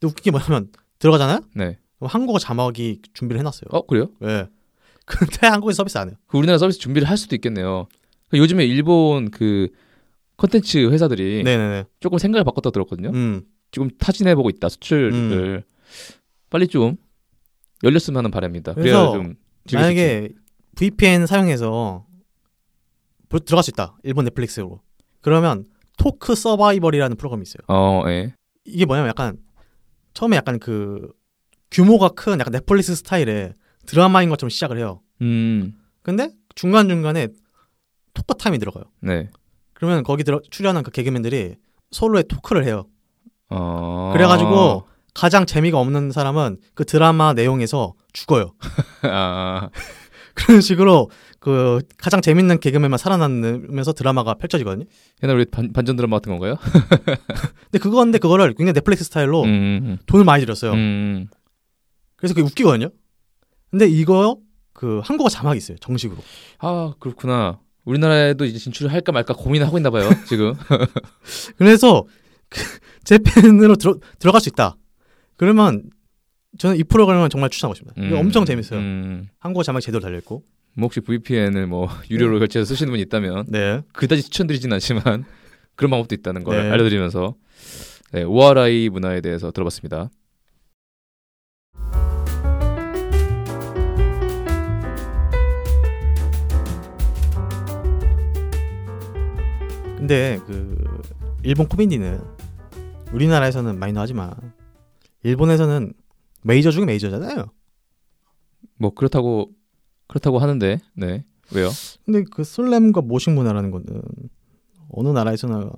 [0.00, 0.68] 근데 웃긴 게 뭐냐면
[0.98, 1.40] 들어가잖아요.
[1.54, 1.78] 네.
[1.98, 3.68] 그럼 한국어 자막이 준비를 해놨어요.
[3.70, 4.10] 어, 그래요?
[4.24, 4.48] 예.
[5.06, 6.16] 근데 한국에 서비스 안 해요.
[6.26, 7.86] 그 우리나라 서비스 준비를 할 수도 있겠네요.
[8.30, 9.68] 그 요즘에 일본 그
[10.38, 11.84] 컨텐츠 회사들이 네네네.
[12.00, 13.10] 조금 생각을 바꿨다 들었거든요.
[13.10, 13.42] 음.
[13.70, 15.62] 지금 타진해 보고 있다 수출을
[16.50, 16.96] 빨리 좀
[17.82, 18.74] 열렸으면 하는 바람입니다.
[18.74, 19.43] 그래야 그래서 좀수 있지.
[19.72, 20.30] 만약에
[20.76, 22.06] VPN 사용해서
[23.28, 23.96] 보- 들어갈 수 있다.
[24.02, 24.80] 일본 넷플릭스로.
[25.20, 27.62] 그러면 토크 서바이벌이라는 프로그램이 있어요.
[27.68, 28.34] 어, 예.
[28.64, 29.38] 이게 뭐냐면 약간
[30.12, 31.08] 처음에 약간 그
[31.70, 33.54] 규모가 큰 약간 넷플릭스 스타일의
[33.86, 35.00] 드라마인 것처럼 시작을 해요.
[35.22, 35.74] 음.
[36.02, 37.28] 근데 중간 중간에
[38.12, 38.84] 토크 타임이 들어가요.
[39.00, 39.30] 네.
[39.72, 41.56] 그러면 거기 들어 출연한 그 개그맨들이
[41.90, 42.86] 서로의 토크를 해요.
[43.50, 44.10] 어.
[44.12, 48.54] 그래가지고 가장 재미가 없는 사람은 그 드라마 내용에서 죽어요.
[49.02, 49.70] 아.
[50.34, 54.84] 그런 식으로 그 가장 재밌는 개그맨만 살아남으면서 드라마가 펼쳐지거든요.
[55.22, 56.56] 옛날 우리 반, 반전 드라마 같은 건가요?
[57.70, 59.98] 근데 그건데 그거를 굉장히 넷플릭스 스타일로 음.
[60.06, 60.72] 돈을 많이 들였어요.
[60.72, 61.28] 음.
[62.16, 62.88] 그래서 그게 웃기거든요.
[63.70, 64.38] 근데 이거
[64.72, 65.78] 그 한국어 자막이 있어요.
[65.78, 66.20] 정식으로.
[66.58, 67.60] 아, 그렇구나.
[67.84, 70.54] 우리나라에도 이제 진출을 할까 말까 고민을 하고 있나 봐요, 지금.
[71.58, 72.04] 그래서
[72.48, 72.60] 그
[73.04, 74.76] 재팬으로 들어 들어갈 수 있다.
[75.44, 75.82] 그러면
[76.56, 78.00] 저는 이 프로그램은 정말 추천하고 싶습니다.
[78.00, 78.18] 음.
[78.18, 78.80] 엄청 재밌어요.
[78.80, 79.28] 음.
[79.38, 80.42] 한국어 자막 제대로 달려 있고.
[80.72, 83.82] 뭐 혹시 VPN을 뭐 유료로 결제해서 쓰시는 분이 있다면 네.
[83.92, 85.24] 그다지 추천드리진 않지만
[85.76, 86.70] 그런 방법도 있다는 걸 네.
[86.70, 87.34] 알려드리면서
[88.12, 90.08] 네, 오아라이 문화에 대해서 들어봤습니다.
[99.98, 101.02] 근데 그
[101.42, 102.20] 일본 코미디는
[103.12, 104.34] 우리나라에서는 마이너하지만
[105.24, 105.92] 일본에서는
[106.42, 107.46] 메이저 중에 메이저잖아요.
[108.78, 109.50] 뭐 그렇다고
[110.06, 111.70] 그렇다고 하는데 네 왜요?
[112.04, 114.02] 근데 그 슬램과 모식 문화라는 거는
[114.90, 115.70] 어느 나라에서나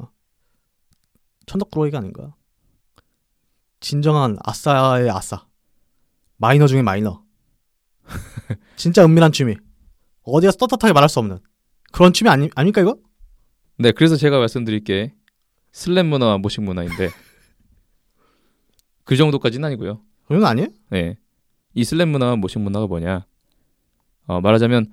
[1.46, 2.34] 천덕꾸러기가 아닌가?
[3.80, 5.46] 진정한 아싸의 아싸.
[6.38, 7.22] 마이너 중에 마이너.
[8.76, 9.56] 진짜 은밀한 취미.
[10.22, 11.38] 어디 가서 떳떳하게 말할 수 없는
[11.92, 12.98] 그런 취미 아니, 아닙니까 이거?
[13.78, 15.14] 네 그래서 제가 말씀드릴 게
[15.70, 17.10] 슬램 문화와 모식 문화인데
[19.06, 20.00] 그 정도까지는 아니고요.
[20.26, 20.68] 그건 아니에요?
[20.90, 21.16] 네.
[21.74, 23.24] 이 슬램 문화와 모식 문화가 뭐냐?
[24.26, 24.86] 어, 말하자면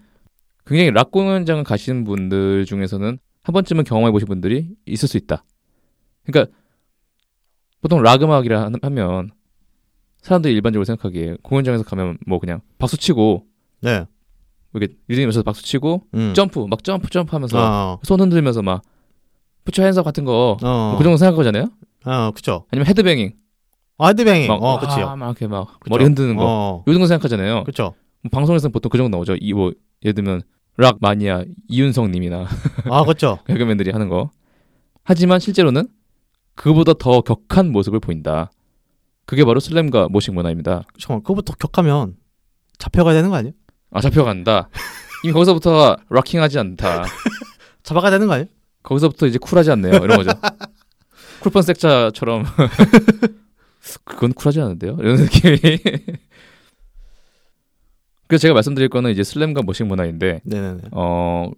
[0.65, 5.43] 굉장히 락 공연장을 가시는 분들 중에서는 한 번쯤은 경험해 보신 분들이 있을 수 있다.
[6.25, 6.55] 그러니까
[7.81, 9.31] 보통 락 음악이라 하- 하면
[10.21, 13.45] 사람들이 일반적으로 생각하기에 공연장에서 가면 뭐 그냥 박수 치고
[13.81, 14.05] 네.
[14.73, 16.33] 이렇게 리듬에서 박수 치고 음.
[16.35, 17.99] 점프 막 점프 점프 하면서 어.
[18.03, 18.83] 손 흔들면서 막
[19.65, 20.99] put your hands up 같은 거그 어.
[21.01, 21.69] 정도 생각하잖아요.
[22.05, 22.65] 어, 그쵸.
[22.71, 23.33] 아니면 헤드뱅잉
[24.03, 24.47] 아, 헤드뱅잉.
[24.47, 25.07] 막, 어, 그치요.
[25.07, 25.89] 아, 막 이렇게 막 그쵸.
[25.89, 26.83] 머리 흔드는 거 어.
[26.87, 27.63] 요 정도 생각하잖아요.
[27.63, 27.93] 그쵸.
[28.21, 29.35] 뭐 방송에서는 보통 그 정도 나오죠.
[29.39, 29.71] 이 뭐
[30.03, 30.41] 예를 들면
[30.77, 32.45] 락 마니아 이윤성 님이나
[32.89, 33.39] 아, 그쵸.
[33.47, 34.31] 개그맨들이 하는 거.
[35.03, 35.87] 하지만 실제로는
[36.55, 38.51] 그보다 더 격한 모습을 보인다.
[39.25, 40.83] 그게 바로 슬램과 모식 문화입니다.
[40.99, 42.15] 잠깐만, 그거부터 격하면
[42.77, 43.53] 잡혀가야 되는 거 아니에요?
[43.91, 44.69] 아 잡혀간다.
[45.23, 47.05] 이미 거기서부터 락킹하지 않다.
[47.83, 48.47] 잡아가야 되는 거 아니에요?
[48.83, 49.93] 거기서부터 이제 쿨하지 않네요.
[50.03, 50.31] 이런 거죠.
[51.41, 52.43] 쿨펀 색자처럼
[54.03, 54.97] 그건 쿨하지 않은데요.
[54.99, 55.57] 이런 느낌이.
[58.27, 60.81] 그래서 제가 말씀드릴 거는 이제 슬램과 모식 문화인데 네네네.
[60.91, 61.51] 어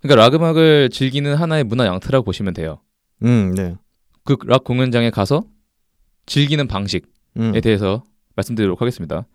[0.00, 2.80] 그러니까 락 음악을 즐기는 하나의 문화 양태라고 보시면 돼요.
[3.22, 3.76] 음, 네.
[4.24, 5.44] 그 락 공연장에 가서
[6.26, 7.04] 즐기는 방식에
[7.36, 7.52] 음.
[7.62, 8.04] 대해서
[8.36, 9.26] 말씀드리도록 하겠습니다.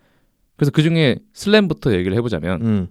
[0.58, 2.88] 그래서 그 중에 슬램부터 얘기를 해보자면 음.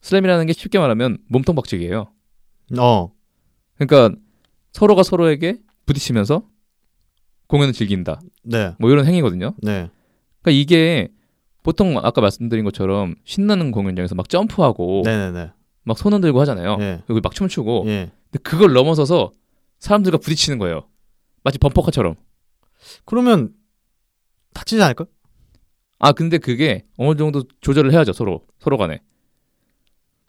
[0.00, 2.10] 슬램이라는 게 쉽게 말하면 몸통 박치기예요.
[2.78, 3.12] 어.
[3.78, 4.18] 그러니까
[4.72, 6.48] 서로가 서로에게 부딪히면서
[7.48, 8.20] 공연을 즐긴다.
[8.42, 8.74] 네.
[8.78, 9.54] 뭐 이런 행위거든요.
[9.62, 9.90] 네.
[10.42, 11.08] 그러니까 이게
[11.62, 15.50] 보통 아까 말씀드린 것처럼 신나는 공연장에서 막 점프하고 네네네.
[15.82, 16.76] 막손 흔들고 하잖아요.
[16.80, 17.02] 예.
[17.06, 18.10] 그리고 막 춤추고 예.
[18.30, 19.32] 근데 그걸 넘어서서
[19.78, 20.88] 사람들과 부딪히는 거예요.
[21.42, 22.14] 마치 범퍼카처럼.
[23.04, 23.50] 그러면
[24.54, 25.06] 다치지 않을까?
[25.98, 29.00] 아 근데 그게 어느 정도 조절을 해야죠 서로 서로 간에.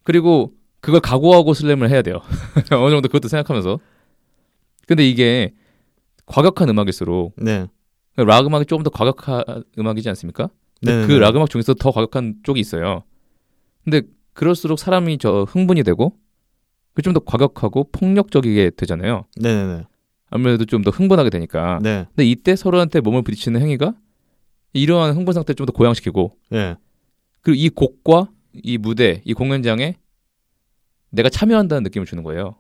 [0.04, 2.22] 그리고 그걸 각오하고 슬램을 해야 돼요.
[2.72, 3.80] 어느 정도 그것도 생각하면서.
[4.88, 5.54] 근데 이게
[6.28, 7.68] 과격한 음악일수록 네.
[8.16, 10.50] 락 음악이 조금 더 과격한 음악이지 않습니까?
[10.80, 11.08] 근데 네네네.
[11.08, 13.04] 그락 음악 중에서 더 과격한 쪽이 있어요.
[13.84, 14.02] 근데
[14.34, 16.14] 그럴수록 사람이 저 흥분이 되고
[16.94, 19.26] 그좀더 과격하고 폭력적이게 되잖아요.
[19.38, 19.84] 네네네.
[20.30, 21.80] 아무래도 좀 더 흥분하게 되니까.
[21.82, 22.06] 네.
[22.10, 23.94] 근데 이때 서로한테 몸을 부딪히는 행위가
[24.74, 26.76] 이러한 흥분 상태를 좀 더 고양시키고 예.
[27.42, 29.96] 그리고 이 곡과 이 무대, 이 공연장에
[31.12, 32.56] 내가 참여한다는 느낌을 주는 거예요.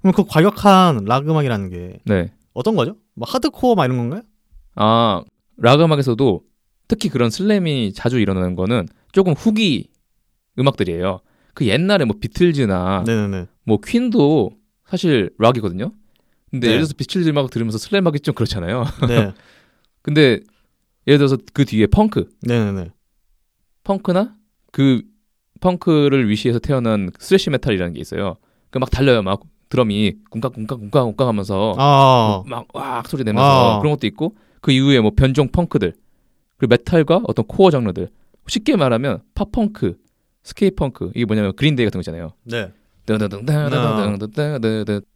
[0.00, 2.32] 그럼 그 과격한 락 음악이라는 게 네.
[2.54, 2.96] 어떤 거죠?
[3.14, 4.22] 뭐 하드코어 막 이런 건가요?
[4.74, 5.22] 아,
[5.56, 6.42] 락 음악에서도
[6.88, 9.90] 특히 그런 slam이 자주 일어나는 거는 조금 후기
[10.58, 11.20] 음악들이에요.
[11.54, 13.46] 그 옛날에 뭐 비틀즈나 네네네.
[13.64, 14.50] 뭐 퀸도
[14.86, 15.92] 사실 락이거든요.
[16.50, 16.72] 근데 네.
[16.72, 18.84] 예를 들어서 비틀즈 음악 들으면서 slam 하기 좀 그렇잖아요.
[19.08, 19.32] 네.
[20.02, 20.40] 근데
[21.06, 22.90] 예를 들어서 그 뒤에 펑크, 네네네.
[23.84, 24.36] 펑크나
[24.70, 25.02] 그
[25.60, 28.36] 펑크를 위시해서 태어난 thrash metal이라는 게 있어요.
[28.70, 29.22] 그 막 달려요.
[29.22, 29.42] 막
[29.72, 35.48] 드럼이 꿍깍꿍깍꿍깍꿍깍 하면서 아~ 막왁 소리 내면서 아~ 그런 것도 있고 그 이후에 뭐 변종
[35.48, 35.94] 펑크들
[36.58, 38.10] 그리고 메탈과 어떤 코어 장르들.
[38.46, 39.96] 쉽게 말하면 pop punk
[40.42, 41.12] skate punk.
[41.14, 42.32] 이게 뭐냐면 그린데이 같은 거 있잖아요.
[42.44, 42.70] 네.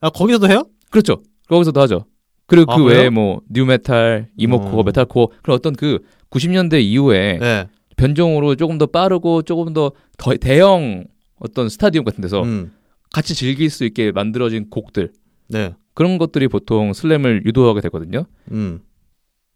[0.01, 0.07] 아.
[0.07, 0.65] 아 거기서도 해요?
[0.91, 1.23] 그렇죠.
[1.49, 2.07] 거기서도 하죠.
[2.47, 4.85] 그리고 아, 그 외에 뭐 nu metal emocore 음.
[4.87, 5.99] metalcore 그런 어떤 그
[6.31, 7.69] 90년대 이후에 네.
[7.97, 11.05] 변종으로 조금 더 빠르고 조금 더, 더 대형
[11.39, 12.73] 어떤 스타디움 같은 데서 음.
[13.17, 15.11] 같이 즐길 수 있게 만들어진 곡들
[15.49, 15.75] 네.
[15.95, 18.27] 그런 것들이 보통 슬램을 유도하게 되거든요.
[18.51, 18.81] 음.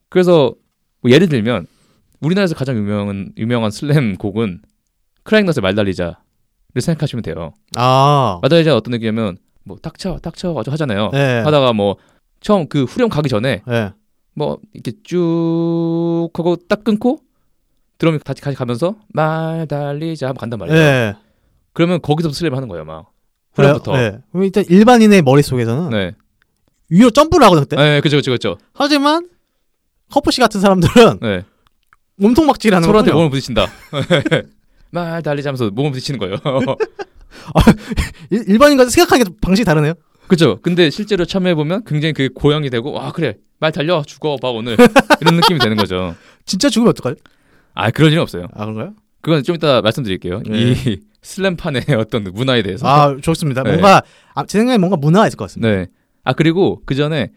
[0.09, 0.55] 그래서
[1.03, 1.67] 뭐 예를 들면
[2.23, 4.63] 우리나라에서 가장 유명한 유명한 슬램 곡은
[5.25, 6.15] 크라잉넛의 말달리자를
[6.81, 7.53] 생각하시면 돼요.
[7.77, 8.39] 아.
[8.41, 11.11] 말달리자 어떤 느낌이냐면 뭐 닥쳐 닥쳐 아주 하잖아요.
[11.13, 11.41] 네.
[11.41, 11.97] 하다가 뭐
[12.41, 13.93] 처음 그 후렴 가기 전에 네.
[14.33, 17.19] 뭐 이렇게 쭉 하고 딱 끊고
[17.99, 20.79] 드럼이 같이 같이 가면서 말달리자 하면 간단 말이에요.
[20.79, 21.15] 네.
[21.75, 23.13] 그러면 거기서 슬램 하는 거예요, 막
[23.55, 23.97] 후렴부터.
[23.97, 24.19] 네.
[24.31, 26.13] 그럼 일단 일반인의 머릿속에서는 네.
[26.89, 27.77] 위로 점프를 하거든 그때.
[27.77, 28.59] 네, 그죠, 그죠, 그죠.
[28.75, 29.29] 하지만
[30.11, 31.45] 커프 씨 같은 사람들은 네.
[32.17, 33.13] 몸통 박질하는 거군요.
[33.15, 33.67] 몸을 부딪힌다.
[34.91, 36.37] 말 달리자 하면서 몸을 부딪히는 거예요.
[38.31, 39.95] 일- 일반인과 생각하는 게 방식이 다르네요.
[40.27, 40.59] 그죠.
[40.63, 44.77] 근데 실제로 참여해 보면 굉장히 그 고양이 되고 와 그래 말 달려 죽어 봐 오늘
[45.21, 46.15] 이런 느낌이 되는 거죠.
[46.47, 47.17] 진짜 죽으면 어떡하죠?
[47.75, 48.47] 아 그럴 일은 없어요.
[48.55, 48.95] 아 그런가요?
[49.23, 50.43] 그건 좀 이따 말씀드릴게요.
[50.47, 50.73] 네.
[50.87, 52.87] 이 슬램판의 어떤 문화에 대해서.
[52.87, 53.63] 아 좋습니다.
[53.63, 53.71] 네.
[53.71, 54.03] 뭔가
[54.35, 55.71] 아, 제 생각에 뭔가 문화가 있을 것 같습니다.
[55.71, 55.87] 네.
[56.25, 57.31] 아 그리고 그 전에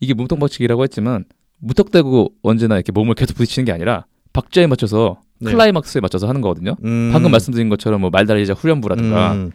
[0.00, 1.24] 이게 몸통박치기라고 했지만
[1.58, 5.50] 무턱대고 언제나 이렇게 몸을 계속 부딪히는 게 아니라 박자에 맞춰서 네.
[5.50, 6.76] 클라이막스에 맞춰서 하는 거거든요.
[6.84, 7.10] 음.
[7.12, 9.32] 방금 말씀드린 것처럼 뭐 말달리자 후렴부라든가.
[9.32, 9.50] 음.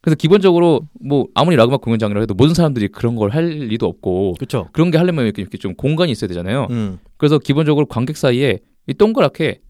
[0.00, 4.68] 그래서 기본적으로 뭐 아무리 락음악 공연장이라 해도 모든 사람들이 그런 걸 할 리도 없고 그렇죠.
[4.72, 6.68] 그런 게 하려면 이렇게, 이렇게 좀 공간이 있어야 되잖아요.
[6.70, 6.98] 음.
[7.16, 9.60] 그래서 기본적으로 관객 사이에 이 동그랗게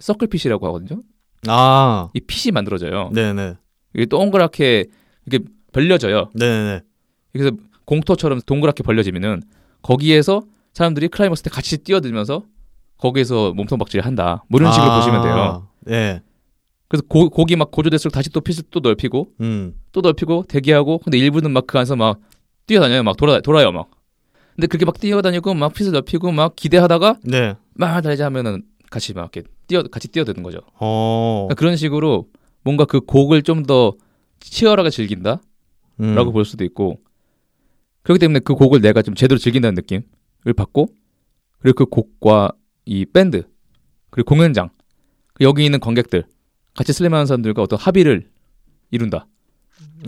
[0.00, 1.02] 서클핏이라고 하거든요.
[1.46, 2.08] 아.
[2.14, 3.10] 이 핏이 만들어져요.
[3.14, 3.54] 네네.
[3.94, 4.86] 이게 동그랗게
[5.26, 5.38] 이게
[5.72, 6.30] 벌려져요.
[6.34, 6.80] 네네.
[7.32, 7.50] 그래서
[7.84, 9.42] 공터처럼 동그랗게 벌려지면은
[9.82, 10.42] 거기에서
[10.74, 12.44] 사람들이 클라이막스 때 같이 뛰어들면서
[12.98, 14.44] 거기에서 몸통박질을 한다.
[14.48, 14.96] 뭐 이런 식으로 아.
[14.98, 15.68] 보시면 돼요.
[15.80, 16.20] 네.
[16.88, 19.74] 그래서 고, 곡이 막 고조될수록 다시 또 핏을 또 넓히고 음.
[19.92, 22.18] 또 넓히고 대기하고 근데 일부는 막 그 안에서 막
[22.66, 23.02] 뛰어다녀요.
[23.02, 23.90] 막 돌아 돌아요 막.
[24.56, 27.54] 근데 그렇게 막 뛰어다니고 막 핏을 넓히고 막 기대하다가 네.
[27.74, 30.58] 막 달리자 하면은 같이 막 이렇게 뛰어 같이 뛰어드는 거죠.
[30.80, 31.46] 어.
[31.46, 32.28] 그러니까 그런 식으로
[32.64, 33.94] 뭔가 그 곡을 좀 더
[34.40, 35.40] 치열하게 즐긴다라고
[36.00, 36.32] 음.
[36.32, 37.00] 볼 수도 있고
[38.02, 40.88] 그렇기 때문에 그 곡을 내가 좀 제대로 즐긴다는 느낌을 받고
[41.58, 42.52] 그리고 그 곡과
[42.86, 43.42] 이 밴드
[44.10, 44.70] 그리고 공연장
[45.40, 46.24] 여기 있는 관객들
[46.74, 48.28] 같이 슬램하는 사람들과 어떤 합의를
[48.90, 49.26] 이룬다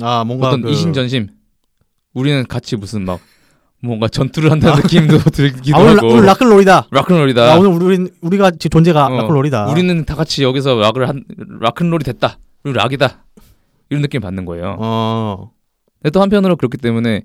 [0.00, 0.70] 아 뭔가 어떤 그...
[0.70, 1.28] 이심전심
[2.14, 3.20] 우리는 같이 무슨 막
[3.82, 6.88] 뭔가 전투를 한다는 느낌도 들기도 아, 오늘, 하고 오늘 락클롤이다.
[6.90, 9.66] 락큰롤이다 아, 오늘 우리 우리가 지금 존재가 어, 락클롤이다.
[9.70, 11.24] 우리는 다 같이 여기서 락을 한
[11.60, 13.24] 락큰롤이 됐다 그리고 락이다
[13.88, 15.50] 이런 느낌 받는 거예요 어.
[16.02, 17.22] 근데 또 한편으로 그렇기 때문에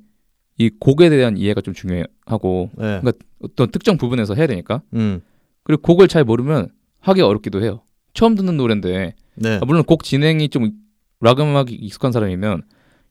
[0.58, 3.02] 이 곡에 대한 이해가 좀 중요하고 네.
[3.44, 5.22] 어떤 특정 부분에서 해야 되니까 음.
[5.64, 6.70] 그리고 곡을 잘 모르면
[7.02, 7.82] 하기 어렵기도 해요.
[8.14, 9.60] 처음 듣는 노래인데 네.
[9.62, 10.72] 아, 물론 곡 진행이 좀
[11.22, 12.64] 락 음악이 익숙한 사람이면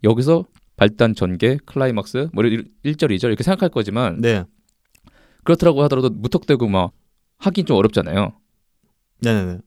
[0.04, 0.44] 여기서
[0.76, 4.44] 발단 전개 클라이막스 뭐 1절 2절 이렇게 생각할 거지만 네.
[5.44, 6.92] 그렇더라고 하더라도 무턱대고 막
[7.38, 8.32] 하긴 좀 어렵잖아요.
[9.22, 9.58] 네네네.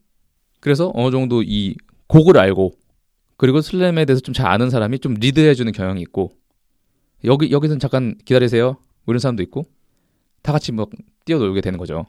[0.60, 1.76] 그래서 어느 정도 이
[2.08, 2.72] 곡을 알고
[3.36, 6.32] 그리고 slam에 대해서 좀 잘 아는 사람이 좀 리드해 주는 경향이 있고
[7.24, 8.72] 여기 여기서는 잠깐 기다리세요
[9.04, 9.64] 뭐 이런 사람도 있고
[10.42, 10.90] 다 같이 막
[11.24, 12.06] 뛰어놀게 되는 거죠.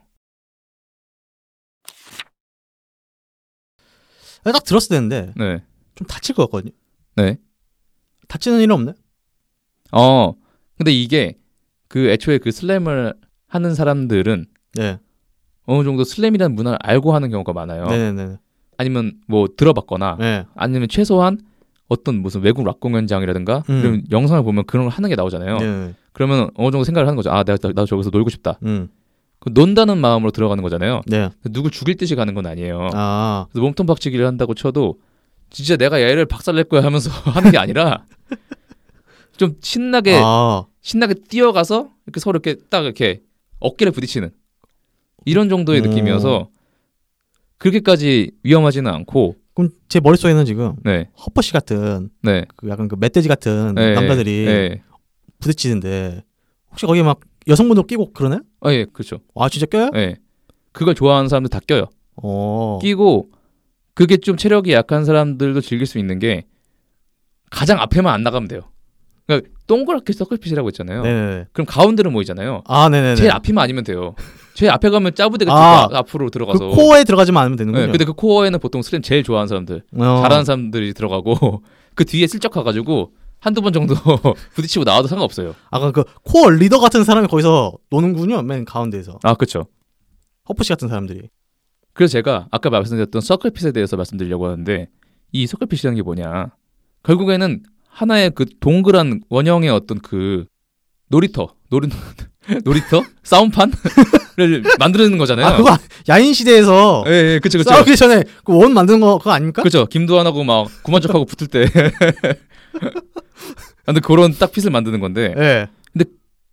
[4.44, 5.62] 딱 들었을 때인데 네.
[5.94, 6.72] 좀 다칠 것 같거든요.
[7.16, 7.38] 네.
[8.30, 8.92] 다치는 일은 없네.
[9.92, 10.32] 어
[10.78, 11.36] 근데 이게
[11.88, 13.12] 그 애초에 그 슬램을
[13.48, 14.98] 하는 사람들은 네.
[15.66, 17.86] 어느 정도 슬램이라는 문화를 알고 하는 경우가 많아요.
[17.86, 18.38] 네네네.
[18.78, 20.46] 아니면 뭐 들어봤거나 네.
[20.54, 21.40] 아니면 최소한
[21.88, 23.80] 어떤 무슨 외국 락 공연장이라든가 음.
[23.80, 25.58] 이런 영상을 보면 그런 걸 하는 게 나오잖아요.
[25.58, 25.94] 네네.
[26.12, 27.30] 그러면 어느 정도 생각을 하는 거죠.
[27.30, 28.58] 아, 내가 나도 저기서 놀고 싶다.
[28.62, 28.88] 음.
[29.40, 31.00] 그 논다는 마음으로 들어가는 거잖아요.
[31.06, 31.30] 네.
[31.50, 32.90] 누굴 죽일 듯이 가는 건 아니에요.
[32.92, 33.46] 아.
[33.50, 35.00] 그래서 몸통 박치기를 한다고 쳐도
[35.50, 38.04] 진짜 내가 얘를 박살낼 거야 하면서 하는 게 아니라
[39.36, 40.64] 좀 신나게 아.
[40.80, 43.22] 신나게 뛰어가서 이렇게 서로 이렇게 딱 이렇게
[43.58, 44.30] 어깨를 부딪히는
[45.26, 45.90] 이런 정도의 음.
[45.90, 46.48] 느낌이어서
[47.58, 52.96] 그렇게까지 위험하지는 않고 그럼 제 머릿속에는 지금 네, 허퍼 씨 같은 네, 그 약간 그
[52.98, 54.82] 멧돼지 같은 네, 남자들이 네.
[55.40, 56.22] 부딪히는데
[56.70, 58.38] 혹시 거기 막 여성분들 끼고 그러네?
[58.60, 59.18] 아, 예, 그렇죠.
[59.34, 59.90] 아 진짜 껴요?
[59.96, 60.16] 예,
[60.72, 61.86] 그걸 좋아하는 사람들 다 껴요.
[62.16, 62.78] 어.
[62.80, 63.30] 끼고
[63.94, 66.44] 그게 좀 체력이 약한 사람들도 즐길 수 있는 게
[67.50, 68.62] 가장 앞에만 안 나가면 돼요.
[69.26, 71.02] 그러니까 동그랗게 서클핏이라고 했잖아요.
[71.02, 71.46] 네네네.
[71.52, 72.62] 그럼 가운데로 모이잖아요.
[72.66, 73.14] 아, 네네네.
[73.16, 74.14] 제일 앞이만 아니면 돼요.
[74.54, 76.68] 제일 앞에 가면 짜부대가 아, 쭉 앞으로 그 들어가서.
[76.68, 77.86] 코어에 들어가지만 않으면 되는군요.
[77.86, 80.20] 네, 근데 그 코어에는 보통 슬램 제일 좋아하는 사람들, 어.
[80.22, 81.62] 잘하는 사람들이 들어가고
[81.94, 83.94] 그 뒤에 슬쩍 가가지고 한두 번 정도
[84.54, 85.54] 부딪히고 나와도 상관없어요.
[85.70, 88.42] 아까 그 코어 리더 같은 사람이 거기서 노는군요.
[88.42, 89.18] 맨 가운데에서.
[89.22, 89.66] 아, 그렇죠.
[90.48, 91.28] 허프시 같은 사람들이.
[91.92, 94.88] 그래서 제가 아까 말씀드렸던 서클핏에 대해서 말씀드리려고 하는데
[95.32, 96.50] 이 서클핏이라는 게 뭐냐?
[97.02, 100.44] 결국에는 하나의 그 동그란 원형의 어떤 그
[101.08, 101.88] 놀이터, 놀이
[102.64, 103.72] 놀이터, 싸움판을
[104.78, 105.46] 만드는 거잖아요.
[105.46, 105.76] 아, 그거
[106.08, 107.70] 야인 시대에서 예, 예, 그쵸, 그쵸.
[107.70, 109.62] 싸우기 전에 그 원 만드는 거 그거 아닙니까?
[109.62, 109.86] 그죠.
[109.86, 111.66] 김도환하고 막 구만척하고 붙을 때.
[113.84, 115.68] 근데 그런 딱 핏을 만드는 건데 예.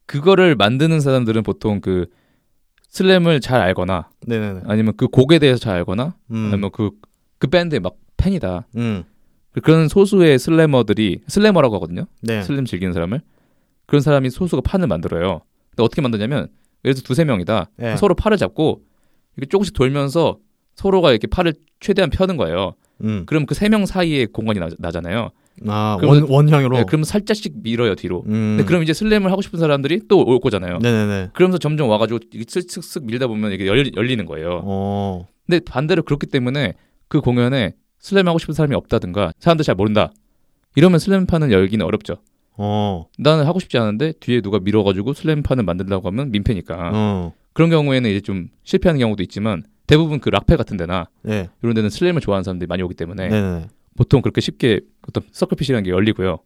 [0.05, 2.05] 그거를 만드는 사람들은 보통 그
[2.97, 4.61] 슬램을 잘 알거나 네네네.
[4.65, 6.49] 아니면 그 곡에 대해서 잘 알거나 음.
[6.51, 6.91] 아니면 그,
[7.37, 8.65] 그 밴드의 막 팬이다.
[8.77, 9.03] 음.
[9.63, 12.05] 그런 소수의 슬래머들이 슬래머라고 하거든요.
[12.21, 12.41] 네.
[12.43, 13.21] 슬램 즐기는 사람을
[13.85, 15.41] 그런 사람이 소수가 판을 만들어요.
[15.69, 16.47] 근데 어떻게 만드냐면
[16.85, 17.69] 예를 들어 두세 명이다.
[17.81, 17.95] 예.
[17.97, 18.81] 서로 팔을 잡고
[19.35, 20.37] 이렇게 조금씩 돌면서
[20.75, 22.73] 서로가 이렇게 팔을 최대한 펴는 거예요.
[23.03, 23.23] 음.
[23.27, 25.29] 그럼 그 세 명 사이에 공간이 나, 나잖아요.
[25.67, 26.77] 아, 원 원형으로.
[26.77, 28.23] 네, 그럼 살짝씩 밀어요 뒤로.
[28.27, 28.55] 음.
[28.57, 30.77] 근데 그럼 이제 슬램을 하고 싶은 사람들이 또 올 거잖아요.
[30.79, 31.29] 네네네.
[31.33, 34.61] 그러면서 점점 와가지고 슥슥슥 밀다 보면 이게 열, 열리는 거예요.
[34.63, 35.27] 어.
[35.45, 36.73] 근데 반대로 그렇기 때문에
[37.07, 40.11] 그 공연에 슬램 하고 싶은 사람이 없다든가 사람들 잘 모른다.
[40.75, 42.17] 이러면 슬램판을 열기는 어렵죠.
[42.57, 43.05] 어.
[43.17, 46.91] 나는 하고 싶지 않은데 뒤에 누가 밀어가지고 슬램판을 만들려고 하면 민폐니까.
[46.93, 47.33] 어.
[47.53, 51.49] 그런 경우에는 이제 좀 실패하는 경우도 있지만 대부분 그 락페 같은 데나 네.
[51.63, 53.67] 이런 데는 슬램을 좋아하는 사람들이 많이 오기 때문에 네네.
[53.97, 56.39] 보통 그렇게 쉽게 어떤 circle pit이라는 게 열리고요.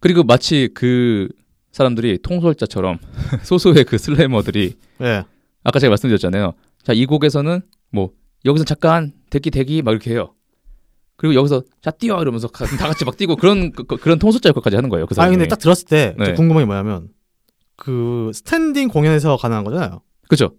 [0.00, 1.28] 그리고 마치 그
[1.72, 2.98] 사람들이 통솔자처럼
[3.42, 5.24] 소수의 그 slammer들이 예.
[5.64, 6.54] 아까 제가 말씀드렸잖아요.
[6.82, 7.60] 자, 이 곡에서는
[7.90, 8.12] 뭐
[8.44, 10.34] 여기서 잠깐 대기 대기 막 이렇게 해요.
[11.16, 14.76] 그리고 여기서 자 뛰어 이러면서 가- 다 같이 막 뛰고 그런 그, 런 통솔자 역할까지
[14.76, 15.06] 하는 거예요.
[15.06, 15.28] 그 아.
[15.28, 16.26] 근데 딱 들었을 때 네.
[16.26, 17.08] 좀 궁금한 게 뭐냐면
[17.76, 20.00] 그 스탠딩 공연에서 가능한 거잖아요.
[20.28, 20.54] 그죠?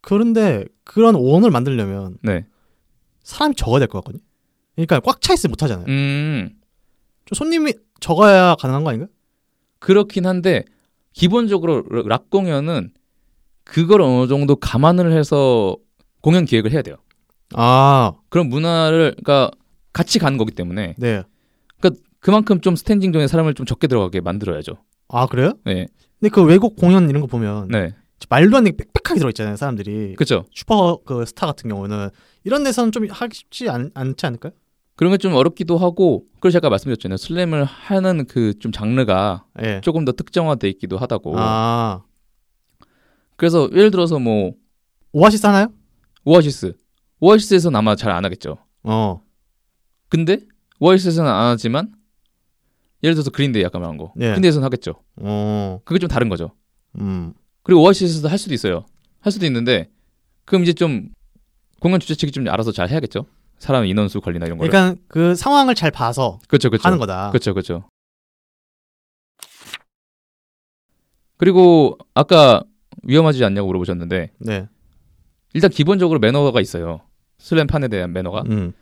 [0.00, 2.46] 그런데 그런 원을 만들려면 네.
[3.22, 4.22] 사람이 적어야 될 것 같거든요.
[4.86, 5.86] 그러니까 꽉 차 있으면 못 하잖아요.
[5.86, 6.54] 음좀
[7.34, 9.08] 손님이 적어야 가능한 거 아닌가?
[9.78, 10.64] 그렇긴 한데
[11.12, 12.92] 기본적으로 락 공연은
[13.64, 15.76] 그걸 어느 정도 감안을 해서
[16.20, 16.96] 공연 기획을 해야 돼요.
[17.54, 19.50] 아, 그런 문화를 그러니까
[19.92, 21.22] 같이 가는 거기 때문에 네.
[22.20, 24.74] 그만큼 좀 스탠딩 존에 사람을 좀 적게 들어가게 만들어야죠.
[25.08, 25.54] 아 그래요?
[25.64, 25.88] 네,
[26.20, 27.94] 근데 그 외국 공연 이런 거 보면 네,
[28.28, 30.16] 말도 안 되게 빽빽하게 들어있잖아요, 사람들이.
[30.16, 30.44] 그렇죠.
[30.52, 32.10] 슈퍼 그 스타 같은 경우는
[32.44, 34.52] 이런 데서는 좀 하기 쉽지 않, 않지 않을까요?
[35.00, 37.16] 그런 게 좀 어렵기도 하고 그래서 제가 말씀드렸잖아요.
[37.16, 39.80] slam을 하는 그 좀 장르가 예.
[39.82, 41.32] 조금 더 특정화돼 있기도 하다고.
[41.38, 42.02] 아,
[43.36, 44.52] 그래서 예를 들어서 뭐
[45.12, 45.68] 오아시스 하나요?
[46.26, 46.74] 오아시스,
[47.20, 48.58] 오아시스에서는 아마 잘 안 하겠죠.
[48.82, 49.22] 어,
[50.10, 50.40] 근데
[50.80, 51.94] 오아시스에서는 안 하지만
[53.02, 54.28] 예를 들어서 그린데이 아까 말한 거, 예.
[54.28, 54.96] 그린데이에서는 하겠죠.
[55.16, 56.50] 어, 그게 좀 다른 거죠.
[57.00, 57.32] 음,
[57.62, 58.84] 그리고 오아시스에서도 할 수도 있어요.
[59.20, 59.88] 할 수도 있는데
[60.44, 61.08] 그럼 이제 좀
[61.80, 63.24] 공연 주최 측이 좀 알아서 잘 해야겠죠.
[63.60, 64.70] 사람 인원수 관리나 이런 거를.
[64.70, 66.86] 그러니까 그 상황을 잘 봐서 그렇죠, 그렇죠.
[66.86, 67.30] 하는 거다.
[67.30, 67.84] 그렇죠, 그렇죠.
[71.36, 72.64] 그리고 아까
[73.02, 74.68] 위험하지 않냐고 물어보셨는데 네,
[75.52, 77.00] 일단 기본적으로 매너가 있어요.
[77.38, 78.72] 슬램판에 대한 매너가 음,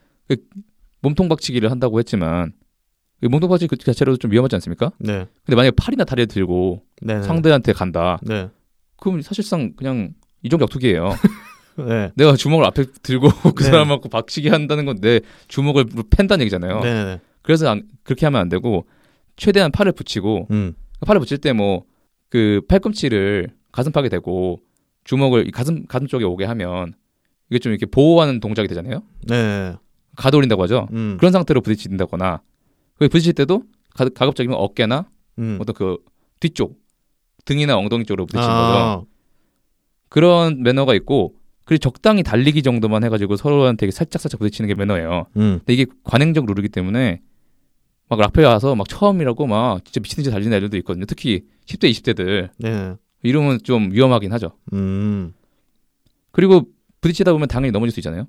[1.02, 2.52] 몸통 박치기를 한다고 했지만
[3.22, 4.92] 이 몸통 박치기 그 자체로도 좀 위험하지 않습니까?
[4.98, 7.22] 네, 근데 만약에 팔이나 다리를 들고 네, 네.
[7.22, 8.18] 상대한테 간다.
[8.22, 8.48] 네,
[8.96, 11.10] 그럼 사실상 그냥 이종 격투기예요.
[11.86, 13.70] 네, 내가 주먹을 앞에 들고 그 네.
[13.70, 16.80] 사람하고 박치기 한다는 건 내 주먹을 팬다는 얘기잖아요.
[16.80, 18.86] 네, 네, 그래서 안- 그렇게 하면 안 되고
[19.36, 20.74] 최대한 팔을 붙이고 음,
[21.06, 21.82] 팔을 붙일 때 뭐
[22.30, 24.60] 그 팔꿈치를 가슴팍에 대고
[25.04, 26.92] 주먹을 이 가슴 가슴 쪽에 오게 하면
[27.48, 29.02] 이게 좀 이렇게 보호하는 동작이 되잖아요.
[29.26, 29.72] 네,
[30.16, 30.88] 가돌린다고 하죠.
[30.92, 32.42] 음, 그런 상태로 부딪힌다거나
[32.98, 33.62] 그 부딪힐 때도
[33.94, 35.08] 가, 가급적이면 어깨나
[35.38, 35.56] 음.
[35.58, 35.96] 어떤 그
[36.40, 36.78] 뒤쪽
[37.46, 38.76] 등이나 엉덩이 쪽으로 부딪히는 거죠.
[38.78, 39.02] 아,
[40.08, 41.34] 그런 매너가 있고
[41.68, 45.26] 그리고 적당히 달리기 정도만 해가지고 서로한테 살짝 살짝 부딪히는 게 매너예요.
[45.36, 47.20] 음, 근데 이게 관행적 룰이기 때문에
[48.08, 51.04] 막 락페 와서 막 처음이라고 막 진짜 미친 듯이 달리는 애들도 있거든요.
[51.04, 54.52] 특히 10대 20대들 네, 이러면 좀 위험하긴 하죠.
[54.72, 55.34] 음,
[56.32, 56.62] 그리고
[57.02, 58.28] 부딪히다 보면 당연히 넘어질 수 있잖아요.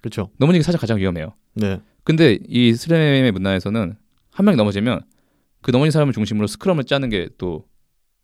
[0.00, 0.30] 그렇죠.
[0.38, 1.34] 넘어지는 게 사실 가장 위험해요.
[1.54, 3.94] 네, 근데 이 스램의 문화에서는
[4.32, 5.02] 한 명이 넘어지면
[5.62, 7.66] 그 넘어진 사람을 중심으로 스크럼을 짜는 게 또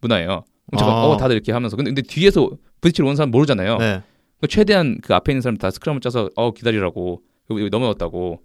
[0.00, 0.44] 문화예요.
[0.76, 1.04] 잠깐, 아.
[1.04, 2.50] 어 다들 이렇게 하면서 근데, 근데 뒤에서
[2.80, 3.78] 부딪히러 온 사람 모르잖아요.
[3.78, 4.15] 네, 그
[4.48, 8.40] 최대한 그 앞에 있는 사람 다 스크럼을 짜서 어 기다리라고 여기, 여기 넘어졌다고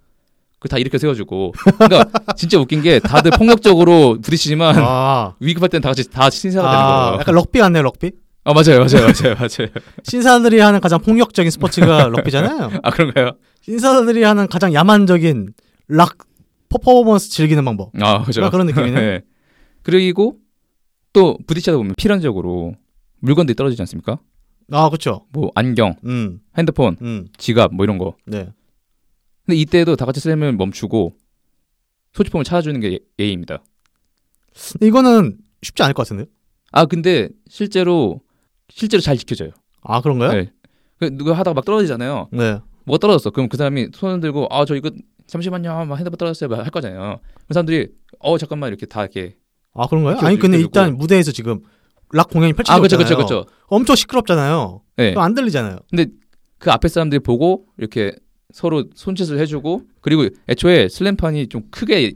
[0.60, 2.06] 그다 이렇게 세워주고 그러니까
[2.38, 6.88] 진짜 웃긴 게 다들 폭력적으로 부딪히지만 아, 위급할 땐 다 같이 다 신사가 되는 아,
[7.06, 7.20] 거예요.
[7.22, 8.12] 약간 럭비 같네요, 럭비.
[8.44, 9.70] 아 맞아요, 맞아요, 맞아요, 맞아요.
[10.04, 12.80] 신사들이 하는 가장 폭력적인 스포츠가 럭비잖아요.
[12.84, 13.32] 아 그런가요?
[13.68, 15.54] 인싸들이 하는 가장 야만적인
[15.90, 16.18] 락
[16.70, 17.92] 퍼포먼스 즐기는 방법.
[18.00, 18.50] 아, 그죠.
[18.50, 19.00] 그런 느낌이네.
[19.00, 19.22] 네.
[19.84, 20.38] 그리고
[21.14, 22.76] 또 부딪히다 보면 필연적으로
[23.20, 24.20] 물건들이 떨어지지 않습니까?
[24.72, 25.26] 아, 그렇죠.
[25.32, 28.16] 뭐 안경, 음, 핸드폰, 음, 지갑 뭐 이런 거.
[28.26, 28.50] 네.
[29.46, 31.14] 근데 이때도 다 같이 슬램을 멈추고
[32.14, 33.64] 소지품을 찾아주는 게 예- 예의입니다.
[34.82, 36.30] 이거는 쉽지 않을 것 같은데.
[36.72, 38.22] 아 근데 실제로
[38.70, 39.52] 실제로 잘 지켜져요.
[39.82, 40.32] 아, 그런가요?
[40.34, 40.52] 네.
[41.00, 42.30] 그 누가 하다가 막 떨어지잖아요.
[42.32, 42.60] 네.
[42.86, 43.30] 뭐가 떨어졌어.
[43.32, 44.90] 그럼 그 사람이 손을 들고 아 저 이거
[45.28, 45.86] 잠시만요.
[45.86, 46.50] 막 핸드폰 떨어졌어요.
[46.50, 47.20] 막 할 거잖아요.
[47.48, 47.88] 그 사람들이
[48.20, 49.36] 어 잠깐만 이렇게 다 이렇게
[49.74, 50.18] 아, 그런가요?
[50.20, 51.62] 아니, 근데 일단 무대에서 지금
[52.14, 52.98] 락 공연이 펼쳐지고 아 그렇죠.
[52.98, 53.46] 그렇죠 그렇죠.
[53.68, 54.82] 엄청 시끄럽잖아요.
[54.98, 55.14] 네.
[55.18, 55.78] 안 들리잖아요.
[56.58, 58.14] 그 앞에 사람들이 보고 이렇게
[58.54, 62.14] 서로 손짓을 해주고 그리고 애초에 슬램판이 좀 크게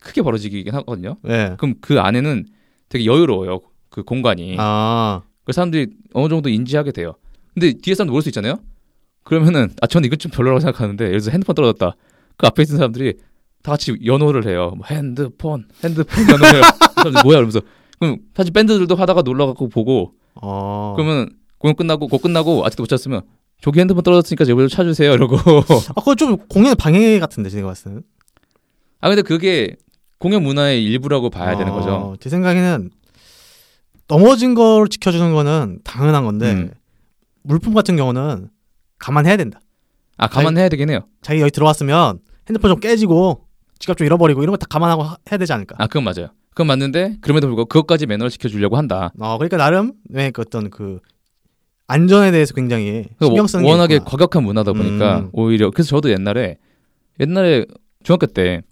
[0.00, 1.16] 크게 벌어지긴 하거든요.
[1.22, 1.54] 네.
[1.58, 2.44] 그럼 그 안에는
[2.88, 3.60] 되게 여유로워요.
[3.88, 4.56] 그 공간이.
[4.58, 7.14] 아, 그 사람들이 어느 정도 인지하게 돼요.
[7.54, 8.58] 근데 뒤에 사람도 모를 수 있잖아요.
[9.22, 11.96] 그러면은 아 저는 이건 좀 별로라고 생각하는데 예를 들어서 핸드폰 떨어졌다.
[12.36, 13.14] 그 앞에 있는 사람들이
[13.62, 14.74] 다 같이 연호를 해요.
[14.76, 16.62] 뭐 핸드폰, 핸드폰 연호해요.
[17.02, 17.60] 그 뭐야 이러면서
[17.98, 20.94] 그럼 사실 밴드들도 하다가 놀러가고 보고 어.
[20.96, 23.22] 그러면 공연 끝나고 곡 끝나고 아직도 못 찾았으면
[23.62, 25.36] 저기 핸드폰 떨어졌으니까 여기로 찾으세요 이러고
[25.96, 28.02] 아, 그거 좀 공연 방해 같은데, 제가 봤을 때는.
[29.00, 29.76] 아 근데 그게
[30.18, 32.16] 공연 문화의 일부라고 봐야 되는 어, 거죠.
[32.20, 32.90] 제 생각에는
[34.08, 36.70] 넘어진 걸 지켜주는 거는 당연한 건데 음.
[37.42, 38.48] 물품 같은 경우는
[38.98, 39.60] 감안해야 된다.
[40.16, 41.00] 아 감안해야 되긴 해요.
[41.22, 43.46] 자기 여기 들어왔으면 핸드폰 좀 깨지고
[43.78, 45.76] 지갑 좀 잃어버리고 이런 거 다 감안하고 하- 해야 되지 않을까.
[45.78, 46.28] 아 그건 맞아요.
[46.56, 49.12] 그건 맞는데 그럼에도 불구하고 그것까지 매너를 지켜주려고 한다.
[49.18, 51.00] 어, 그러니까 나름 네, 그 어떤 그
[51.86, 53.98] 안전에 대해서 굉장히 그 신경 쓰는 게 워낙에.
[53.98, 55.28] 과격한 문화다 보니까 음.
[55.34, 56.56] 오히려 그래서 저도 옛날에
[57.20, 57.66] 옛날에
[58.02, 58.62] 중학교 때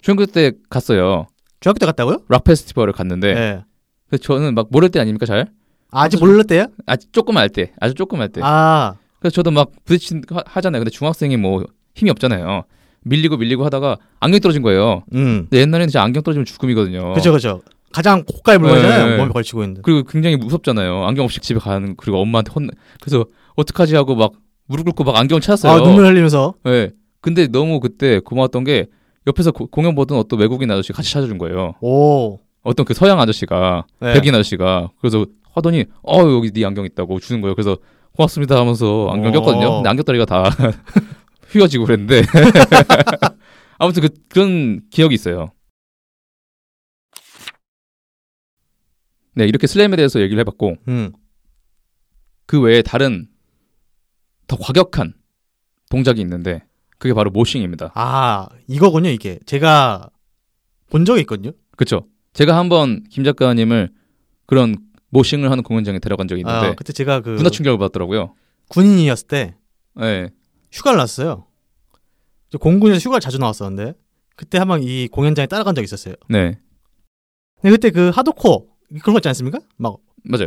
[0.00, 1.26] 중학교 때 갔어요.
[1.58, 2.18] 중학교 때 갔다고요?
[2.28, 3.64] 락 페스티벌을 갔는데 네.
[4.08, 5.48] 그래서 저는 막 모를 때 아닙니까 잘?
[5.90, 6.66] 아, 아직 몰랐대요?
[6.86, 8.40] 아주 조금 알 때, 아주 조금 알 때.
[8.44, 10.80] 아, 그래서 저도 막 부딪힌 하- 하잖아요.
[10.82, 11.64] 근데 중학생이 뭐
[11.96, 12.62] 힘이 없잖아요.
[13.04, 15.02] 밀리고 밀리고 하다가 안경이 떨어진 거예요.
[15.14, 17.12] 음, 근데 옛날에는 진짜 안경 떨어지면 죽음이거든요.
[17.14, 17.62] 그죠, 그죠.
[17.92, 19.04] 가장 고가의 물건이잖아요.
[19.06, 19.16] 네, 네.
[19.16, 19.80] 몸에 걸치고 있는데.
[19.82, 21.04] 그리고 굉장히 무섭잖아요.
[21.06, 22.68] 안경 없이 집에 가는 그리고 엄마한테 혼
[23.00, 23.24] 그래서
[23.56, 24.32] 어떡하지 하고 막
[24.66, 25.72] 무릎 꿇고 막 안경 찾았어요.
[25.72, 26.54] 아, 눈물 흘리면서.
[26.64, 26.90] 네.
[27.20, 28.86] 근데 너무 그때 고마웠던 게
[29.26, 31.74] 옆에서 고- 공연 보던 어떤 외국인 아저씨 같이 찾아준 거예요.
[31.80, 32.38] 오.
[32.62, 34.12] 어떤 그 서양 아저씨가 네.
[34.12, 35.24] 백인 아저씨가 그래서
[35.54, 37.54] 하더니 어 여기 네 안경 있다고 주는 거예요.
[37.54, 37.76] 그래서
[38.16, 39.40] 고맙습니다 하면서 안경 어.
[39.40, 39.74] 꼈거든요.
[39.76, 40.44] 근데 안경다리가 다
[41.50, 42.22] 휘어지고 그랬는데
[43.78, 45.52] 아무튼 그, 그런 기억이 있어요.
[49.34, 51.12] 네 이렇게 슬램에 대해서 얘기를 해봤고 음.
[52.46, 53.28] 그 외에 다른
[54.46, 55.14] 더 과격한
[55.90, 56.64] 동작이 있는데
[56.98, 57.92] 그게 바로 모싱입니다.
[57.94, 59.38] 아, 이거군요, 이게.
[59.46, 60.10] 제가
[60.90, 61.52] 본 적이 있거든요.
[61.76, 62.08] 그렇죠.
[62.32, 63.90] 제가 한번 김 작가님을
[64.46, 64.76] 그런
[65.10, 68.34] 모싱을 하는 공연장에 데려간 적이 있는데 아, 그때 제가 그 문화 충격을 받더라고요.
[68.68, 69.56] 군인이었을 때
[69.94, 70.30] 네.
[70.72, 71.46] 휴가를 났어요.
[72.50, 73.94] 저 공군에서 휴가를 자주 나왔었는데
[74.36, 76.14] 그때 한번 이 공연장에 따라간 적이 있었어요.
[76.28, 76.58] 네.
[77.60, 78.64] 근데 그때 그 하드코어
[79.02, 79.58] 그런 거 있지 않습니까?
[79.76, 80.46] 막, 맞아요.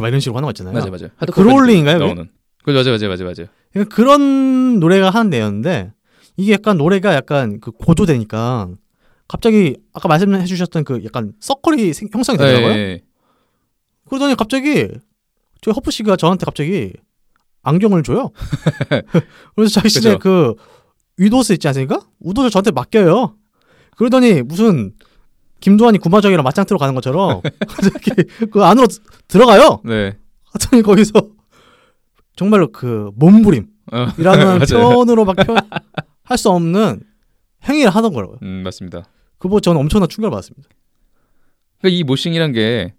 [0.00, 0.74] 막 이런 식으로 하는 거 있잖아요.
[0.74, 1.08] 맞아요, 맞아요.
[1.32, 1.98] 그롤링인가요?
[1.98, 2.30] 나오는.
[2.64, 3.48] 그 맞아요, 맞아요, 맞아요, 맞아요.
[3.72, 5.92] 그러니까 그런 노래가 하는 내였는데
[6.36, 8.68] 이게 약간 노래가 약간 그 고조되니까
[9.28, 12.74] 갑자기 아까 말씀해 주셨던 그 약간 서클이 생- 형성이 되더라고요.
[12.74, 13.02] 네.
[14.08, 14.88] 그러더니 갑자기
[15.60, 16.92] 저 허프 씨가 저한테 갑자기
[17.62, 18.30] 안경을 줘요.
[19.56, 20.18] 그래서 자신의.
[20.18, 20.54] 그
[21.16, 22.00] 위도스 있지 않습니까?
[22.20, 23.34] 우도를 저한테 맡겨요.
[23.96, 24.92] 그러더니 무슨
[25.60, 28.10] 김두한이 구마적이랑 맞짱 뜨러 가는 것처럼 갑자기
[28.50, 29.80] 그 안으로 드- 들어가요.
[29.84, 30.16] 네.
[30.52, 31.12] 하더니 거기서
[32.36, 34.58] 정말로 그 몸부림이라는 어.
[34.70, 35.58] 표현으로 막 표현
[36.22, 37.02] 할 수 없는
[37.68, 38.38] 행위를 하던 거라고요.
[38.42, 39.08] 음, 맞습니다.
[39.38, 40.68] 그거 저는 엄청난 충격을 받았습니다.
[41.80, 42.94] 그러니까 이 moshing이란 게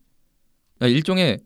[0.82, 1.40] 일종의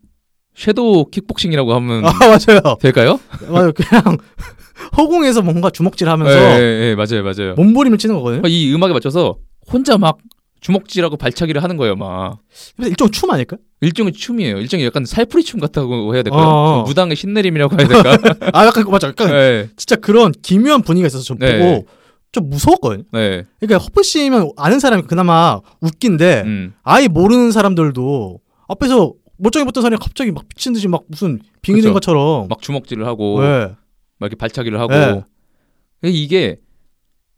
[0.55, 2.77] shadow 킥복싱이라고 하면 아 맞아요.
[2.79, 3.19] 될까요?
[3.49, 3.71] 맞아요.
[3.73, 4.17] 그냥
[4.97, 7.53] 허공에서 뭔가 주먹질하면서 네, 네, 네, 맞아요, 맞아요.
[7.55, 8.41] 몸부림을 치는 거거든요.
[8.41, 9.37] 그러니까 이 음악에 맞춰서
[9.71, 10.17] 혼자 막
[10.61, 12.37] 주먹질하고 발차기를 하는 거예요, 막.
[12.79, 13.57] 일종 춤 아닐까?
[13.81, 14.57] 일종의 춤이에요.
[14.59, 16.41] 일종의 약간 살풀이 춤 같다고 해야 될까요?
[16.41, 16.75] 어.
[16.77, 18.17] 좀 무당의 신내림이라고 해야 될까?
[18.53, 19.09] 아 약간 맞아.
[19.09, 21.59] 약간 네, 진짜 그런 기묘한 분위기가 있어서 좀 네.
[21.59, 21.85] 보고
[22.31, 23.03] 좀 무서웠거든요.
[23.11, 28.39] 네, 그러니까 허프 씨면 아는 사람이 그나마 웃긴데 음, 아예 모르는 사람들도
[28.69, 29.13] 앞에서
[29.43, 31.93] 멀쩡히 붙던 사람이 갑자기 막 미친 듯이 막 무슨 빙의된 그쵸.
[31.93, 33.47] 것처럼 막 주먹질을 하고 네.
[34.17, 36.09] 막 이렇게 발차기를 하고 네.
[36.09, 36.59] 이게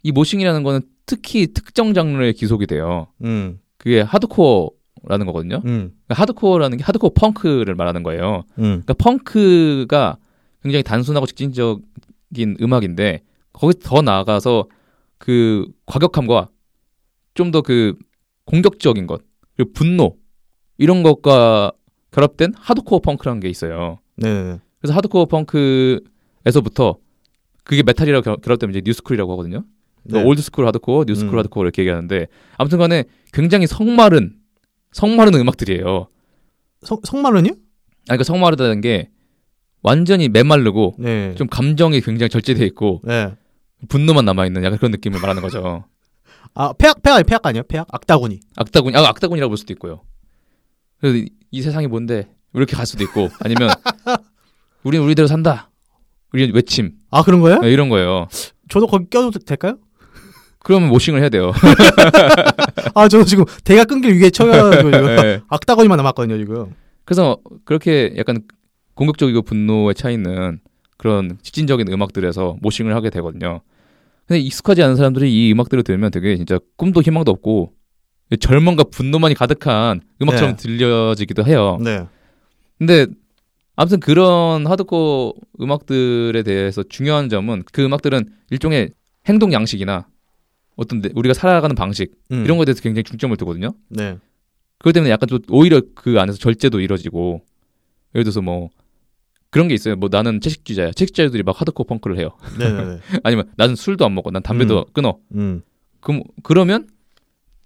[0.03, 3.07] 이 모싱이라는 거는 특히 특정 장르에 기속이 돼요.
[3.23, 3.59] 음.
[3.77, 5.61] 그게 하드코어라는 거거든요.
[5.65, 5.93] 음.
[6.05, 8.43] 그러니까 하드코어라는 게 하드코어 펑크를 말하는 거예요.
[8.59, 8.81] 음.
[8.85, 10.17] 그러니까 펑크가
[10.61, 13.21] 굉장히 단순하고 직진적인 음악인데
[13.53, 14.65] 거기 더 나아가서
[15.17, 16.49] 그 과격함과
[17.33, 17.95] 좀 더 그
[18.45, 19.21] 공격적인 것
[19.55, 20.17] 그리고 분노
[20.77, 21.71] 이런 것과
[22.15, 23.99] 결합된 하드코어 펑크라는 게 있어요.
[24.15, 24.43] 네.
[24.43, 24.59] 네.
[24.79, 26.95] 그래서 하드코어 펑크에서부터
[27.65, 29.63] 그게 메탈이라고 결- 결합되면 이제 new school이라고 하거든요.
[30.03, 30.23] 네.
[30.23, 31.39] old school 하드코어, new school 음.
[31.39, 33.03] 하드코어 이렇게 얘기하는데 아무튼 간에
[33.33, 34.35] 굉장히 성마른
[34.93, 36.07] 성마른 음악들이에요.
[36.83, 37.51] 성, 성마른이요?
[37.51, 37.59] 아니
[38.07, 39.09] 그러니까 성마르다는 게
[39.81, 41.35] 완전히 메말르고 네.
[41.35, 43.33] 좀 감정이 굉장히 절제돼 있고 네.
[43.89, 45.83] 분노만 남아 있는 약간 그런 느낌을 말하는 거죠.
[46.53, 47.63] 아 폐악 폐악 폐악 아니에요?
[47.67, 48.39] 폐악 악다구니.
[48.55, 50.01] 악다군, 아 악다군이라고 볼 수도 있고요.
[51.05, 53.69] 그래서 이, 이 세상이 뭔데 이렇게 갈 수도 있고 아니면
[54.81, 55.69] 우리는 우리대로 산다.
[56.33, 57.59] 우리는 외침 아 그런 거예요?
[57.59, 58.27] 네, 이런 거예요.
[58.69, 59.77] 저도 거기 껴도 될까요?
[60.63, 61.51] 그러면 모싱을 해야 돼요.
[62.95, 65.41] 아 저도 지금 대가 끊길 위기에 처해가지고 지금 네.
[65.47, 66.73] 악다구니만 남았거든요 지금.
[67.03, 68.41] 그래서 그렇게 약간
[68.95, 70.59] 공격적이고 분노에 차 있는
[70.97, 73.61] 그런 직진적인 음악들에서 모싱을 하게 되거든요.
[74.25, 77.73] 근데 익숙하지 않은 사람들이 이 음악들을 들으면 되게 진짜 꿈도 희망도 없고
[78.39, 80.61] 절망과 분노만이 가득한 음악처럼 네.
[80.61, 81.77] 들려지기도 해요.
[81.83, 82.05] 네.
[82.77, 83.05] 근데
[83.75, 88.91] 아무튼 그런 하드코어 음악들에 대해서 중요한 점은 그 음악들은 일종의
[89.27, 90.07] 행동 양식이나
[90.75, 92.43] 어떤 내- 우리가 살아가는 방식 음.
[92.45, 93.69] 이런 거에 대해서 굉장히 중점을 두거든요.
[93.89, 94.17] 네.
[94.79, 97.41] 그것 때문에 약간 좀 오히려 그 안에서 절제도 이루어지고
[98.13, 98.69] 예를 들어서 뭐
[99.51, 99.95] 그런 게 있어요.
[99.95, 100.91] 뭐 나는 채식주의자야.
[100.91, 102.29] 채식주의자들이 막 하드코어 펑크를 해요.
[102.59, 102.99] 네네네.
[103.23, 105.17] 아니면 나는 술도 안 먹고 난 담배도 끊어.
[105.35, 105.61] 음.
[106.01, 106.87] 그럼 그러면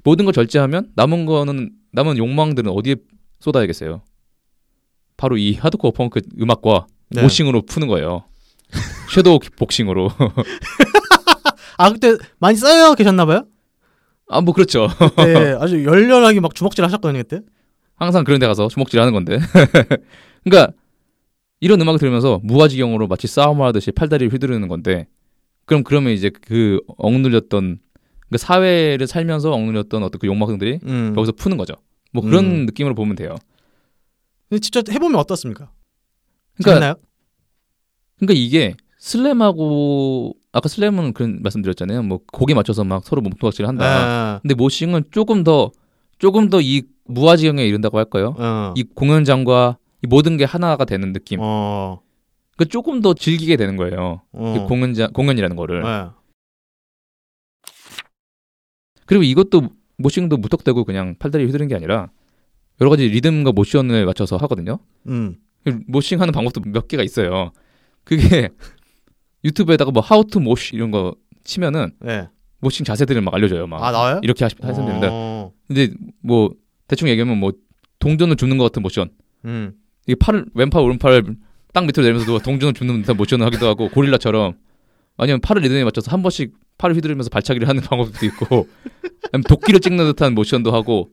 [0.04, 2.95] 모든 걸 절제하면 남은 거는 남은 욕망들은 어디에
[3.39, 4.02] 쏟아야겠어요?
[5.18, 7.22] 바로 이 하드코어 펑크 음악과 네.
[7.22, 8.24] 모싱으로 푸는 거예요.
[9.14, 10.10] 섀도우 복싱으로.
[11.78, 13.45] 아 그때 많이 쌓여 계셨나봐요?
[14.32, 14.88] 아 뭐 그렇죠.
[15.18, 15.56] 네.
[15.60, 17.41] 아주 열렬하게 막 주먹질 하셨거든요 그때.
[17.95, 19.39] 항상 그런 데 가서 주먹질 하는 건데.
[20.45, 20.74] 그러니까
[21.60, 25.08] 이런 음악을 들으면서 무아지경으로 마치 싸움을 하듯이 팔다리를 휘두르는 건데
[25.66, 27.80] 그럼 그러면 이제 그 억눌렸던
[28.32, 31.13] 그 사회를 살면서 억눌렸던 어떤 그 욕망들이 음.
[31.17, 31.73] 여기서 푸는 거죠.
[32.13, 32.65] 뭐 그런 음.
[32.65, 33.36] 느낌으로 보면 돼요.
[34.49, 35.71] 근데 직접 해보면 어떻습니까?
[36.55, 36.95] 그러니까 재밌나요?
[38.17, 42.03] 그러니까 이게 슬램하고 아까 슬램은 그런 말씀드렸잖아요.
[42.03, 43.86] 뭐 곡에 맞춰서 막 서로 몸통박질을 한다.
[43.86, 45.71] 아, 근데 모싱은 조금 더
[46.17, 48.36] 조금 더 이 무아지경에 이른다고 할까요?
[48.38, 48.73] 어.
[48.75, 51.39] 이 공연장과 이 모든 게 하나가 되는 느낌.
[51.41, 52.01] 어.
[52.57, 54.21] 그 조금 더 즐기게 되는 거예요.
[54.34, 54.55] 어.
[54.55, 55.82] 이 공연장 공연이라는 거를.
[55.82, 56.05] 네.
[59.10, 59.64] 그리고 이것도
[59.97, 62.12] 모싱도 무턱대고 그냥 팔다리 휘두르는 게 아니라
[62.80, 64.78] 여러 가지 리듬과 모션을 맞춰서 하거든요.
[65.07, 65.36] 음.
[65.88, 67.51] moshing 하는 방법도 몇 개가 있어요.
[68.03, 68.49] 그게
[69.43, 72.28] 유튜브에다가 뭐 how to mosh 이런 거 치면은 네.
[72.60, 73.66] moshing 자세들을 막 알려줘요.
[73.66, 74.20] 막 아 나와요?
[74.22, 75.07] 이렇게 하시, 하시면 됩니다.
[75.12, 75.51] 어.
[75.68, 75.89] 근데
[76.22, 76.51] 뭐
[76.88, 77.51] 대충 얘기하면 뭐
[77.97, 79.10] 동전을 줍는 것 같은 모션.
[79.45, 79.74] 음.
[80.05, 81.24] 이게 팔을 왼팔 오른팔
[81.74, 84.53] 땅 밑으로 내면서 누가 동전을 줍는 듯한 모션을 하기도 하고 고릴라처럼
[85.18, 88.67] 아니면 팔을 리듬에 맞춰서 한 번씩 팔을 휘두르면서 발차기를 하는 방법도 있고
[89.47, 91.11] 도끼를 찍는 듯한 모션도 하고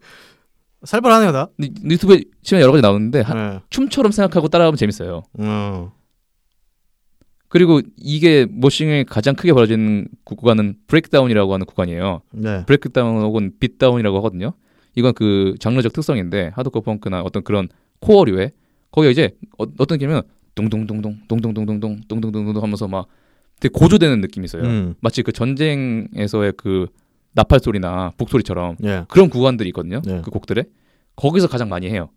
[0.84, 1.48] 살벌하네요 나.
[1.84, 3.60] 유튜브에 치면 여러 가지 나오는데 한- 네.
[3.68, 5.22] 춤처럼 생각하고 따라하면 재밌어요.
[5.38, 5.92] 어.
[7.48, 12.22] 그리고 이게 moshing이 가장 크게 벌어지는 구간은 breakdown이라고 하는 구간이에요.
[12.32, 12.64] 네.
[12.66, 14.52] breakdown 혹은 beatdown이라고 하거든요.
[14.94, 17.68] 이건 그 장르적 특성인데 하드코어 펑크나 어떤 그런
[18.00, 18.52] 코어류에
[18.90, 20.22] 거기가 이제 어, 어떤 거냐면
[20.54, 23.06] 둥둥둥둥 둥둥둥둥둥 둥둥둥둥 하면서 막
[23.60, 24.62] 되게 고조되는 느낌이 있어요.
[24.62, 24.94] 음.
[25.00, 26.86] 마치 그 전쟁에서의 그
[27.32, 29.04] 나팔 소리나 북소리처럼 예.
[29.08, 30.00] 그런 구간들이 있거든요.
[30.04, 30.22] 네.
[30.22, 30.64] 그 곡들에
[31.16, 32.10] 거기서 가장 많이 해요.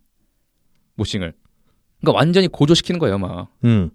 [0.95, 1.33] 모싱을.
[1.99, 3.49] 그러니까 완전히 고조시키는 거예요, 막.
[3.63, 3.89] 음.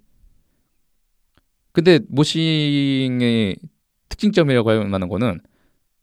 [1.72, 3.56] 근데 모싱의
[4.08, 5.40] 특징점이라고 할 만한 거는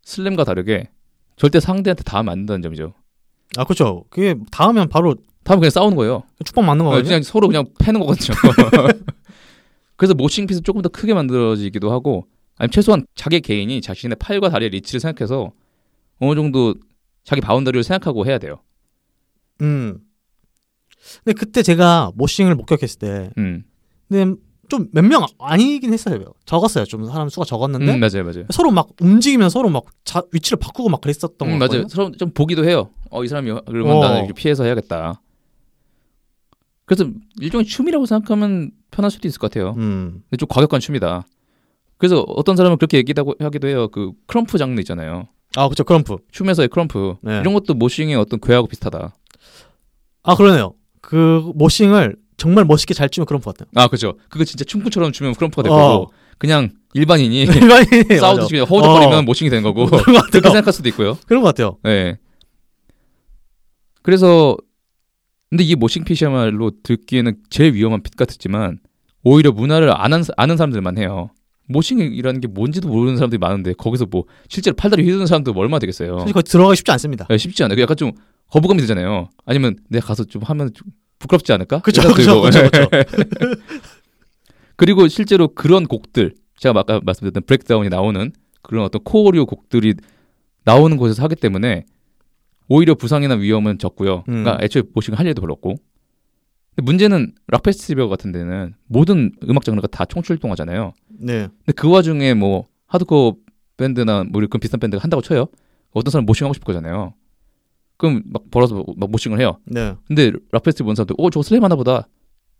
[0.03, 0.89] 슬램과 다르게
[1.37, 2.93] 절대 상대한테 안 된다는 점이죠.
[3.57, 4.05] 아 그렇죠.
[4.09, 6.23] 그게 닿으면 바로 닿으면 그냥 싸우는 거예요.
[6.43, 7.03] 축복 맞는 거거든요.
[7.03, 8.35] 그냥 서로 그냥 패는 거거든요.
[10.01, 12.25] 그래서 모싱 핏을 조금 더 크게 만들어지기도 하고
[12.57, 15.51] 아니면 최소한 자기 개인이 자신의 팔과 다리의 리치를 생각해서
[16.17, 16.73] 어느 정도
[17.23, 18.63] 자기 boundary를 생각하고 해야 돼요.
[19.61, 19.99] 음.
[21.23, 23.63] 근데 그때 제가 moshing을 목격했을 때, 음,
[24.09, 24.35] 근데
[24.69, 26.33] 좀 몇 명 아니긴 했어요.
[26.45, 26.85] 적었어요.
[26.85, 28.45] 좀 사람 수가 적었는데 음 맞아요, 맞아요.
[28.49, 31.81] 서로 막 움직이면 서로 막 자, 위치를 바꾸고 막 그랬었던 거 음, 같거든요.
[31.81, 31.87] 맞아요.
[31.89, 32.89] 서로 좀 보기도 해요.
[33.11, 34.01] 어, 이 사람이 그러면 어.
[34.01, 35.21] 나는 이렇게 피해서 해야겠다.
[36.85, 37.07] 그래서
[37.39, 39.73] 일종의 춤이라고 생각하면 편할 수도 있을 것 같아요.
[39.77, 40.21] 음.
[40.29, 41.25] 근데 좀 과격한 춤이다.
[41.97, 43.87] 그래서 어떤 사람은 그렇게 얘기하고 하기도 해요.
[43.87, 45.27] 그 krump 장르 있잖아요.
[45.55, 45.83] 아 그렇죠.
[45.84, 46.17] krump.
[46.31, 47.39] 춤에서의 krump 네.
[47.39, 49.13] 이런 것도 moshing의 어떤 궤하고 비슷하다.
[50.23, 50.73] 아 그러네요.
[51.01, 53.67] 그 moshing을 정말 멋있게 잘 추면 krump 같아요.
[53.75, 54.15] 아 그죠.
[54.29, 55.75] 그거 진짜 춤꾼처럼 추면 krump가 될 어.
[55.75, 58.65] 거고 그냥 일반인이 일반인이 싸우듯이 맞아.
[58.65, 59.21] 허우적거리면 어.
[59.21, 60.29] moshing이 되는 거고 그런 것 같아요.
[60.31, 61.17] 그렇게 생각할 수도 있고요.
[61.27, 61.77] 그런 것 같아요.
[61.83, 62.17] 네.
[64.01, 64.57] 그래서
[65.51, 68.79] 근데 이 moshing pit이야말로 듣기에는 제일 위험한 pit 같았지만
[69.23, 71.29] 오히려 문화를 아는, 아는 사람들만 해요.
[71.67, 76.19] moshing이라는 게 뭔지도 모르는 사람들이 많은데 거기서 뭐 실제로 팔다리 휘두르는 사람도 얼마나 되겠어요.
[76.19, 77.27] 사실 거기 들어가기 쉽지 않습니다.
[77.29, 77.79] 네, 쉽지 않아요.
[77.81, 78.13] 약간 좀
[78.49, 79.29] 거부감이 들잖아요.
[79.45, 80.87] 아니면 내가 가서 좀 하면 좀
[81.19, 81.81] 부끄럽지 않을까?
[82.01, 82.41] 들고.
[82.41, 82.51] 그죠.
[84.77, 88.31] 그리고 실제로 그런 곡들 제가 아까 말씀드렸던 breakdown이 나오는
[88.61, 89.95] 그런 어떤 코어류 곡들이
[90.63, 91.83] 나오는 곳에서 하기 때문에
[92.72, 94.24] 오히려 부상이나 위험은 적고요.
[94.30, 94.43] 음.
[94.43, 95.76] 그러니까 애초에 moshing을 할 일도 별로 없고.
[96.74, 100.93] 근데 문제는 락 페스티벌 같은 데는 모든 음악 장르가 다 총출동하잖아요.
[101.19, 101.49] 네.
[101.65, 103.36] 근데 그 와중에 뭐 하드코어
[103.76, 105.47] 밴드나 뭐 이런 비슷한 밴드가 한다고 쳐요.
[105.91, 107.13] 어떤 사람 moshing 하고 싶을 거잖아요.
[107.97, 109.57] 그럼 막 벌려서 막 moshing을 해요.
[109.65, 109.93] 네.
[110.07, 112.07] 근데 락 페스티벌 본 사람들 어 저거 slam 하나 보다.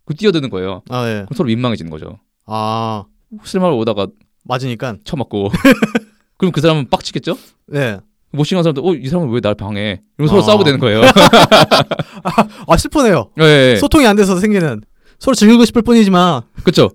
[0.04, 0.82] 그 뛰어드는 거예요.
[0.90, 1.12] 아, 예.
[1.24, 2.18] 그럼 서로 민망해지는 거죠.
[2.44, 3.04] 아,
[3.44, 4.08] slam 하러 오다가
[4.44, 4.98] 맞으니까.
[5.04, 5.48] 쳐맞고
[6.36, 7.38] 그럼 그 사람은 빡치겠죠?
[7.68, 7.98] 네.
[8.32, 10.02] moshing한 사람들 어이 사람은 왜 날 방해?
[10.18, 10.44] 이러면 서로 아.
[10.46, 11.02] 싸우게 되는 거예요.
[12.66, 13.30] 아, 슬프네요.
[13.40, 13.76] 예, 예.
[13.76, 14.80] 소통이 안 돼서 생기는
[15.18, 16.90] 서로 즐기고 싶을 뿐이지만 그렇죠.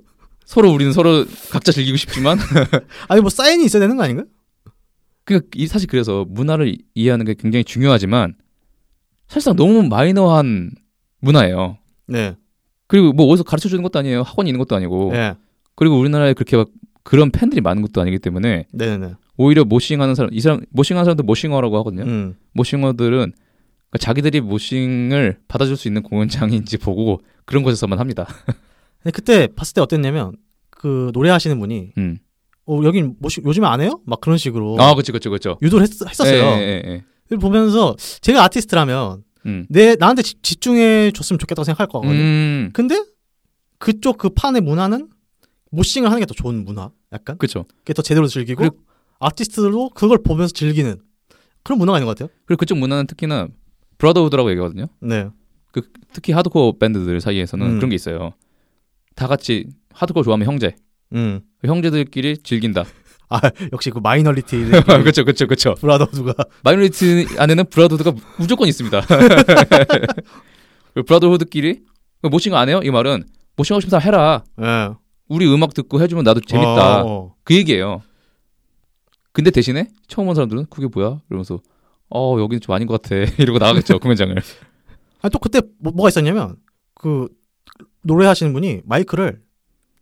[0.46, 2.38] 서로 우리는 서로 각자 즐기고 싶지만
[3.10, 4.26] 아니 뭐 사인이 있어야 되는 거 아닌가요?
[5.26, 8.36] 그 이- 사실 그래서 문화를 이- 이해하는 게 굉장히 중요하지만
[9.28, 10.72] 사실상 너무 마이너한
[11.20, 11.78] 문화예요.
[12.08, 12.36] 네.
[12.88, 14.22] 그리고 뭐 어디서 가르쳐 주는 것도 아니에요.
[14.22, 15.12] 학원이 있는 것도 아니고.
[15.16, 15.36] 예.
[15.76, 16.70] 그리고 우리나라에 그렇게 막
[17.04, 19.14] 그런 팬들이 많은 것도 아니기 때문에 네, 네.
[19.38, 22.04] 오히려 모싱하는 사람 이 사람 모싱하는 사람들 모싱어라고 하거든요.
[22.04, 22.36] 음.
[22.54, 23.08] 모싱어들은
[23.90, 28.26] 그러니까 자기들이 모싱을 받아줄 수 있는 공연장인지 보고 그런 곳에서만 합니다.
[29.04, 30.34] 근데 그때 봤을 때 어땠냐면
[30.70, 32.18] 그 노래하시는 분이 음.
[32.66, 34.02] 어, 여긴 뭐 시- 요즘에 안 해요?
[34.06, 35.58] 막 그런 식으로 아, 그렇죠, 그렇죠, 그렇죠.
[35.62, 36.34] 유도를 했, 했었어요.
[36.44, 37.04] 예, 예, 예.
[37.24, 39.66] 그걸 보면서 제가 아티스트라면 음.
[39.70, 42.14] 내 나한테 집- 집중해 줬으면 좋겠다고 생각할 거거든요.
[42.20, 42.70] 음.
[42.74, 43.02] 근데
[43.78, 45.08] 그쪽 그 판의 문화는
[45.72, 46.90] 모싱을 하는 게 더 좋은 문화.
[47.14, 47.64] 약간 그렇죠.
[47.80, 48.66] 그게 더 제대로 즐기고
[49.20, 50.98] 아티스트도 그걸 보면서 즐기는
[51.64, 52.34] 그런 문화가 있는 것 같아요.
[52.46, 53.48] 그리고 그쪽 문화는 특히나
[53.98, 54.88] brotherhood라고 얘기하거든요.
[55.02, 55.30] 네.
[56.14, 57.76] 특히 하드코어 밴드들 사이에서는 음.
[57.78, 58.34] 그런 게 있어요.
[59.16, 60.76] 다 같이 하드코어 좋아하면 형제.
[61.14, 61.42] 음.
[61.60, 62.86] 그 형제들끼리 즐긴다.
[63.30, 63.42] 아
[63.74, 65.76] 역시 그 minority 그렇죠, 그렇죠, 그렇죠.
[65.76, 69.02] brotherhood가 minority 안에는 brotherhood가 무조건 있습니다.
[71.06, 71.82] brotherhood끼리
[72.22, 72.80] moshing 안 해요?
[72.84, 73.26] 이 말은
[73.58, 74.44] moshing하고 싶은 사람 해라.
[74.62, 74.96] 예.
[75.28, 77.04] 우리 음악 듣고 해주면 나도 재밌다.
[77.04, 77.36] 어, 어.
[77.44, 78.02] 그 얘기예요.
[79.38, 81.20] 근데 대신에 처음 온 사람들은 그게 뭐야?
[81.30, 81.60] 이러면서
[82.10, 84.36] 어 여기는 좀 아닌 것 같아 이러고 나가겠죠 공연장을.
[85.22, 86.56] 아니 또 그때 뭐, 뭐가 있었냐면
[86.96, 87.28] 그
[88.02, 89.40] 노래하시는 분이 마이크를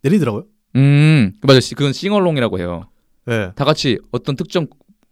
[0.04, 0.46] 내리더라고요.
[0.78, 2.84] 음 맞아 그건 싱얼롱이라고 해요.
[3.30, 3.52] 예.
[3.58, 4.68] 다 같이 어떤 특정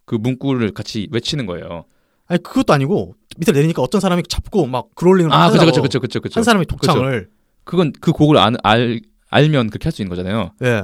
[0.05, 1.83] 그 문구를 같이 외치는 거예요.
[2.27, 5.81] 아니 그것도 아니고 밑에 내리니까 어떤 사람이 잡고 막 그롤링을 막아 그쵸 하더라고.
[5.81, 6.39] 그쵸 그쵸 그쵸 그쵸.
[6.39, 7.29] 한 사람이 독창을
[7.65, 10.51] 그건 그 곡을 안, 알 알면 그렇게 할 수 있는 거잖아요.
[10.63, 10.83] 예.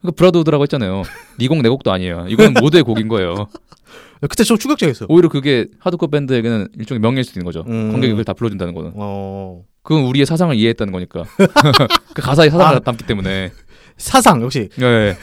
[0.00, 1.02] 그러니까 brotherhood라고 했잖아요.
[1.38, 2.26] 니 곡 내 곡도 아니에요.
[2.28, 3.48] 이거는 모두의 곡인 거예요.
[4.28, 5.06] 그때 좀 충격적이었어요.
[5.10, 7.64] 오히려 그게 하드코어 밴드에게는 일종의 명예일 수도 있는 거죠.
[7.68, 7.92] 음.
[7.92, 8.92] 관객이 그걸 다 불러준다는 거는.
[8.96, 9.62] 어.
[9.82, 11.24] 그건 우리의 사상을 이해했다는 거니까.
[12.14, 12.78] 그 가사에 사상을 아.
[12.80, 13.52] 담기 때문에.
[13.96, 15.16] 사상 역시 예.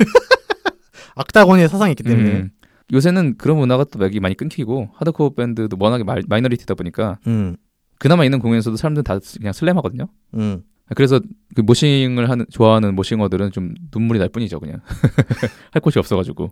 [1.15, 2.29] 악다곤의 사상이 있기 때문에.
[2.31, 2.49] 음.
[2.93, 7.57] 요새는 그런 문화가 또 많이 끊기고 하드코어 밴드도 워낙에 마이, minority다 보니까 음.
[7.99, 10.07] 그나마 있는 공연에서도 사람들은 다 그냥 슬램 하거든요.
[10.35, 10.63] 음.
[10.93, 11.19] 그래서
[11.55, 14.81] 그 모싱을 하는 좋아하는 모싱어들은 좀 눈물이 날 뿐이죠, 그냥
[15.71, 16.49] 할 곳이 없어가지고.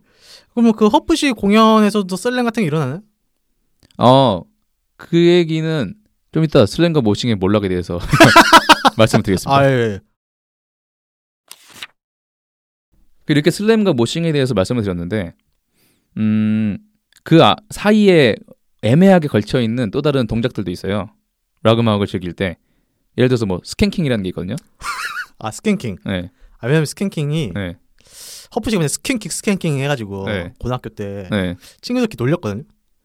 [0.53, 3.01] 그러면 그 허프시 공연에서도 슬램 같은 게 일어나나요?
[3.99, 4.41] 어,
[4.97, 5.93] 그 얘기는
[6.31, 7.99] 좀 이따 슬램과 모싱의 몰락에 대해서
[8.97, 9.55] 말씀을 드리겠습니다.
[9.55, 9.99] 아 예.
[13.27, 15.33] 이렇게 슬램과 모싱에 대해서 말씀을 드렸는데,
[16.17, 16.77] 음,
[17.23, 18.35] 그 아- 사이에
[18.81, 21.09] 애매하게 걸쳐 있는 또 다른 동작들도 있어요.
[21.61, 22.57] 락 음악을 즐길 때.
[23.17, 24.55] 예를 들어서 뭐 skanking이라는 게 있거든요.
[25.39, 25.97] 아 skanking.
[26.05, 27.77] 네, 아 왜냐면 skanking이 네,
[28.55, 30.53] 허퍼 씨가 그냥 skanking skanking 해가지고 네.
[30.59, 31.55] 고등학교 때 네.
[31.81, 32.63] 친구들끼리 놀렸거든요.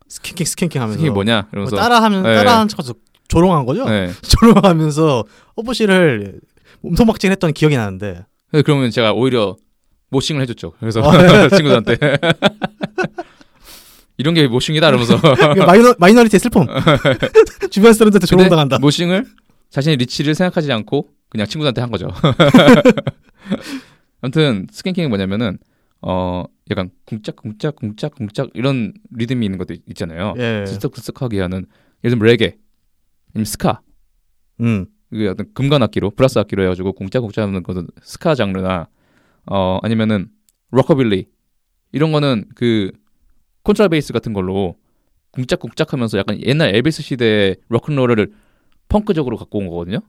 [0.08, 1.42] skanking skanking 하면서 스캔이 뭐냐?
[1.42, 1.76] 뭐 이러면서.
[1.76, 2.34] 따라하면 네.
[2.34, 2.94] 따라하는 척해서
[3.28, 3.88] 조롱한 거죠.
[3.88, 4.10] 네.
[4.22, 5.24] 조롱하면서
[5.56, 6.40] 허퍼 씨를
[6.80, 8.24] 몸통박질 했던 기억이 나는데
[8.64, 9.56] 그러면 제가 오히려
[10.10, 10.72] moshing을 해줬죠.
[10.80, 11.48] 그래서 아, 네.
[11.54, 11.98] 친구들한테
[14.16, 15.16] 이런 게 moshing이다 이러면서
[15.52, 16.66] 이게 마이너 minority의 슬픔.
[17.70, 18.78] 주변 사람들한테 조롱당한다.
[18.78, 19.26] moshing을
[19.70, 22.08] 자신의 reach를 생각하지 않고 그냥 친구들한테 한 거죠.
[24.20, 25.58] 아무튼 skanking이 뭐냐면은
[26.00, 30.34] 어 약간 궁짝 궁짝 궁짝 궁짝 이런 리듬이 있는 것도 있잖아요.
[30.38, 30.64] 예.
[30.66, 31.66] 들썩들썩하게 하는
[32.04, 32.56] 예를 들면 레게,
[33.34, 33.80] 아니면 ska,
[34.60, 34.86] 음.
[35.10, 38.88] 그 어떤 금관 악기로 brass 악기로 해가지고 궁짝 궁짝 하는 것은 ska 장르나
[39.46, 40.28] 어 아니면은
[40.70, 41.26] 록커빌리
[41.92, 42.92] 이런 거는 그
[43.62, 44.76] 콘트라베이스 같은 걸로
[45.32, 48.32] 궁짝궁짝하면서 약간 옛날 엘비스 시대의 록큰롤을
[48.88, 50.00] 펑크적으로 갖고 온 거거든요.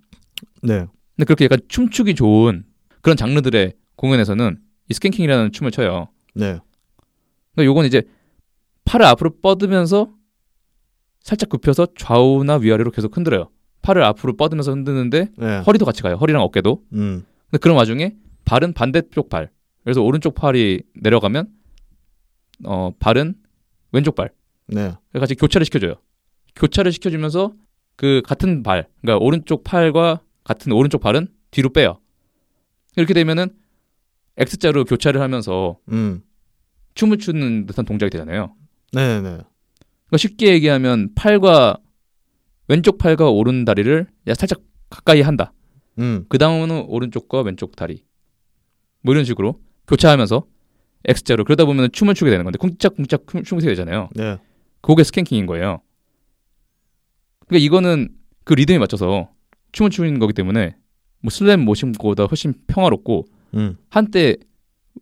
[0.61, 0.85] 네.
[1.15, 2.63] 근데 그렇게 약간 춤추기 좋은
[3.01, 4.57] 그런 장르들의 공연에서는
[4.89, 6.09] 이 스캔킹이라는 춤을 춰요.
[6.33, 6.59] 네.
[7.53, 8.03] 그러니까 요건 이제
[8.85, 10.11] 팔을 앞으로 뻗으면서
[11.21, 13.49] 살짝 굽혀서 좌우나 위아래로 계속 흔들어요.
[13.81, 15.59] 팔을 앞으로 뻗으면서 흔드는데 네.
[15.59, 16.15] 허리도 같이 가요.
[16.15, 16.83] 허리랑 어깨도.
[16.93, 17.25] 음.
[17.49, 18.15] 근데 그런 와중에
[18.45, 19.51] 발은 반대쪽 발.
[19.83, 21.49] 그래서 오른쪽 팔이 내려가면
[22.65, 23.35] 어 발은
[23.91, 24.31] 왼쪽 발.
[24.67, 24.93] 네.
[25.13, 25.95] 같이 교차를 시켜줘요.
[26.55, 27.53] 교차를 시켜주면서
[27.99, 31.99] 그 같은 발, 그러니까 오른쪽 팔과 같은 오른쪽 발은 뒤로 빼요.
[32.95, 33.49] 이렇게 되면은
[34.37, 36.21] X자로 교차를 하면서 음.
[36.95, 38.55] 춤을 추는 듯한 동작이 되잖아요.
[38.93, 39.19] 네네.
[39.21, 41.75] 그러니까 쉽게 얘기하면 팔과
[42.69, 45.51] 왼쪽 팔과 오른 다리를 야, 살짝 가까이 한다.
[45.97, 46.23] 음.
[46.29, 48.05] 그 다음은 오른쪽과 왼쪽 다리.
[49.01, 50.45] 뭐 이런 식으로 교차하면서
[51.05, 54.07] X자로 그러다 보면 춤을 추게 되는 건데 쿵짝쿵짝 춤- 춤을 추게 되잖아요.
[54.15, 54.37] 네.
[54.79, 55.81] 그게 스캔킹인 거예요.
[57.49, 58.09] 그러니까 이거는
[58.45, 59.29] 그 리듬에 맞춰서
[59.71, 60.75] 춤을 추는 거기 때문에
[61.21, 63.25] 뭐 슬램 모션보다 훨씬 평화롭고
[63.55, 63.77] 음.
[63.89, 64.37] 한때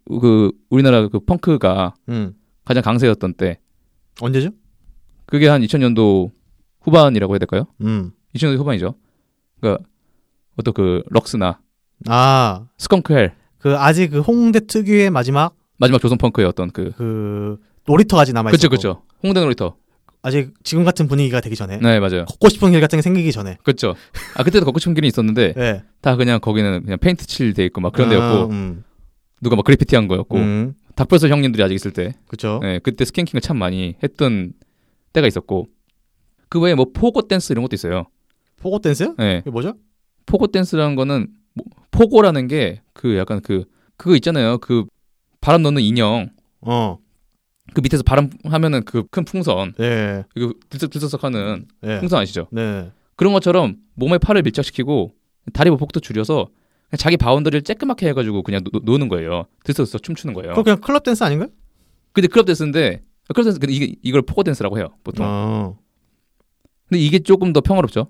[0.05, 2.33] 그 우리나라 그 펑크가 음.
[2.65, 3.59] 가장 강세였던 때
[4.21, 4.49] 언제죠?
[5.25, 6.31] 그게 한 2000년도
[6.81, 7.67] 후반이라고 해야 될까요?
[7.81, 8.11] 음.
[8.33, 8.95] 2000년도 후반이죠.
[9.59, 9.83] 그러니까
[10.55, 11.59] 어떤 그 럭스나
[12.07, 18.21] 아, 스컹크헬 그 아직 그 홍대 특유의 마지막 마지막 조선 펑크의 어떤 그 그 놀이터가
[18.21, 19.75] 아직 남아 있었고 그쵸 홍대 놀이터
[20.21, 23.57] 아직 지금 같은 분위기가 되기 전에 네 맞아요 걷고 싶은 길 같은 게 생기기 전에.
[23.63, 23.95] 그쵸
[24.35, 25.83] 아 그때도 걷고 싶은 길이 있었는데 네.
[26.01, 28.83] 다 그냥 거기는 그냥 페인트 칠돼 있고 막 그런 데였고 음.
[29.41, 30.73] 누가 막 그래피티 한 거였고 음.
[30.95, 32.59] 닭벼슬 형님들이 아직 있을 때 그쵸.
[32.63, 34.53] 네, 그때 skanking을 참 많이 했던
[35.13, 35.67] 때가 있었고
[36.49, 38.05] 그 외에 뭐 pogo dance 이런 것도 있어요
[38.57, 39.15] pogo dance요?
[39.17, 39.73] 네, 이게 뭐죠?
[40.25, 43.63] pogo dance라는 거는 뭐, pogo라는 게 그 약간 그
[43.95, 44.85] 그거 있잖아요 그
[45.39, 46.29] 바람 넣는 인형
[46.61, 46.97] 어.
[47.77, 50.23] 그 밑에서 바람 하면은 그 큰 풍선 네.
[50.33, 51.99] 그 들썩들썩하는 네.
[51.99, 52.47] 풍선 아시죠?
[52.51, 52.91] 네.
[53.15, 55.13] 그런 것처럼 몸에 팔을 밀착시키고
[55.53, 56.47] 다리 보폭도 줄여서
[56.97, 59.45] 자기 boundary를 쬐끄맣게 해가지고 그냥 노, 노는 거예요.
[59.63, 60.53] 들썩들썩 춤추는 거예요.
[60.53, 61.49] 그거 그냥 클럽 댄스 아닌가요?
[62.13, 63.03] 근데 클럽 댄스인데
[63.35, 65.23] 클럽 댄스 근데 이게 이걸 pogo dance라고 해요 보통.
[65.27, 65.77] 어.
[66.89, 68.07] 근데 이게 조금 더 평화롭죠.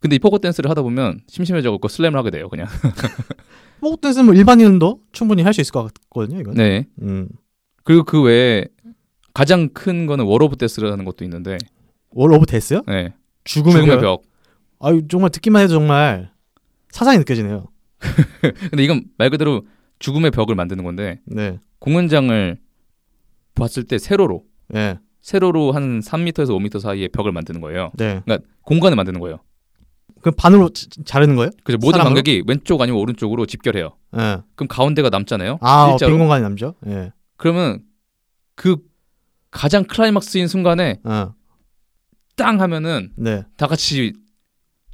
[0.00, 2.66] 근데 이 pogo dance를 하다 보면 심심해져 갖고 slam을 하게 돼요 그냥.
[3.80, 6.54] pogo dance는 뭐 일반인도 충분히 할 수 있을 것 같거든요, 이건.
[6.54, 6.88] 네.
[7.02, 7.28] 음.
[7.84, 8.66] 그리고 그 외에
[9.38, 11.58] 가장 큰 거는 wall of death라는 것도 있는데,
[12.10, 12.82] wall of death요?
[12.88, 13.14] 네.
[13.44, 14.00] 죽음의, 죽음의 벽.
[14.00, 14.22] 벽.
[14.80, 16.32] 아유, 정말 듣기만 해도 정말
[16.90, 17.68] 사상이 느껴지네요.
[18.70, 19.64] 근데 이건 말 그대로
[20.00, 21.60] 죽음의 벽을 만드는 건데 네.
[21.78, 22.58] 공연장을
[23.54, 24.98] 봤을 때 세로로 네.
[25.20, 27.92] 세로로 한 3m에서 5m 사이에 벽을 만드는 거예요.
[27.94, 28.20] 네.
[28.62, 29.38] 공간을 만드는 거예요.
[30.20, 31.50] 그 반으로 자- 자르는 거예요?
[31.62, 32.14] 그래서 모든 사람으로?
[32.16, 33.90] 관객이 왼쪽 아니면 오른쪽으로 집결해요.
[34.16, 34.38] 예.
[34.56, 35.58] 그럼 가운데가 남잖아요.
[35.60, 35.96] 아, 어.
[35.96, 36.74] 빈 공간이 남죠.
[36.88, 37.12] 예.
[37.36, 37.82] 그러면
[38.56, 38.87] 그
[39.50, 41.34] 가장 클라이막스인 순간에 어.
[42.36, 43.44] 땅 하면은 네.
[43.56, 44.12] 다 같이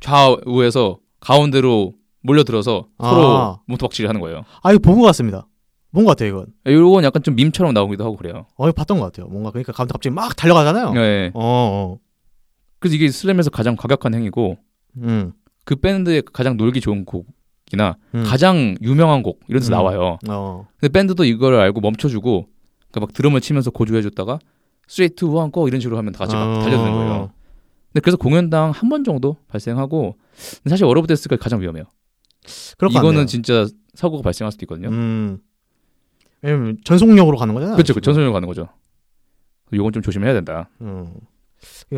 [0.00, 3.61] 좌우에서 가운데로 몰려들어서 서로 아.
[3.66, 4.44] 몸토박질을 하는 거예요.
[4.62, 5.46] 아, 이거 본것 같습니다.
[5.92, 6.46] 본것 같아요, 이건.
[6.66, 8.46] 이건 약간 좀 밈처럼 나오기도 하고 그래요.
[8.57, 9.26] 어, 이거 봤던 것 같아요.
[9.28, 10.92] 뭔가 그러니까 가운데 갑자기 막 달려가잖아요.
[10.92, 11.30] 네.
[11.34, 11.98] 어, 어.
[12.78, 14.59] 그래서 이게 슬램에서 가장 과격한 행위고
[14.98, 15.32] 음.
[15.64, 18.24] 그 밴드의 가장 놀기 좋은 곡이나 음.
[18.26, 19.76] 가장 유명한 곡 이런 데서 음.
[19.76, 20.18] 나와요.
[20.28, 20.66] 어.
[20.78, 22.48] 근데 밴드도 이걸 알고 멈춰주고
[22.95, 24.38] 그러니까 막 드럼을 치면서 고조해줬다가
[24.86, 26.62] 스트레이트 원고 이런 식으로 하면 다 같이 막 어.
[26.62, 27.30] 달려드는 거예요.
[27.92, 30.16] 근데 그래서 공연당 한 번 정도 발생하고
[30.68, 31.84] 사실 wall of death가 가장 위험해요.
[32.78, 33.26] 이거는 같네요.
[33.26, 34.88] 진짜 사고가 발생할 수도 있거든요.
[34.88, 35.38] 음.
[36.42, 37.76] 왜냐면 전속력으로 가는 거잖아요.
[37.76, 37.99] 그렇죠.
[37.99, 38.68] 전선으로 가는 거죠.
[39.72, 40.68] 이건 좀 조심해야 된다.
[40.82, 41.14] 음.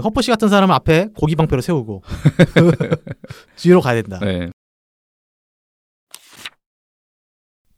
[0.02, 2.02] 허퍼 씨 같은 사람은 앞에 고기 방패로 세우고
[3.56, 4.20] 뒤로 가야 된다.
[4.20, 4.50] 네.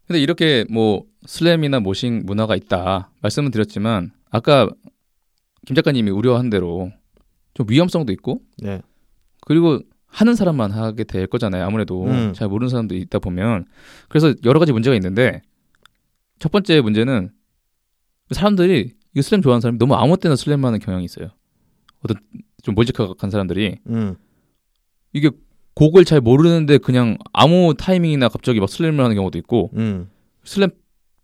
[0.07, 4.67] 근데 이렇게 뭐 slam이나 moshing 문화가 있다 말씀은 드렸지만 아까
[5.67, 6.91] 김 작가님이 우려한 대로
[7.53, 8.81] 좀 위험성도 있고 네.
[9.43, 11.67] 그리고 하는 사람만 하게 될 거잖아요.
[11.67, 12.33] 아무래도 음.
[12.35, 13.67] 잘 모르는 사람도 있다 보면
[14.09, 15.43] 그래서 여러 가지 문제가 있는데
[16.39, 17.31] 첫 번째 문제는
[18.31, 21.29] 사람들이 이 슬램 좋아하는 사람이 너무 아무 때나 슬램 하는 경향이 있어요.
[22.03, 22.17] 어떤
[22.63, 24.17] 좀 몰직한 사람들이 음.
[25.13, 25.31] 이게
[25.75, 30.09] 곡을 잘 모르는데 그냥 아무 타이밍이나 갑자기 막 슬램을 하는 경우도 있고 음.
[30.45, 30.71] 슬램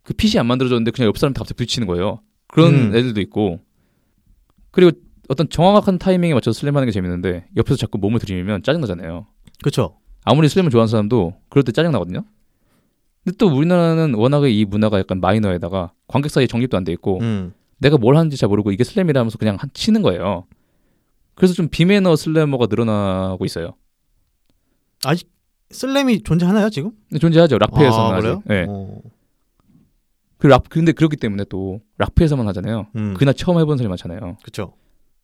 [0.05, 2.21] 그 핏이 안 만들어졌는데 그냥 옆 사람한테 갑자기 부딪히는 거예요.
[2.47, 2.95] 그런 음.
[2.95, 3.59] 애들도 있고
[4.71, 4.93] 그리고
[5.29, 9.27] 어떤 정확한 타이밍에 맞춰서 슬램하는 게 재밌는데 옆에서 자꾸 몸을 들이밀면 짜증 나잖아요.
[9.63, 9.97] 그렇죠.
[10.25, 12.23] 아무리 슬램을 좋아하는 사람도 그럴 때 짜증 나거든요.
[13.25, 17.55] 근데 또 우리나라는 워낙에 이 문화가 약간 마이너에다가 관객 사이에 정립도 안 돼 있고 음.
[17.79, 20.47] 내가 뭘 하는지 잘 모르고 이게 슬램이라 하면서 그냥 한- 치는 거예요.
[21.35, 23.75] 그래서 좀 비매너 슬래머가 늘어나고 있어요.
[25.71, 26.93] 슬램이 존재하나요 지금?
[27.09, 27.59] 근데 존재하죠.
[27.59, 28.23] 락페에서는 아, 아직.
[28.23, 28.43] 그래요?
[28.51, 28.67] 예.
[28.69, 28.99] 어.
[30.45, 32.89] 그 락, 근데 그렇기 때문에 또 락페에서만 하잖아요.
[32.97, 33.15] 음.
[33.15, 34.37] 그날 처음 해본 사람이 많잖아요.
[34.43, 34.75] 그렇죠.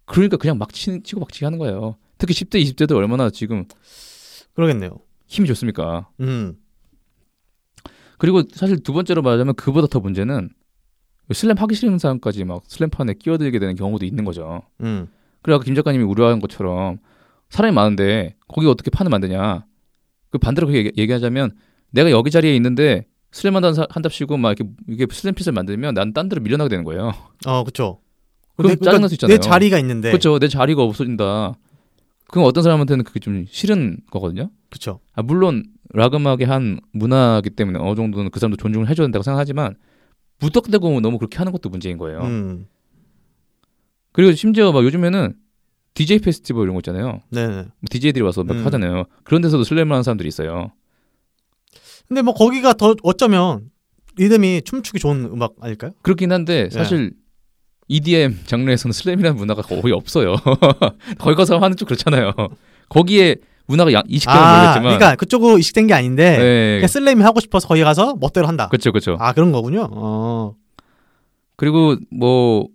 [0.07, 1.97] 그러니까 그냥 막 치, 치고 막치기 하는 거예요.
[2.17, 3.67] 특히 10대, 20대도 얼마나 지금
[4.55, 4.93] 그러겠네요.
[5.27, 6.09] 힘이 좋습니까?
[6.21, 6.57] 음.
[8.17, 10.49] 그리고 사실 두 번째로 말하자면 그보다 더 문제는
[11.35, 14.63] 슬램 하기 싫은 사람까지 막 슬램판에 끼어들게 되는 경우도 있는 거죠.
[14.81, 15.07] 음.
[15.43, 16.97] 그래 아까 김 작가님이 우려한 것처럼
[17.51, 19.67] 사람이 많은데 거기 어떻게 판을 만드냐?
[20.31, 21.59] 그 반대로 그렇게 얘기- 얘기하자면
[21.91, 26.29] 내가 여기 자리에 있는데 슬램 한다 한답시고 막 이렇게 이게 슬램 핏을 만들면 난 딴
[26.29, 27.13] 데로 밀려나게 되는 거예요.
[27.47, 28.01] 어, 그렇죠.
[28.57, 29.37] 그럼 짜증날 수 있잖아요.
[29.37, 30.11] 내 자리가 있는데.
[30.11, 30.39] 그렇죠.
[30.39, 31.55] 내 자리가 없어진다.
[32.29, 34.51] 그럼 어떤 사람한테는 그게 좀 싫은 거거든요.
[34.69, 35.01] 그렇죠.
[35.15, 39.75] 아, 물론 락 음악의 한 문화이기 때문에 어느 정도는 그 사람도 존중을 해줘야 된다고 생각하지만
[40.41, 42.21] 무턱대고 너무 그렇게 하는 것도 문제인 거예요.
[42.21, 42.67] 음.
[44.13, 45.35] 그리고 심지어 막 요즘에는
[45.95, 47.21] DJ 페스티벌 이런 거 있잖아요.
[47.31, 47.67] 네.
[47.91, 48.67] DJ들이 와서 막 음.
[48.67, 49.05] 하잖아요.
[49.25, 50.71] 그런 데서도 슬램을 하는 사람들이 있어요.
[52.11, 53.71] 근데 뭐 거기가 더 어쩌면
[54.17, 55.93] 리듬이 춤추기 좋은 음악 아닐까요?
[56.03, 56.71] 그렇긴 한데 네.
[56.71, 57.13] 사실
[57.87, 60.35] EDM 장르에서는 슬램이라는 문화가 거의 없어요.
[61.21, 62.33] 거기 가서 하는 좀 그렇잖아요.
[62.89, 66.75] 거기에 문화가 양- 이식되면 아, 모르겠지만 그러니까 그쪽으로 이식된 게 아닌데 네.
[66.79, 68.67] 그냥 슬램이 하고 싶어서 거기 가서 멋대로 한다.
[68.71, 69.17] 그렇죠, 그렇죠.
[69.21, 69.89] 아 그런 거군요.
[69.93, 70.57] 어.
[71.55, 72.67] 그리고 뭐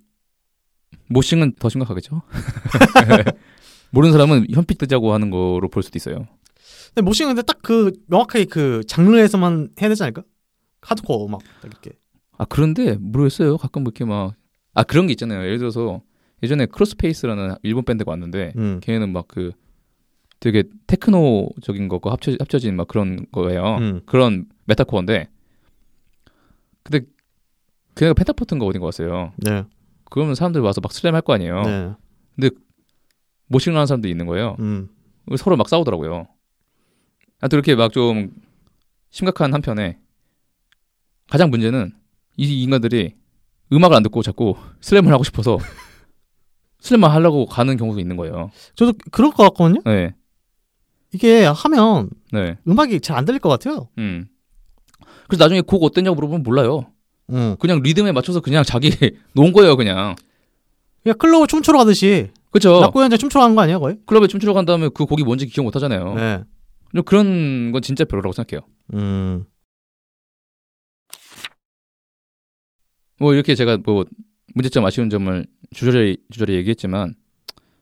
[1.10, 2.22] 모싱은 더 심각하겠죠.
[3.92, 6.26] 모르는 사람은 현피 뜨자고 하는 거로 볼 수도 있어요.
[6.96, 10.24] 근데 모싱 근데 딱 그 명확하게 그 장르에서만 해야 되지 않을까?
[10.82, 11.92] 하드코어 막 이렇게.
[12.38, 13.58] 아 그런데 모르겠어요.
[13.58, 14.34] 가끔 이렇게 막
[14.78, 15.42] 아 그런 게 있잖아요.
[15.46, 16.02] 예를 들어서
[16.44, 18.80] 예전에 크로스페이스라는 일본 밴드가 왔는데 음.
[18.84, 19.52] 걔는 막 그
[20.42, 23.78] 되게 테크노적인 거가 합쳐 합쳐진 막 그런 거예요.
[23.80, 24.02] 음.
[24.06, 25.30] 그런 메타코어인데
[26.84, 27.06] 근데
[27.96, 29.32] 걔가 펜타포트인가 어딘가 왔어요.
[29.38, 29.64] 네.
[30.12, 31.64] 그러면 사람들 와서 막 슬램 할 거 아니에요.
[32.38, 32.50] 네.
[33.48, 34.56] 모싱을 하는 사람도 있는 거예요.
[34.60, 34.90] 음.
[35.38, 36.28] 서로 막 싸우더라고요.
[37.42, 38.32] 하여튼 이렇게 막 좀
[39.12, 39.98] 심각한 한편에
[41.30, 41.94] 가장 문제는
[42.38, 43.14] 이 인간들이
[43.72, 45.58] 음악을 안 듣고 자꾸 슬램을 하고 싶어서
[46.82, 48.52] 슬램만 하려고 가는 경우도 있는 거예요.
[48.76, 49.82] 저도 그럴 것 같거든요.
[49.86, 50.14] 네,
[51.14, 53.88] 이게 하면 네, 음악이 잘 안 들릴 것 같아요.
[53.98, 54.28] 음.
[55.28, 56.86] 그래서 나중에 곡 어땠냐고 물어보면 몰라요.
[57.32, 57.56] 음.
[57.60, 58.92] 그냥 리듬에 맞춰서 그냥 자기
[59.34, 60.16] 놓은 거예요, 그냥.
[61.04, 62.82] 그냥 클럽 춤추러 가듯이 그렇죠.
[62.82, 63.98] 낙고 현장 춤추러 가는 거 아니에요, 거의?
[64.06, 66.14] 클럽에 춤추러 간 다음에 그 곡이 뭔지 기억 못 하잖아요.
[66.16, 66.44] 네.
[66.96, 68.66] 좀 그런 건 진짜 별로라고 생각해요.
[68.94, 69.46] 음.
[73.20, 74.06] 뭐 이렇게 제가 뭐
[74.54, 77.16] 문제점 아쉬운 점을 주저리 주저리 얘기했지만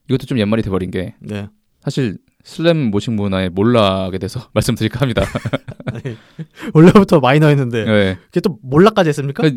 [0.10, 1.48] 이것도 좀 옛말이 돼버린 게 네.
[1.82, 5.24] 사실 슬램 모식 문화에 몰락에 대해서 말씀드릴까 합니다.
[6.74, 8.16] 원래부터 마이너였는데 네.
[8.26, 9.44] 그게 또 몰락까지 했습니까?
[9.44, 9.56] 그-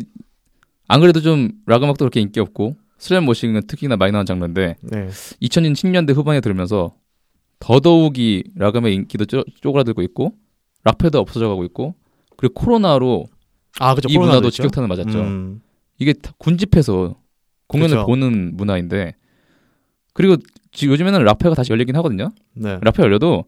[0.87, 5.07] 안 그래도 좀 락 음악도 그렇게 인기 없고 슬램 모식은 특히나 마이너한 장르인데 네.
[5.41, 6.95] 2010년대 후반에 들으면서
[7.59, 10.33] 더더욱이 락 음의 인기도 쪼, 쪼그라들고 있고
[10.83, 11.95] 락패도 없어져 가고 있고
[12.35, 13.25] 그리고 코로나로
[13.79, 14.07] 아, 그죠.
[14.09, 14.63] 이 코로나도 문화도 있죠.
[14.63, 15.19] 직격탄을 맞았죠.
[15.19, 15.61] 음.
[15.99, 17.15] 이게 다 군집해서
[17.67, 18.05] 공연을 그쵸.
[18.05, 19.15] 보는 문화인데
[20.13, 20.37] 그리고
[20.71, 22.29] 지금 요즘에는 락페가 다시 열리긴 하거든요.
[22.53, 22.79] 네.
[22.81, 23.45] 락페 열려도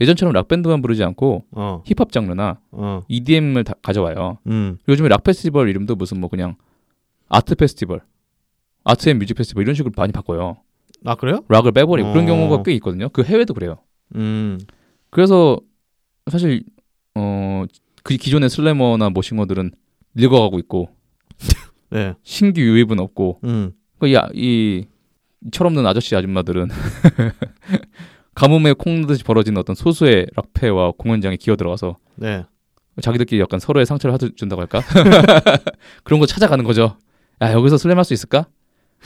[0.00, 1.82] 예전처럼 락 밴드만 부르지 않고 어.
[1.86, 3.02] 힙합 장르나 어.
[3.08, 4.38] EDM을 다 가져와요.
[4.46, 4.78] 음.
[4.88, 6.56] 요즘에 락 페스티벌 이름도 무슨 뭐 그냥
[7.28, 8.00] art festival,
[8.84, 10.56] art and music festival 이런 식으로 많이 바꿔요.
[11.04, 11.44] 아, 그래요?
[11.48, 12.26] 락을 빼버리고 그런 어.
[12.26, 13.08] 경우가 꽤 있거든요.
[13.10, 13.76] 그 해외도 그래요.
[14.14, 14.58] 음.
[15.10, 15.58] 그래서
[16.30, 16.64] 사실
[17.14, 17.64] 어
[18.08, 19.70] 그 기존의 slammer나 moshing어들은
[20.14, 20.88] 늙어가고 있고
[21.90, 22.14] 네.
[22.22, 23.72] 신규 유입은 없고 음.
[23.98, 24.86] 그 이, 이
[25.52, 26.68] 철없는 아저씨 아줌마들은
[28.34, 32.44] 가뭄에 콩 넣듯이 벌어지는 어떤 소수의 락페와 공연장에 기어 들어가서 네.
[33.02, 34.80] 자기들끼리 약간 서로의 상처를 하준다고 할까?
[36.02, 36.96] 그런 거 찾아가는 거죠.
[37.42, 38.46] 야 여기서 슬램 할 수 있을까?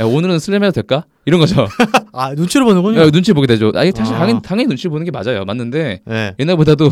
[0.01, 1.05] 야 오늘은 슬램 해도 될까?
[1.27, 1.66] 이런 거죠.
[2.12, 3.01] 아, 눈치를 보는군요.
[3.01, 3.73] 야, 눈치 보게 되죠.
[3.74, 4.19] 아니 사실 아.
[4.20, 5.44] 당연히, 당연히 눈치 보는 게 맞아요.
[5.44, 6.35] 맞는데 네.
[6.39, 6.90] 옛날보다도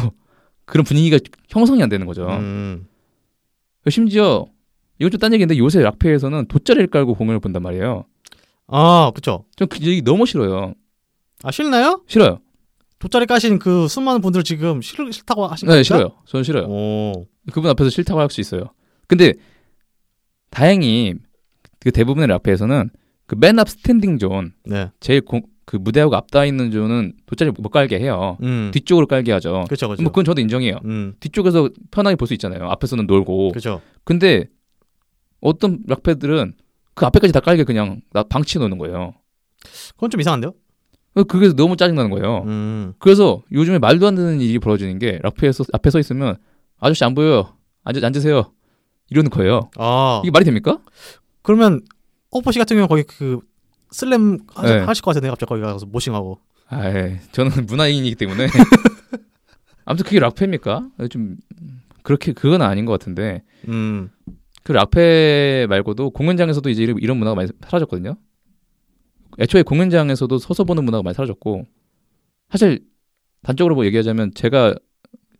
[0.66, 1.18] 그런 분위기가
[1.48, 2.26] 형성이 안 되는 거죠.
[2.28, 2.86] 음.
[3.88, 4.46] 심지어
[4.98, 8.04] 이건 좀 딴 얘기인데 요새 락페에서는 돗자리를 깔고 공연을 본단 말이에요.
[8.68, 9.44] 아, 그쵸.
[9.56, 10.74] 전 그 얘기 너무 싫어요.
[11.42, 12.02] 아, 싫나요?
[12.06, 12.40] 싫어요.
[12.98, 15.78] 돗자리 까신 그 수많은 분들 지금 싫, 싫다고 하신 거니까?
[15.78, 16.10] 네, 싫어요.
[16.26, 16.66] 저는 싫어요.
[16.66, 17.26] 오.
[17.50, 18.64] 그분 앞에서 싫다고 할 수 있어요.
[19.06, 19.32] 근데
[20.50, 21.14] 다행히
[21.80, 22.90] 그 대부분의 락페에서는
[23.26, 24.90] 그 맨 앞 standing zone 네.
[25.00, 28.36] 제일 공, 그 무대하고 맞닿아 있는 zone은 돗자리 못 깔게 해요.
[28.42, 28.70] 음.
[28.74, 29.64] 뒤쪽으로 깔게 하죠.
[29.68, 30.02] 그쵸, 그쵸.
[30.02, 30.78] 뭐 그건 저도 인정해요.
[30.84, 31.14] 음.
[31.20, 32.68] 뒤쪽에서 편하게 볼 수 있잖아요.
[32.70, 33.52] 앞에서는 놀고.
[33.52, 33.80] 그쵸.
[34.04, 34.46] 근데
[35.40, 36.54] 어떤 락패들은
[36.94, 39.14] 그 앞에까지 다 깔게 그냥 나 방치 놓는 거예요.
[39.94, 40.52] 그건 좀 이상한데요?
[41.28, 42.42] 그게 너무 짜증나는 거예요.
[42.46, 42.92] 음.
[42.98, 46.36] 그래서 요즘에 말도 안 되는 일이 벌어지는 게 락페에서 앞에 서 있으면
[46.78, 47.54] 아저씨 안 보여요.
[47.84, 48.52] 앉아, 앉으세요.
[49.10, 49.70] 이러는 거예요.
[49.76, 50.20] 아.
[50.24, 50.78] 이게 말이 됩니까?
[51.42, 51.80] 그러면
[52.30, 53.40] 오퍼 씨 같은 경우 거기 그
[53.90, 54.78] 슬램 하, 네.
[54.80, 56.38] 하실 것 같은데 갑자기 거기 가서 모싱하고.
[56.68, 56.82] 아,
[57.32, 58.46] 저는 문화인이기 때문에
[59.84, 60.90] 아무튼 그게 락페입니까?
[61.10, 61.36] 좀
[62.02, 64.10] 그렇게 그건 아닌 것 같은데 음.
[64.62, 68.16] 그 락페 말고도 공연장에서도 이제 이런- 이런 문화가 많이 사라졌거든요.
[69.38, 71.66] 애초에 공연장에서도 서서 보는 문화가 많이 사라졌고
[72.50, 72.84] 사실
[73.42, 74.74] 단적으로 뭐 얘기하자면 제가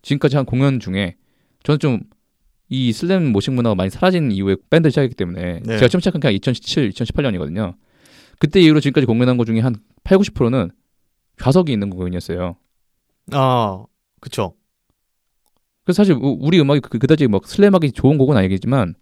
[0.01, 1.15] 지금까지 한 공연 중에
[1.63, 1.99] 저는 좀
[2.73, 5.77] 이 슬램 모식 문화가 많이 사라진 이후에 밴드 시작했기 때문에 네.
[5.77, 7.75] 제가 처음 시작한 게 2017, 2018년이거든요.
[8.39, 9.75] 그때 이후로 지금까지 공연한 것 중에 한
[10.05, 10.71] 8, 90%는
[11.37, 12.55] 좌석이 있는 공연이었어요.
[13.33, 13.83] 아,
[14.21, 14.53] 그쵸.
[15.83, 18.95] 그래서 사실 우- 우리 음악이 그- 그다지 막 슬램하기 좋은 곡은 아니겠지만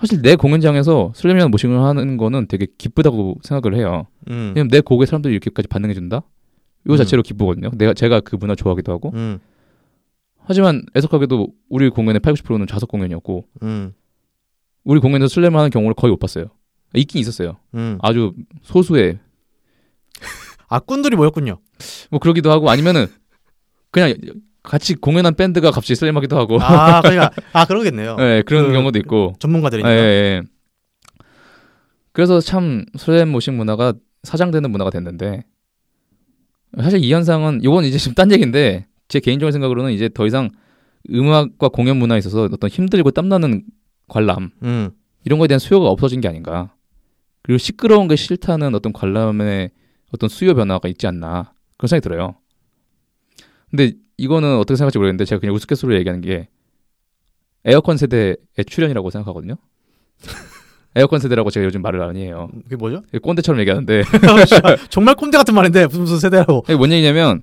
[0.00, 4.06] 사실 내 공연장에서 슬램이라는 모싱을 하는 거는 되게 기쁘다고 생각을 해요.
[4.30, 4.52] 음.
[4.54, 6.22] 왜냐면 내 곡에 사람들이 이렇게까지 반응해 준다.
[6.86, 6.96] 이거 음.
[6.96, 7.70] 자체로 기쁘거든요.
[7.76, 9.10] 내가 제가 그 문화 좋아하기도 하고.
[9.14, 9.38] 음.
[10.44, 13.92] 하지만 애석하게도 우리 공연의 8, 90%는 좌석 공연이었고 음.
[14.84, 16.46] 우리 공연에서 슬램을 하는 경우를 거의 못 봤어요.
[16.94, 17.56] 있긴 있었어요.
[17.74, 17.98] 음.
[18.02, 19.18] 아주 소수의
[20.68, 21.58] 아 꾼들이 모였군요.
[22.10, 23.06] 뭐 그러기도 하고 아니면은
[23.90, 24.14] 그냥
[24.62, 28.16] 같이 공연한 밴드가 갑자기 슬램하기도 하고 아 그러니까 아 그러겠네요.
[28.20, 29.90] 예, 그런 그- 경우도 있고 전문가들이니까.
[29.90, 30.42] 예, 예, 예.
[32.12, 35.44] 그래서 참 슬램 모식 문화가 사장되는 문화가 됐는데
[36.80, 40.48] 사실 이 현상은 이건 이제 지금 딴 얘기인데 제 개인적인 생각으로는 이제 더 이상
[41.10, 43.62] 음악과 공연 문화에 있어서 어떤 힘들고 땀나는
[44.08, 44.90] 관람 음.
[45.26, 46.72] 이런 거에 대한 수요가 없어진 게 아닌가
[47.42, 49.70] 그리고 시끄러운 게 싫다는 어떤 관람의
[50.14, 52.36] 어떤 수요 변화가 있지 않나 그런 생각이 들어요.
[53.68, 56.48] 근데 이거는 어떻게 생각할지 모르겠는데 제가 그냥 우스갯소리로 얘기하는 게
[57.66, 58.36] 에어컨 세대의
[58.66, 59.56] 출현이라고 생각하거든요.
[60.96, 62.48] 에어컨 세대라고 제가 요즘 말을 많이 해요.
[62.64, 63.02] 그게 뭐죠?
[63.20, 64.04] 꼰대처럼 얘기하는데
[64.88, 66.62] 정말 꼰대 같은 말인데 무슨 무슨 세대라고.
[66.64, 67.42] 이게 뭔 얘기냐면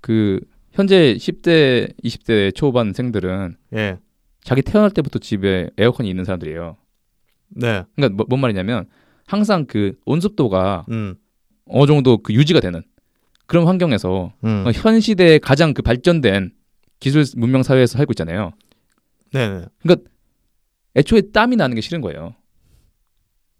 [0.00, 0.40] 그
[0.74, 3.98] 현재 10대, 20대 초반생들은 예.
[4.42, 6.76] 자기 태어날 때부터 집에 에어컨이 있는 사람들이에요.
[7.50, 7.84] 네.
[7.94, 8.86] 그러니까 뭐- 뭔 말이냐면
[9.26, 11.14] 항상 그 온습도가 음.
[11.66, 12.82] 어느 정도 그 유지가 되는
[13.46, 14.64] 그런 환경에서 음.
[14.66, 16.52] 어, 현 시대에 가장 그 발전된
[16.98, 18.52] 기술 문명 사회에서 살고 있잖아요.
[19.32, 19.64] 네.
[20.96, 22.34] 애초에 땀이 나는 게 싫은 거예요.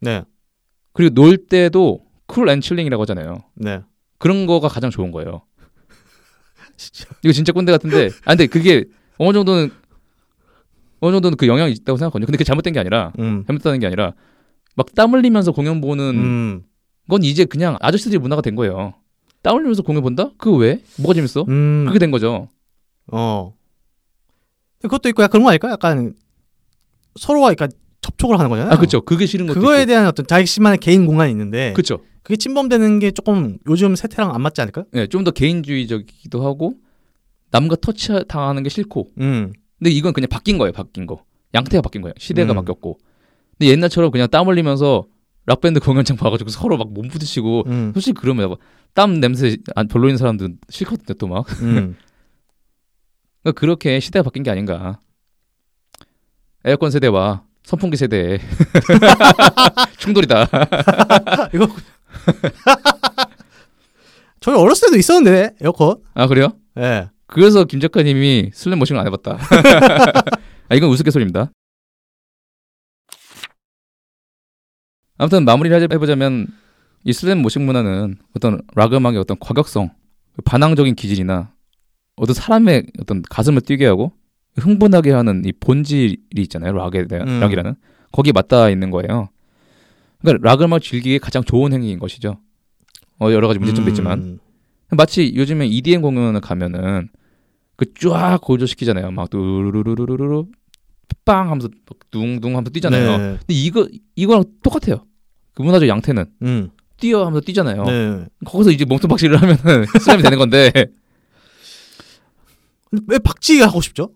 [0.01, 0.23] 네.
[0.93, 3.45] 그리고 놀 때도 cool and chilling이라고 하잖아요.
[3.55, 3.81] 네.
[4.19, 5.43] 그런 거가 가장 좋은 거예요.
[6.77, 7.07] 진짜.
[7.23, 8.85] 이거 진짜 꼰대 같은데, 아 근데 그게
[9.19, 9.71] 어느 정도는
[11.01, 12.27] 어느 정도는 그 영향이 있다고 생각하거든요.
[12.27, 13.45] 근데 그게 잘못된 게 아니라 음.
[13.47, 14.13] 잘못된 게 아니라
[14.77, 16.63] 막 땀 흘리면서 공연 보는 음.
[17.09, 18.95] 건 이제 그냥 아저씨들이 문화가 된 거예요.
[19.43, 20.31] 땀 흘리면서 공연 본다?
[20.39, 20.83] 그거 왜?
[20.99, 21.45] 뭐가 재밌어?
[21.49, 21.85] 음.
[21.87, 22.49] 그게 된 거죠.
[23.13, 23.55] 어.
[24.83, 25.71] 그것도 있고 약간 그런 거 아닐까?
[25.71, 26.15] 약간
[27.19, 27.69] 서로가 그러니까
[28.01, 28.73] 접촉을 하는 거잖아요.
[28.73, 29.01] 아 그렇죠.
[29.03, 29.87] 그게 싫은 것도 그거에 있고.
[29.87, 32.01] 대한 어떤 자기만의 개인 공간이 있는데 그렇죠.
[32.25, 34.87] 그게 침범되는 게 조금 요즘 세태랑 안 맞지 않을까요?
[34.93, 36.75] 네, 좀 더 개인주의적이기도 하고
[37.53, 39.13] 남과 터치 당하는 게 싫고.
[39.21, 39.53] 음.
[39.79, 40.73] 근데 이건 그냥 바뀐 거예요.
[40.73, 41.23] 바뀐 거.
[41.55, 42.15] 양태가 바뀐 거예요.
[42.19, 42.57] 시대가 음.
[42.57, 42.99] 바뀌었고.
[43.59, 45.07] 근데 옛날처럼 그냥 땀 흘리면서
[45.47, 47.91] 락밴드 공연장 봐가지고 서로 막 몸 부딪히고 음.
[47.95, 48.57] 솔직히 그러면
[48.95, 51.15] 막땀 냄새 안- 별로인 사람들은 싫거든요.
[51.19, 51.47] 또 막.
[51.63, 51.97] 음.
[53.45, 54.99] 그러니까 그렇게 시대가 바뀐 게 아닌가.
[56.65, 58.41] 에어컨 세대와 선풍기 세대의
[59.99, 60.49] 충돌이다.
[61.55, 61.69] 이거
[64.41, 65.97] 저희 어렸을 때도 있었는데 에어컨.
[66.15, 66.49] 아 그래요?
[66.79, 67.09] 예.
[67.27, 69.39] 그래서 김 작가님이 slam moshing을 안 해봤다.
[70.69, 71.51] 아 이건 우스갯소리입니다.
[75.17, 76.49] 아무튼 마무리를 해보자면
[77.05, 79.91] 이 slam moshing 문화는 어떤 락 음악의 어떤 과격성,
[80.45, 81.53] 반항적인 기질이나
[82.17, 84.13] 어떤 사람의 어떤 가슴을 뛰게 하고
[84.59, 86.73] 흥분하게 하는 이 본질이 있잖아요.
[86.73, 87.41] 락에 대한 음.
[87.41, 87.75] 락이라는
[88.13, 89.29] 거기에 맞닿아 있는 거예요.
[90.25, 92.39] 그러니까 락 음악 즐기기 가장 좋은 행위인 것이죠.
[93.21, 94.39] 어, 여러 가지 문제점도 있지만 음.
[94.97, 97.09] 마치 요즘에 EDM 공연을 가면은
[97.77, 99.11] 그 쫙 고조시키잖아요.
[99.11, 100.47] 막 뚜루루루루루루
[101.25, 103.11] 빵 하면서 막 둥둥 하면서 뛰잖아요.
[103.19, 103.25] 네.
[103.39, 105.05] 근데 이거 이거랑 똑같아요.
[105.55, 106.71] 그 문화적 양태는 음.
[106.99, 107.85] 뛰어 하면서 뛰잖아요.
[107.85, 108.27] 네.
[108.45, 110.71] 거기서 이제 몸통 박치기를 하면은 slam이 되는 건데.
[113.09, 114.11] 왜 박치기 하고 싶죠?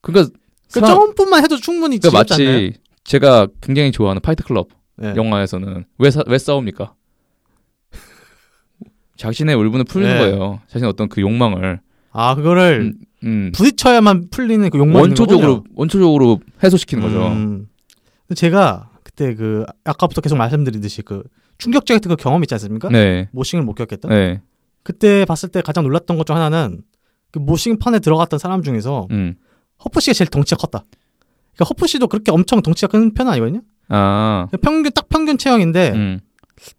[0.00, 0.34] 그러니까
[0.72, 2.66] 그 사- 점프만 해도 충분히 그러니까 지겹지 않나요?
[2.66, 4.68] 마치 제가 굉장히 좋아하는 파이트 클럽
[4.98, 5.14] 네.
[5.16, 6.94] 영화에서는 왜, 사- 왜 싸웁니까?
[9.16, 10.18] 자신의 울분을 풀는 네.
[10.18, 10.60] 거예요.
[10.68, 11.80] 자신의 어떤 그 욕망을
[12.12, 12.94] 아 그거를
[13.24, 17.26] 음, 부딪혀야만 풀리는 그 욕망이 원초적으로 원초적으로 해소시키는 거죠.
[17.28, 17.68] 음.
[18.26, 21.22] 근데 제가 그때 그 아까부터 계속 말씀드리듯이 그
[21.58, 22.88] 충격적인 그 경험 있지 않습니까?
[22.90, 23.28] 네.
[23.32, 24.10] 모싱을 목격했던.
[24.10, 24.40] 네.
[24.84, 26.82] 그때 봤을 때 가장 놀랐던 것 중 하나는
[27.30, 29.34] 그 모싱판에 들어갔던 사람 중에서 음.
[29.84, 30.84] 허프 씨가 제일 덩치가 컸다.
[31.54, 33.60] 그러니까 허프 씨도 그렇게 엄청 덩치가 큰 편은 아니거든요.
[33.88, 34.46] 아.
[34.62, 36.20] 평균 딱 평균 체형인데 음.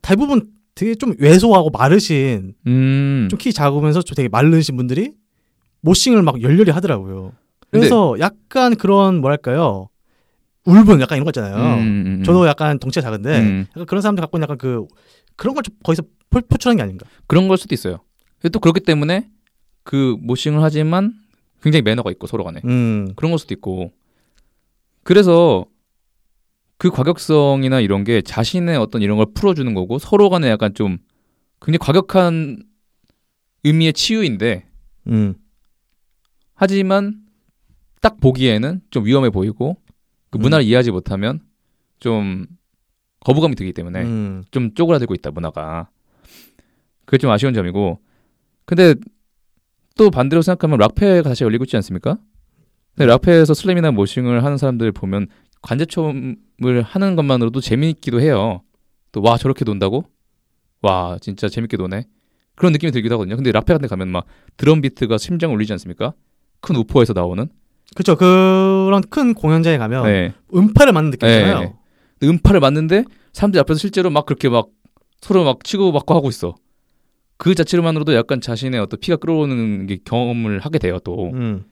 [0.02, 3.27] 대부분 되게 좀 왜소하고 마르신 음.
[3.30, 5.14] 좀키 작으면서 좀 되게 마르신 분들이
[5.81, 7.34] 모싱을 막 열렬히 하더라고요.
[7.72, 9.90] 그래서 약간 그런 뭐랄까요
[10.65, 11.56] 울분 약간 이런 거 있잖아요.
[11.56, 12.23] 음, 음, 음.
[12.23, 13.65] 저도 약간 덩치가 작은데 음.
[13.72, 14.86] 약간 그런 사람들 갖고 있는 약간 그
[15.36, 17.06] 그런 걸 좀 거기서 포, 포출한 게 아닌가.
[17.27, 17.99] 그런 걸 수도 있어요.
[18.52, 19.30] 또 그렇기 때문에
[19.84, 21.14] 그 모싱을 하지만
[21.61, 23.14] 굉장히 매너가 있고 서로 간에 음.
[23.15, 23.91] 그런 걸 수도 있고
[25.03, 25.65] 그래서
[26.80, 30.97] 그 과격성이나 이런 게 자신의 어떤 이런 걸 풀어주는 거고 서로 간에 약간 좀
[31.61, 32.64] 굉장히 과격한
[33.65, 34.65] 의미의 치유인데
[35.07, 35.35] 음.
[36.56, 37.19] 하지만
[38.01, 39.76] 딱 보기에는 좀 위험해 보이고
[40.30, 40.41] 그 음.
[40.41, 41.41] 문화를 이해하지 못하면
[41.99, 42.47] 좀
[43.19, 44.43] 거부감이 들기 때문에 음.
[44.49, 45.89] 좀 쪼그라들고 있다 문화가
[47.03, 47.99] 그게 좀 아쉬운 점이고
[48.64, 48.95] 근데
[49.97, 52.18] 또 반대로 생각하면 락페가 다시 열리고 있지 않습니까?
[52.95, 55.27] 근데 락페에서 슬램이나 모싱을 하는 사람들 보면
[55.61, 55.85] 관제
[56.61, 58.61] 점을 하는 것만으로도 재미있기도 해요.
[59.11, 60.03] 또 와 저렇게 논다고?
[60.81, 62.06] 와 진짜 재밌게 노네.
[62.56, 63.36] 그런 느낌이 들기도 하거든요.
[63.36, 64.26] 근데 락페 같은 데 가면 막
[64.57, 66.14] 드럼 비트가 심장을 울리지 않습니까?
[66.61, 67.48] 큰 우포에서 나오는
[67.95, 68.15] 그렇죠.
[68.15, 70.34] 그런 큰 공연장에 가면 네.
[70.53, 71.60] 음파를 맞는 느낌이잖아요.
[71.61, 71.73] 네.
[72.27, 74.68] 음파를 맞는데 사람들 앞에서 실제로 막 그렇게 막
[75.22, 76.56] 서로 막 치고 받고 하고 있어.
[77.38, 81.31] 그 자체로만으로도 약간 자신의 어떤 피가 끓어오르는 게 경험을 하게 돼요 또.
[81.31, 81.64] 음.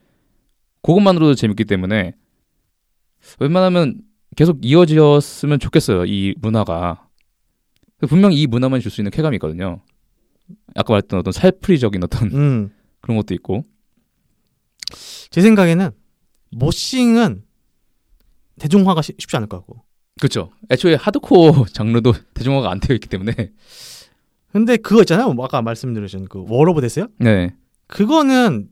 [0.82, 2.14] 그것만으로도 재밌기 때문에
[3.40, 3.96] 웬만하면
[4.38, 7.08] 계속 이어졌으면 좋겠어요 이 문화가.
[8.08, 9.82] 분명 이 문화만 줄 수 있는 쾌감이 있거든요.
[10.76, 12.70] 아까 말했던 어떤 살풀이적인 어떤 음.
[13.02, 13.64] 그런 것도 있고.
[15.32, 15.90] 제 생각에는
[16.52, 17.44] moshing은
[18.60, 19.84] 대중화가 쉽- 쉽지 않을 것 같고.
[20.20, 20.52] 그렇죠.
[20.72, 23.34] 애초에 하드코어 장르도 대중화가 안 되어 있기 때문에.
[24.52, 25.34] 근데 그거 있잖아요.
[25.34, 27.08] 뭐 아까 말씀드린 그 wall of death요?
[27.20, 27.56] 네.
[27.88, 28.70] 그거는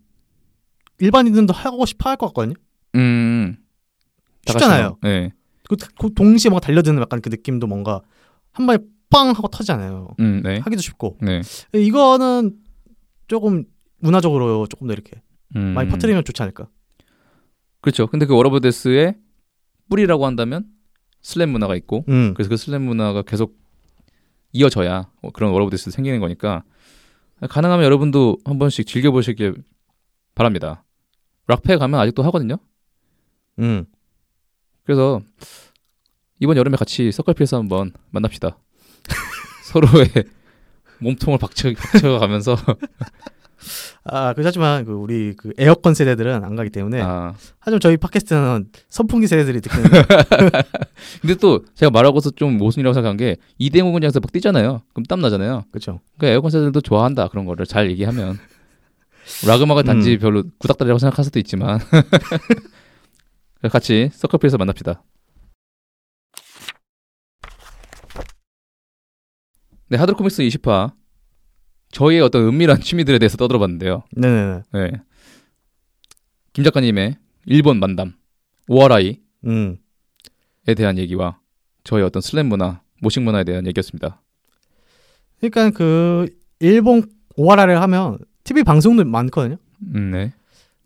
[1.00, 2.54] 일반인들도 하고 싶어 할 것 같거든요.
[2.96, 3.58] 음.
[4.46, 4.98] 다 쉽잖아요.
[5.02, 5.32] 네.
[5.70, 8.02] 그, 그 동시에 뭔가 달려드는 약간 그 느낌도 뭔가
[8.52, 8.80] 한 번에
[9.10, 10.16] 빵 하고 터지잖아요.
[10.20, 10.60] 음, 네.
[10.60, 11.18] 하기도 쉽고.
[11.22, 11.42] 네.
[11.74, 12.58] 이거는
[13.28, 13.66] 조금
[14.00, 15.22] 문화적으로 조금 더 이렇게
[15.56, 15.74] 음.
[15.74, 16.68] 많이 퍼뜨리면 좋지 않을까.
[17.82, 18.08] 그렇죠.
[18.08, 19.15] 근데 그 wall of death의
[19.90, 20.66] 뿌리라고 한다면
[21.22, 22.34] slam 문화가 있고 음.
[22.36, 23.58] 그래서 그 slam 문화가 계속
[24.52, 26.64] 이어져야 뭐 그런 wall of death 생기는 거니까
[27.50, 29.64] 가능하면 여러분도 한 번씩 즐겨보시길
[30.34, 30.84] 바랍니다.
[31.48, 32.58] 락페 가면 아직도 하거든요.
[33.60, 33.86] 음.
[34.86, 35.22] 그래서
[36.40, 38.57] 이번 여름에 같이 circle pit에서 한번 만납시다.
[39.72, 40.07] 서로의
[40.99, 42.56] 몸통을 박쳐 박쳐가면서
[44.03, 49.28] 아, 그렇지만 그 우리 그 에어컨 세대들은 안 가기 때문에 아 하지만 저희 팟캐스트는 선풍기
[49.28, 49.84] 세대들이 듣는
[51.22, 54.84] 근데 또 제가 말하고서 좀 모순이라고 생각한 게 이대공 공장에서 막 뛰잖아요.
[54.94, 55.66] 그럼 땀 나잖아요.
[55.72, 55.99] 그렇죠.
[56.18, 58.38] 그러니까 에어컨 세대들도 좋아한다 그런 거를 잘 얘기하면
[59.48, 60.20] 락 음악을 단지 음.
[60.20, 61.80] 별로 구닥다리라고 생각할 수도 있지만
[63.70, 65.04] 같이 서클필에서 만납시다.
[69.88, 70.94] 네 하드로 코믹스 20화
[71.92, 74.04] 저희의 어떤 은밀한 취미들에 대해서 떠들어봤는데요.
[74.12, 74.62] 네네네.
[74.74, 74.92] 네.
[76.54, 78.14] 김 작가님의 일본 만담
[78.68, 79.78] 오아라이에 음.
[80.76, 81.40] 대한 얘기와
[81.84, 84.22] 저희 어떤 슬램 문화, 모식 문화에 대한 얘기였습니다.
[85.40, 86.28] 그러니까 그
[86.60, 87.04] 일본
[87.36, 89.58] 오하라를 하면 TV 방송도 많거든요.
[89.94, 90.34] 음, 네.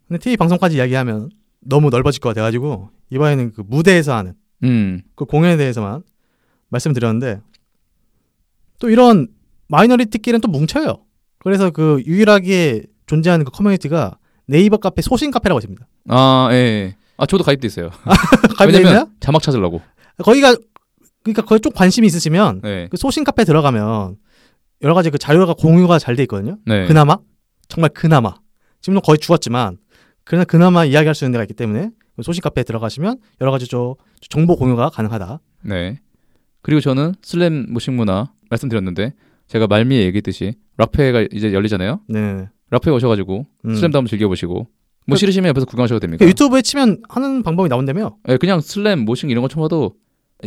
[0.08, 1.30] 근데 TV 방송까지 이야기하면
[1.62, 4.34] 너무 넓어질 것 같아가지고 이번에는 그 무대에서 하는
[4.64, 6.04] 음, 그 공연에 대해서만
[6.70, 7.42] 말씀드렸는데
[8.80, 9.28] 또 이런
[9.68, 11.04] 마이너리티끼리는 또 뭉쳐요.
[11.40, 15.86] 그래서 그 유일하게 존재하는 그 커뮤니티가 네이버 카페 소신 카페라고 있습니다.
[16.10, 16.96] 아, 예, 예.
[17.18, 17.90] 아, 저도 가입돼 있어요.
[18.58, 19.10] 가입돼 있나요?
[19.20, 19.82] 자막 찾으려고.
[20.24, 20.56] 거기가
[21.24, 22.88] 그러니까 거기 좀 관심이 있으시면 네.
[22.90, 24.18] 그 소신 카페 들어가면
[24.82, 26.58] 여러 가지 그 자료가 공유가 잘 돼 있거든요.
[26.66, 26.86] 네.
[26.88, 27.18] 그나마
[27.68, 28.36] 정말 그나마
[28.82, 29.78] 지금은 거의 죽었지만
[30.30, 33.96] 그러나 그나마 이야기할 수 있는 데가 있기 때문에 그 소식 카페에 들어가시면 여러 가지 저
[34.30, 35.40] 정보 공유가 가능하다.
[35.64, 36.00] 네.
[36.62, 39.14] 그리고 저는 슬램 모식 문화 말씀드렸는데
[39.48, 42.02] 제가 말미에 얘기했듯이 락페가 이제 열리잖아요.
[42.10, 42.48] 네.
[42.70, 43.74] 락페 오셔가지고 음.
[43.74, 44.68] 슬램도 한번 즐겨보시고 뭐
[45.10, 46.24] 그- 싫으시면 옆에서 구경하셔도 됩니다.
[46.24, 48.16] 그 유튜브에 치면 하는 방법이 나온다며.
[48.28, 49.96] 예, 그냥 슬램 모식 이런 거 쳐봐도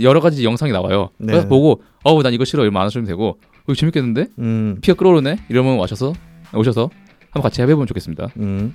[0.00, 1.10] 여러 가지 영상이 나와요.
[1.18, 1.26] 네.
[1.32, 4.78] 그래서 보고 어우 난 이거 싫어 이러면 안 하시면 되고 어, 재밌겠는데 음.
[4.80, 6.12] 피가 끓어오르네 이러면 와셔서
[6.54, 6.88] 오셔서
[7.30, 8.28] 한번 같이 해보면 좋겠습니다.
[8.36, 8.72] 음.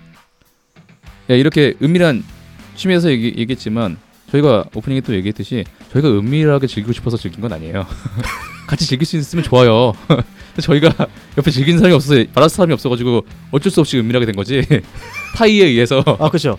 [1.29, 2.23] 예, 이렇게 은밀한
[2.75, 3.97] 취미에서 얘기, 얘기했지만
[4.31, 7.85] 저희가 오프닝에 또 얘기했듯이 저희가 은밀하게 즐기고 싶어서 즐긴 건 아니에요.
[8.67, 9.93] 같이 즐길 수 있으면 좋아요.
[10.59, 10.93] 저희가
[11.37, 14.65] 옆에 즐기는 사람이 없어서 말할 사람이 없어가지고 어쩔 수 없이 은밀하게 된 거지.
[15.35, 16.57] 타이에 의해서 아 그렇죠.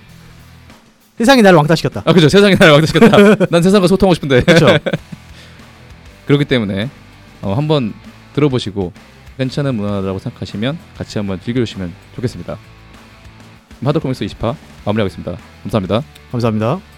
[1.18, 2.02] 세상이 나를 왕따시켰다.
[2.04, 3.46] 아 그죠 세상이 나를 왕따시켰다.
[3.50, 4.66] 난 세상과 소통하고 싶은데 그렇죠.
[6.26, 6.88] 그렇기 때문에
[7.42, 7.92] 어, 한번
[8.34, 8.92] 들어보시고
[9.36, 12.58] 괜찮은 문화라고 생각하시면 같이 한번 즐겨주시면 좋겠습니다.
[13.86, 15.36] 하드코믹스 20화 마무리하겠습니다.
[15.62, 16.02] 감사합니다.
[16.32, 16.97] 감사합니다.